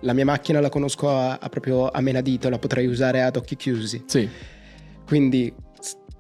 la 0.03 0.13
mia 0.13 0.25
macchina 0.25 0.59
la 0.59 0.69
conosco 0.69 1.09
a, 1.09 1.37
a 1.41 1.49
proprio 1.49 1.89
a 1.89 1.99
menadito, 2.01 2.49
la 2.49 2.59
potrei 2.59 2.85
usare 2.85 3.21
ad 3.23 3.35
occhi 3.35 3.55
chiusi. 3.55 4.03
Sì. 4.05 4.29
Quindi 5.05 5.53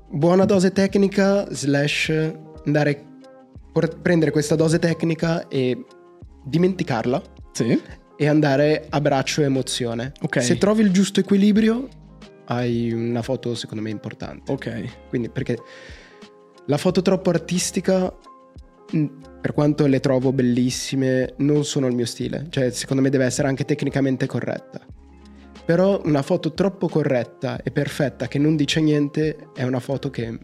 buona 0.09 0.45
dose 0.45 0.71
tecnica 0.71 1.47
slash 1.53 2.11
andare 2.65 3.05
prendere 4.01 4.31
questa 4.31 4.55
dose 4.55 4.77
tecnica 4.79 5.47
e 5.47 5.85
dimenticarla 6.43 7.21
Sì. 7.51 7.81
e 8.15 8.27
andare 8.27 8.85
a 8.89 9.01
braccio 9.01 9.41
emozione. 9.41 10.11
Ok. 10.21 10.41
Se 10.41 10.57
trovi 10.57 10.81
il 10.81 10.91
giusto 10.91 11.19
equilibrio 11.19 11.87
hai 12.45 12.91
una 12.91 13.21
foto 13.21 13.55
secondo 13.55 13.83
me 13.83 13.89
importante. 13.89 14.51
Ok. 14.51 15.07
Quindi 15.09 15.29
perché 15.29 15.57
la 16.67 16.77
foto 16.77 17.01
troppo 17.01 17.29
artistica 17.29 18.13
per 19.41 19.53
quanto 19.53 19.85
le 19.87 19.99
trovo 19.99 20.31
bellissime 20.31 21.33
non 21.37 21.65
sono 21.65 21.87
il 21.87 21.95
mio 21.95 22.05
stile, 22.05 22.45
cioè 22.49 22.69
secondo 22.71 23.01
me 23.01 23.09
deve 23.09 23.25
essere 23.25 23.47
anche 23.47 23.65
tecnicamente 23.65 24.25
corretta. 24.25 24.79
Però 25.65 26.01
una 26.03 26.21
foto 26.21 26.53
troppo 26.53 26.87
corretta 26.87 27.61
e 27.63 27.71
perfetta 27.71 28.27
che 28.27 28.37
non 28.37 28.55
dice 28.55 28.81
niente 28.81 29.47
è 29.55 29.63
una 29.63 29.79
foto 29.79 30.09
che 30.09 30.37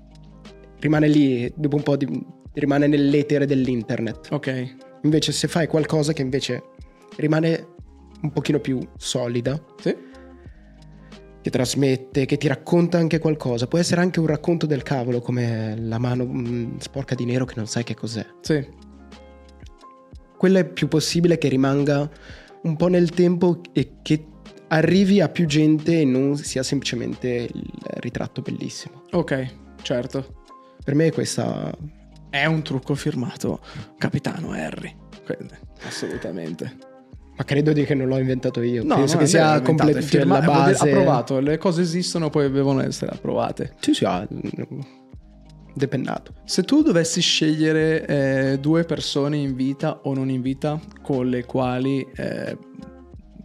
rimane 0.79 1.07
lì 1.07 1.51
dopo 1.55 1.75
un 1.75 1.83
po' 1.83 1.95
di- 1.97 2.25
rimane 2.53 2.87
nell'etere 2.87 3.45
dell'internet. 3.45 4.27
Ok. 4.31 4.75
Invece 5.03 5.31
se 5.31 5.47
fai 5.47 5.67
qualcosa 5.67 6.13
che 6.13 6.21
invece 6.21 6.63
rimane 7.17 7.67
un 8.21 8.31
pochino 8.31 8.59
più 8.59 8.79
solida, 8.97 9.61
Sì. 9.79 9.95
Che 11.41 11.49
trasmette, 11.49 12.25
che 12.25 12.37
ti 12.37 12.47
racconta 12.47 12.97
anche 12.97 13.19
qualcosa, 13.19 13.67
può 13.67 13.77
essere 13.77 14.01
anche 14.01 14.19
un 14.19 14.27
racconto 14.27 14.65
del 14.65 14.83
cavolo 14.83 15.21
come 15.21 15.75
la 15.77 15.97
mano 15.97 16.25
mm, 16.25 16.77
sporca 16.77 17.15
di 17.15 17.25
nero 17.25 17.45
che 17.45 17.53
non 17.55 17.67
sai 17.67 17.83
che 17.83 17.95
cos'è. 17.95 18.25
Sì. 18.41 18.67
Quello 20.37 20.57
è 20.57 20.65
più 20.65 20.87
possibile 20.87 21.37
che 21.37 21.47
rimanga 21.47 22.09
un 22.63 22.75
po' 22.75 22.87
nel 22.87 23.09
tempo 23.09 23.61
e 23.73 23.97
che 24.01 24.25
arrivi 24.69 25.21
a 25.21 25.29
più 25.29 25.45
gente 25.45 26.01
e 26.01 26.05
non 26.05 26.37
sia 26.37 26.63
semplicemente 26.63 27.49
il 27.51 27.71
ritratto 27.99 28.41
bellissimo. 28.41 29.03
Ok, 29.11 29.55
certo. 29.81 30.37
Per 30.83 30.95
me 30.95 31.11
questa 31.11 31.71
È 32.29 32.45
un 32.45 32.61
trucco 32.63 32.95
firmato 32.95 33.59
Capitano 33.97 34.51
Harry. 34.51 34.95
Quindi, 35.25 35.55
assolutamente. 35.83 36.88
Ma 37.39 37.45
credo 37.45 37.71
di 37.71 37.85
che 37.85 37.93
non 37.93 38.09
l'ho 38.09 38.17
inventato 38.17 38.61
io, 38.61 38.83
No, 38.83 38.95
penso 38.95 39.17
che 39.17 39.25
sia 39.25 39.53
è 39.53 39.57
inventato, 39.59 39.63
è 39.63 39.65
completa 39.65 40.01
cioè, 40.01 40.09
firma- 40.09 40.39
la 40.39 40.45
base. 40.45 40.89
approvato, 40.89 41.39
le 41.39 41.57
cose 41.57 41.83
esistono 41.83 42.29
poi 42.29 42.51
devono 42.51 42.81
essere 42.81 43.11
approvate. 43.11 43.75
Sì, 43.79 43.93
sì, 43.93 44.03
ah, 44.03 44.27
mm, 44.29 44.79
depennato. 45.73 46.33
Se 46.43 46.63
tu 46.63 46.81
dovessi 46.81 47.21
scegliere 47.21 48.05
eh, 48.05 48.59
due 48.59 48.83
persone 48.83 49.37
in 49.37 49.55
vita 49.55 50.01
o 50.03 50.13
non 50.13 50.29
in 50.29 50.41
vita 50.41 50.81
con 51.01 51.29
le 51.29 51.45
quali 51.45 52.05
eh, 52.17 52.57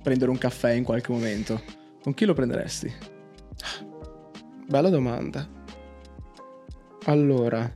prendere 0.02 0.33
un 0.33 0.38
caffè 0.38 0.72
in 0.72 0.83
qualche 0.83 1.12
momento, 1.12 1.62
con 2.02 2.14
chi 2.14 2.24
lo 2.24 2.35
prenderesti? 2.35 2.92
Bella 4.66 4.88
domanda. 4.90 5.48
Allora. 7.04 7.72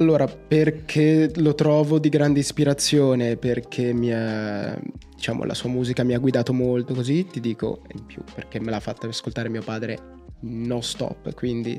Allora, 0.00 0.26
perché 0.26 1.30
lo 1.36 1.54
trovo 1.54 1.98
di 1.98 2.08
grande 2.08 2.40
ispirazione, 2.40 3.36
perché 3.36 3.92
mi 3.92 4.10
ha, 4.12 4.78
diciamo, 5.14 5.44
la 5.44 5.52
sua 5.52 5.68
musica 5.68 6.02
mi 6.04 6.14
ha 6.14 6.18
guidato 6.18 6.54
molto 6.54 6.94
così, 6.94 7.26
ti 7.26 7.38
dico 7.38 7.82
in 7.94 8.06
più, 8.06 8.22
perché 8.34 8.58
me 8.60 8.70
l'ha 8.70 8.80
fatta 8.80 9.06
ascoltare 9.06 9.50
mio 9.50 9.60
padre 9.62 9.98
no 10.42 10.80
stop, 10.80 11.34
quindi 11.34 11.78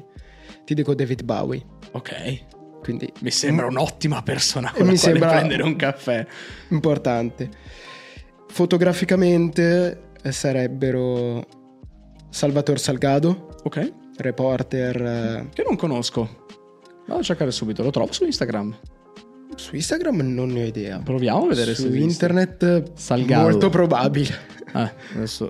ti 0.64 0.76
dico 0.76 0.94
David 0.94 1.24
Bowie. 1.24 1.66
Ok, 1.94 2.44
Quindi 2.82 3.12
mi 3.22 3.32
sembra 3.32 3.66
un'ottima 3.66 4.22
persona 4.22 4.72
con 4.72 4.86
la 4.86 4.92
mi 4.92 4.98
quale 4.98 5.14
sembra- 5.18 5.38
prendere 5.38 5.64
un 5.64 5.76
caffè. 5.76 6.26
importante. 6.70 7.50
Fotograficamente 8.50 10.10
eh, 10.22 10.32
sarebbero 10.32 11.44
Salvatore 12.30 12.78
Salgado, 12.78 13.58
Ok, 13.64 13.94
reporter 14.18 14.96
eh, 15.02 15.50
che 15.54 15.64
non 15.66 15.76
conosco. 15.76 16.41
Vado 17.12 17.20
a 17.20 17.26
cercare 17.26 17.52
subito, 17.52 17.84
lo 17.84 17.90
trovo 17.92 18.12
su 18.14 18.24
Instagram. 18.24 18.74
Su 19.56 19.76
Instagram 19.76 20.16
non 20.34 20.50
ne 20.50 20.64
ho 20.64 20.66
idea. 20.66 21.00
Proviamo 21.00 21.44
a 21.44 21.48
vedere 21.50 21.76
Su 21.76 21.88
esiste. 21.88 21.98
internet 22.04 22.92
Salgado. 22.96 23.44
molto 23.50 23.70
probabile. 23.70 24.34
Ah, 24.74 24.90
adesso. 25.16 25.50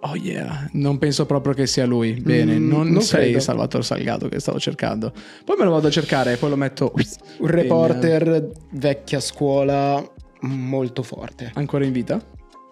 Oh 0.00 0.16
yeah, 0.16 0.68
non 0.72 0.98
penso 0.98 1.24
proprio 1.26 1.54
che 1.54 1.66
sia 1.68 1.86
lui. 1.86 2.14
Bene, 2.14 2.58
Mm, 2.58 2.68
non, 2.68 2.88
non 2.88 3.02
sei 3.02 3.26
credo. 3.26 3.38
Salvatore 3.40 3.84
Salgado 3.84 4.28
che 4.28 4.40
stavo 4.40 4.58
cercando. 4.58 5.12
Poi 5.44 5.56
me 5.56 5.64
lo 5.64 5.70
vado 5.70 5.86
a 5.86 5.90
cercare 5.90 6.32
e 6.32 6.36
poi 6.36 6.50
lo 6.50 6.56
metto 6.56 6.92
Un 7.38 7.46
reporter 7.46 8.50
vecchia 8.72 9.20
scuola 9.20 10.04
molto 10.40 11.04
forte. 11.04 11.52
ancora 11.54 11.84
in 11.84 11.92
vita. 11.92 12.20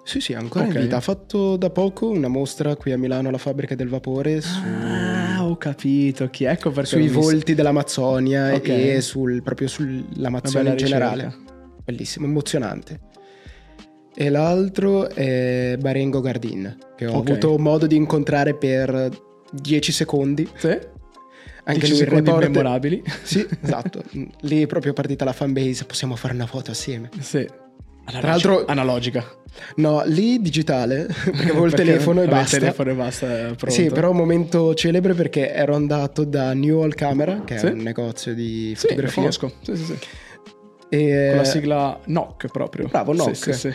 Sì, 0.03 0.21
sì, 0.21 0.35
ancora 0.35 0.67
Ok. 0.67 0.75
in 0.75 0.81
vita. 0.83 0.97
Ha 0.97 1.01
fatto 1.01 1.57
da 1.57 1.71
poco 1.71 2.09
una 2.09 2.29
mostra 2.29 2.75
qui 2.77 2.91
a 2.93 2.99
Milano 2.99 3.29
alla 3.29 3.39
fabbrica 3.39 3.75
del 3.77 3.89
vapore 3.89 4.41
su- 4.41 4.61
Ah, 4.65 5.45
ho 5.57 5.59
capito 5.59 6.29
chi. 6.29 6.45
Ecco 6.45 6.71
perché 6.71 6.91
sui 6.91 7.09
volti 7.09 7.55
dell'Amazzonia 7.55 8.55
Ok. 8.55 8.69
e 8.69 9.01
sul, 9.01 9.43
proprio 9.43 9.67
sull'Amazzonia 9.69 10.73
in 10.73 10.77
generale. 10.77 11.25
ricerca. 11.25 11.55
bellissimo, 11.85 12.27
emozionante. 12.27 13.01
E 14.15 14.29
l'altro 14.31 15.09
è 15.09 15.77
Barengo 15.79 16.21
Gardin, 16.21 16.77
che 16.97 17.07
ho 17.07 17.17
Ok. 17.19 17.31
avuto 17.31 17.59
modo 17.59 17.87
di 17.87 17.97
incontrare 17.97 18.55
per 18.55 19.09
10 19.53 19.93
secondi. 19.93 20.49
Sì. 20.57 20.69
Anche 20.69 21.81
10 21.81 21.89
lui 21.91 21.99
secondi 21.99 22.25
reporter- 22.31 22.51
memorabili. 22.51 23.03
Sì, 23.23 23.47
esatto. 23.63 24.03
Lì 24.41 24.63
è 24.63 24.67
proprio 24.67 24.93
partita 24.93 25.25
la 25.25 25.33
fanbase, 25.33 25.85
possiamo 25.85 26.17
fare 26.17 26.35
una 26.35 26.47
foto 26.47 26.71
assieme. 26.71 27.11
Sì. 27.21 27.47
Tra 28.07 28.21
l'altro- 28.21 28.65
analogica. 28.67 29.25
No, 29.77 30.03
lì 30.05 30.41
digitale, 30.41 31.07
perché 31.25 31.51
avevo 31.51 31.67
il 31.67 31.73
telefono 31.75 32.23
e 32.23 32.27
basta. 32.29 32.57
Il 32.57 32.63
telefono 32.63 32.91
e 32.91 32.95
basta, 32.95 33.27
pronto. 33.27 33.71
Sì, 33.71 33.87
però 33.91 34.11
un 34.11 34.17
momento 34.17 34.75
celebre 34.75 35.15
perché 35.15 35.53
ero 35.53 35.75
andato 35.75 36.25
da 36.25 36.53
Newell 36.55 36.93
Camera, 36.95 37.43
che 37.45 37.59
Sì. 37.59 37.67
è 37.67 37.71
un 37.73 37.79
negozio 37.79 38.35
di 38.35 38.75
Sì, 38.77 38.83
fotografia. 38.89 39.21
conosco. 39.23 39.53
Sì, 39.63 39.77
sì, 39.77 39.85
sì. 39.85 39.99
e 40.89 41.27
Con 41.31 41.37
la 41.39 41.45
sigla 41.45 42.01
NOC 42.05 42.47
proprio. 42.49 42.87
Bravo, 42.89 43.13
Sì, 43.13 43.19
NOC. 43.19 43.35
Sì, 43.37 43.53
sì. 43.53 43.73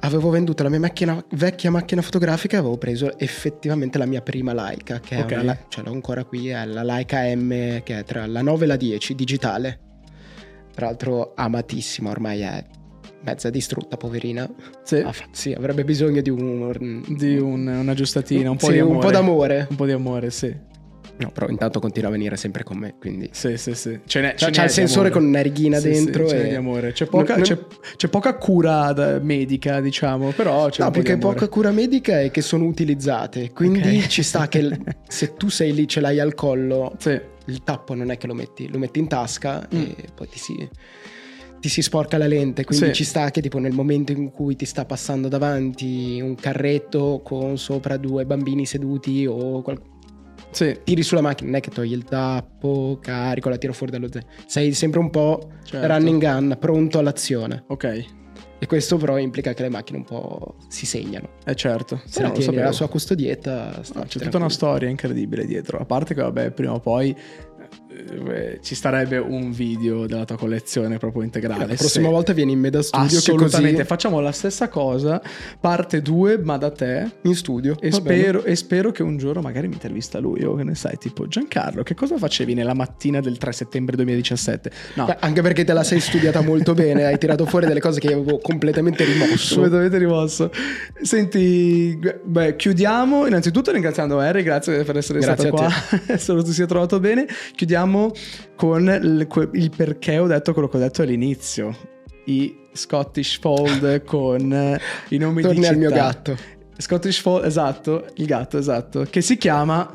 avevo 0.00 0.30
venduto 0.30 0.62
la 0.62 0.70
mia 0.70 0.80
macchina- 0.80 1.22
vecchia 1.32 1.70
macchina 1.70 2.00
fotografica 2.02 2.56
e 2.56 2.58
avevo 2.60 2.78
preso 2.78 3.16
effettivamente 3.18 3.98
la 3.98 4.06
mia 4.06 4.22
prima 4.22 4.52
Leica, 4.54 4.98
che 4.98 5.16
Ok. 5.20 5.30
è 5.32 5.38
una, 5.38 5.56
ce 5.68 5.82
l'ho 5.82 5.92
ancora 5.92 6.24
qui, 6.24 6.48
è 6.48 6.64
la 6.64 6.82
Leica 6.82 7.20
M, 7.34 7.82
che 7.82 7.98
è 7.98 8.04
tra 8.04 8.26
la 8.26 8.42
9 8.42 8.64
e 8.64 8.66
la 8.66 8.76
10, 8.76 9.14
digitale. 9.14 9.78
Tra 10.74 10.86
l'altro 10.86 11.32
amatissima, 11.36 12.08
ormai 12.10 12.40
è 12.40 12.64
mezza 13.22 13.50
distrutta, 13.50 13.96
poverina. 13.96 14.48
Sì. 14.82 14.96
Ah, 14.96 15.12
sì, 15.30 15.52
avrebbe 15.52 15.84
bisogno 15.84 16.20
di 16.20 16.30
un... 16.30 17.02
Di 17.08 17.36
un- 17.38 17.66
una 17.66 17.94
giustatina, 17.94 18.50
un 18.50 18.56
po' 18.56 18.66
Sì, 18.66 18.72
di 18.72 18.78
amore. 18.78 18.94
un 18.94 19.00
po' 19.00 19.10
d'amore. 19.10 19.66
Un 19.70 19.76
po' 19.76 19.86
di 19.86 19.92
amore, 19.92 20.30
sì. 20.30 20.68
No, 21.18 21.30
però 21.30 21.48
intanto 21.48 21.80
continua 21.80 22.08
a 22.08 22.12
venire 22.12 22.34
sempre 22.38 22.62
con 22.62 22.78
me, 22.78 22.94
quindi... 22.98 23.28
Sì, 23.32 23.58
sì, 23.58 23.74
sì. 23.74 24.00
Ce 24.06 24.20
n'è, 24.22 24.32
c'ha 24.38 24.48
n'è 24.48 24.64
il 24.64 24.70
sensore 24.70 25.08
amore. 25.08 25.20
con 25.20 25.28
una 25.28 25.42
righina 25.42 25.78
Sì, 25.78 25.90
dentro 25.90 26.26
sì, 26.26 26.34
e... 26.34 26.54
amore. 26.54 26.92
C'è 26.92 27.04
poca, 27.04 27.34
Non- 27.34 27.42
c'è, 27.42 27.58
c'è 27.96 28.08
poca 28.08 28.34
cura 28.38 28.90
da- 28.94 29.18
medica, 29.20 29.80
diciamo, 29.82 30.30
però 30.30 30.70
c'è 30.70 30.82
No, 30.82 30.88
amore. 30.88 31.18
poca 31.18 31.48
cura 31.48 31.72
medica 31.72 32.22
è 32.22 32.30
che 32.30 32.40
sono 32.40 32.64
utilizzate. 32.64 33.52
Quindi 33.52 33.98
Ok. 33.98 34.06
ci 34.06 34.22
sta 34.22 34.48
che 34.48 34.78
se 35.06 35.34
tu 35.34 35.50
sei 35.50 35.74
lì, 35.74 35.86
ce 35.86 36.00
l'hai 36.00 36.18
al 36.20 36.32
collo, 36.34 36.94
Sì. 36.96 37.20
il 37.46 37.62
tappo 37.64 37.94
non 37.94 38.10
è 38.10 38.16
che 38.16 38.26
lo 38.26 38.32
metti, 38.34 38.70
lo 38.70 38.78
metti 38.78 38.98
in 38.98 39.06
tasca 39.08 39.68
Mm. 39.74 39.78
e 39.82 39.94
poi 40.14 40.26
ti 40.26 40.38
si, 40.38 40.68
ti 41.60 41.68
si 41.68 41.82
sporca 41.82 42.16
la 42.18 42.26
lente. 42.26 42.64
Quindi 42.64 42.86
Sì. 42.86 42.92
ci 42.94 43.04
sta 43.04 43.30
che 43.30 43.40
tipo 43.42 43.58
nel 43.58 43.72
momento 43.72 44.12
in 44.12 44.30
cui 44.30 44.56
ti 44.56 44.64
sta 44.64 44.84
passando 44.84 45.28
davanti 45.28 46.18
un 46.22 46.34
carretto 46.34 47.20
con 47.22 47.58
sopra 47.58 47.96
due 47.96 48.24
bambini 48.24 48.64
seduti 48.66 49.26
o 49.26 49.62
qual- 49.62 49.80
Sì, 50.52 50.78
tiri 50.82 51.02
sulla 51.04 51.20
macchina, 51.20 51.50
non 51.50 51.58
è 51.58 51.60
che 51.62 51.70
togli 51.70 51.92
il 51.92 52.02
tappo, 52.04 52.98
carico, 53.00 53.48
la 53.50 53.56
tiro 53.56 53.72
fuori 53.72 53.92
dallo 53.92 54.08
zaino. 54.10 54.26
Sei 54.46 54.72
sempre 54.72 54.98
un 54.98 55.10
po' 55.10 55.50
certo. 55.64 55.86
running 55.86 56.20
gun, 56.20 56.56
pronto 56.58 56.98
all'azione. 56.98 57.64
Ok, 57.68 58.04
E 58.62 58.66
questo 58.66 58.98
però 58.98 59.16
implica 59.16 59.54
che 59.54 59.62
le 59.62 59.70
macchine 59.70 59.96
un 59.98 60.04
po' 60.04 60.56
si 60.68 60.84
segnano. 60.84 61.30
è 61.44 61.54
certo. 61.54 61.98
Se 62.04 62.20
la 62.20 62.28
lo 62.28 62.34
tieni 62.34 62.56
nella 62.56 62.72
sua 62.72 62.88
custodietta, 62.90 63.52
No, 63.54 63.70
c'è 63.80 63.92
tranquillo. 63.92 64.24
tutta 64.24 64.36
una 64.36 64.50
storia 64.50 64.88
incredibile 64.88 65.46
dietro. 65.46 65.78
A 65.78 65.86
parte 65.86 66.12
che, 66.14 66.20
vabbè, 66.20 66.50
prima 66.50 66.74
o 66.74 66.78
poi 66.80 67.08
eh, 67.10 67.16
ci 68.62 68.74
starebbe 68.74 69.18
un 69.18 69.50
video 69.50 70.06
della 70.06 70.24
tua 70.24 70.36
collezione 70.36 70.98
proprio 70.98 71.22
integrale. 71.22 71.66
La 71.66 71.74
prossima 71.74 72.06
Se- 72.06 72.12
volta 72.12 72.32
vieni 72.32 72.52
in 72.52 72.60
me 72.60 72.70
da 72.70 72.82
studio 72.82 73.18
Assolutamente, 73.18 73.72
così 73.78 73.86
facciamo 73.86 74.20
la 74.20 74.32
stessa 74.32 74.68
cosa, 74.68 75.20
parte 75.58 76.00
2, 76.00 76.38
ma 76.38 76.56
da 76.56 76.70
te. 76.70 77.10
in 77.22 77.34
studio. 77.34 77.76
E 77.80 77.90
spero, 77.92 78.44
e 78.44 78.54
spero 78.56 78.90
che 78.92 79.02
un 79.02 79.16
giorno 79.16 79.40
magari 79.40 79.68
mi 79.68 79.74
intervista 79.74 80.18
lui 80.18 80.42
o 80.44 80.54
che 80.54 80.64
ne 80.64 80.74
sai, 80.74 80.96
tipo 80.98 81.26
Giancarlo, 81.26 81.82
che 81.82 81.94
cosa 81.94 82.16
facevi 82.16 82.54
nella 82.54 82.74
mattina 82.74 83.20
del 83.20 83.38
3 83.38 83.52
settembre 83.52 83.96
2017? 83.96 84.70
No, 84.94 85.06
Beh, 85.06 85.16
anche 85.20 85.42
perché 85.42 85.64
te 85.64 85.72
la 85.72 85.82
sei 85.82 86.00
studiata 86.00 86.40
molto 86.40 86.74
bene, 86.74 87.04
hai 87.04 87.18
tirato 87.18 87.44
fuori 87.46 87.66
delle 87.66 87.80
cose 87.80 88.00
che 88.00 88.12
avevo 88.12 88.38
completamente 88.38 89.04
rimosso. 89.04 89.32
Assolutamente 89.34 89.98
rimosso. 89.98 90.50
Senti, 91.02 91.98
beh, 92.24 92.56
chiudiamo 92.56 93.26
innanzitutto 93.26 93.72
ringraziando 93.72 94.18
Harry, 94.18 94.42
grazie 94.42 94.84
per 94.84 94.96
essere 94.96 95.18
Grazie 95.18 95.48
stato 95.48 95.56
qua. 95.56 96.16
Spero 96.16 96.42
tu 96.42 96.52
sia 96.52 96.66
trovato 96.66 97.00
bene. 97.00 97.26
Chiudiamo 97.54 97.79
con 98.56 98.82
il, 98.88 99.26
il 99.52 99.70
perché 99.74 100.18
ho 100.18 100.26
detto 100.26 100.52
quello 100.52 100.68
che 100.68 100.76
ho 100.76 100.80
detto 100.80 101.02
all'inizio. 101.02 101.76
I 102.26 102.56
Scottish 102.72 103.38
Fold 103.40 104.02
con 104.04 104.52
eh, 104.52 104.80
i 105.08 105.18
nomi 105.18 105.42
Torni 105.42 105.60
di 105.60 105.66
al 105.66 105.74
città. 105.74 105.86
mio 105.88 105.90
gatto. 105.90 106.36
Scottish 106.76 107.20
Fold, 107.20 107.44
esatto, 107.44 108.06
il 108.14 108.26
gatto, 108.26 108.56
esatto, 108.58 109.06
che 109.10 109.20
si 109.20 109.36
chiama 109.36 109.94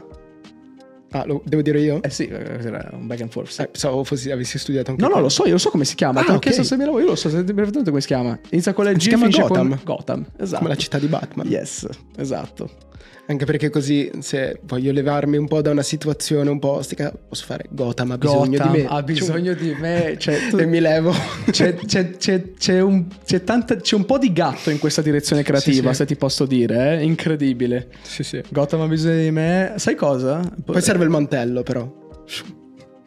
Ah, 1.11 1.23
lo 1.25 1.41
devo 1.45 1.61
dire 1.61 1.79
io? 1.79 2.03
Eh 2.03 2.09
sì, 2.09 2.27
era 2.27 2.89
un 2.91 3.07
back 3.07 3.21
and 3.21 3.31
forth. 3.31 3.47
sì. 3.49 3.61
Eh, 3.61 3.67
pensavo 3.67 4.03
fossi, 4.03 4.31
avessi 4.31 4.57
studiato 4.59 4.91
anche 4.91 5.01
No, 5.01 5.07
no, 5.07 5.21
lo 5.21 5.29
so, 5.29 5.45
io 5.45 5.53
lo 5.53 5.57
so 5.57 5.69
come 5.69 5.85
si 5.85 5.95
chiama. 5.95 6.19
Ah, 6.19 6.23
Ti 6.25 6.31
ho 6.31 6.39
chiesto 6.39 6.63
se 6.63 6.75
mi 6.75 6.83
lavoro, 6.83 7.03
io 7.03 7.09
lo 7.09 7.15
so 7.15 7.29
perfettamente 7.29 7.89
come 7.89 8.01
si 8.01 8.07
chiama. 8.07 8.37
Inizia 8.49 8.73
con 8.73 8.83
le 8.83 8.93
G 8.95 8.99
Si 8.99 9.07
chiama 9.07 9.27
Gotham. 9.29 9.69
con 9.69 9.79
Gotham. 9.85 10.25
Esatto. 10.37 10.57
Come 10.57 10.69
la 10.69 10.75
città 10.75 10.99
di 10.99 11.07
Batman. 11.07 11.47
Yes, 11.47 11.87
esatto. 12.17 12.69
Anche 13.27 13.45
perché 13.45 13.69
così, 13.71 14.11
se 14.19 14.59
voglio 14.65 14.91
levarmi 14.91 15.35
un 15.37 15.47
po' 15.47 15.61
da 15.61 15.71
una 15.71 15.81
situazione 15.81 16.49
un 16.51 16.59
po' 16.59 16.73
ostica, 16.73 17.11
posso 17.27 17.43
fare 17.45 17.65
Gotham 17.69 18.11
ha 18.11 18.17
bisogno 18.19 18.57
Gotham 18.57 18.71
di 18.71 18.81
me. 18.81 18.87
ha 18.87 19.01
bisogno 19.03 19.53
di 19.55 19.75
me. 19.79 20.15
Cioè, 20.19 20.49
tu- 20.49 20.57
E 20.61 20.65
mi 20.67 20.79
levo. 20.79 21.11
c'è, 21.49 21.73
c'è- 21.73 22.17
c'è- 22.17 22.53
c'è 22.53 22.79
un, 22.81 23.07
c'è 23.25 23.43
tanta- 23.43 23.77
c'è 23.77 23.95
un 23.95 24.05
po' 24.05 24.19
di 24.19 24.31
gatto 24.31 24.69
in 24.69 24.77
questa 24.77 25.01
direzione 25.01 25.41
creativa, 25.41 25.87
Sì, 25.89 25.95
sì. 25.95 25.95
se 25.95 26.05
ti 26.05 26.15
posso 26.15 26.45
dire. 26.45 26.97
È 26.97 27.01
incredibile. 27.01 27.87
sì, 28.03 28.21
sì. 28.21 28.43
Gotham 28.49 28.81
ha 28.81 28.87
bisogno 28.87 29.21
di 29.21 29.31
me. 29.31 29.73
Sai 29.77 29.95
cosa? 29.95 30.41
Poi 30.63 30.81
serve 30.81 31.03
il 31.03 31.09
mantello, 31.09 31.63
però. 31.63 32.03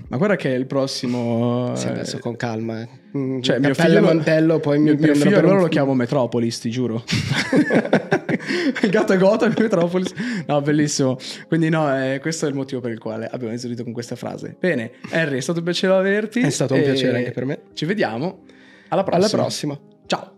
Ma 0.09 0.17
guarda 0.17 0.37
che 0.37 0.49
il 0.49 0.67
prossimo. 0.67 1.73
Sì, 1.77 1.87
eh, 1.87 1.91
adesso 1.91 2.19
con 2.19 2.35
calma. 2.37 2.81
eh. 2.81 2.89
Mm, 3.17 3.41
Cioè, 3.41 3.59
mio 3.59 3.75
figlio, 3.75 4.01
mantello, 4.01 4.59
poi 4.59 4.79
mio, 4.79 4.93
mi 4.95 4.99
mio 4.99 5.07
prendono 5.09 5.25
figlio 5.25 5.39
allora 5.39 5.55
un- 5.57 5.61
lo 5.63 5.69
chiamo 5.69 5.95
Metropolis, 5.95 6.61
ti 6.61 6.71
giuro. 6.71 7.05
il 8.83 8.91
gatto 8.91 9.13
è 9.13 9.19
Gotham, 9.19 9.55
Metropolis. 9.59 10.15
No, 10.47 10.61
bellissimo. 10.63 11.19
Quindi, 11.47 11.69
no, 11.69 11.95
eh, 11.95 12.21
questo 12.21 12.47
è 12.47 12.49
il 12.49 12.55
motivo 12.55 12.81
per 12.81 12.91
il 12.93 12.99
quale 12.99 13.29
abbiamo 13.31 13.53
esaurito 13.53 13.85
con 13.85 13.93
questa 13.93 14.17
frase. 14.17 14.57
Bene, 14.59 14.93
Harry, 15.11 15.37
è 15.37 15.41
stato 15.41 15.59
un 15.59 15.65
piacere 15.65 15.93
averti. 15.93 16.41
È 16.41 16.51
stato 16.51 16.75
un 16.75 16.83
piacere 16.83 17.19
anche 17.19 17.31
per 17.33 17.45
me. 17.45 17.61
Ci 17.75 17.85
vediamo. 17.85 18.45
Alla 18.89 19.03
prossima. 19.05 19.27
Alla 19.27 19.43
prossima. 19.43 19.79
Ciao. 20.07 20.37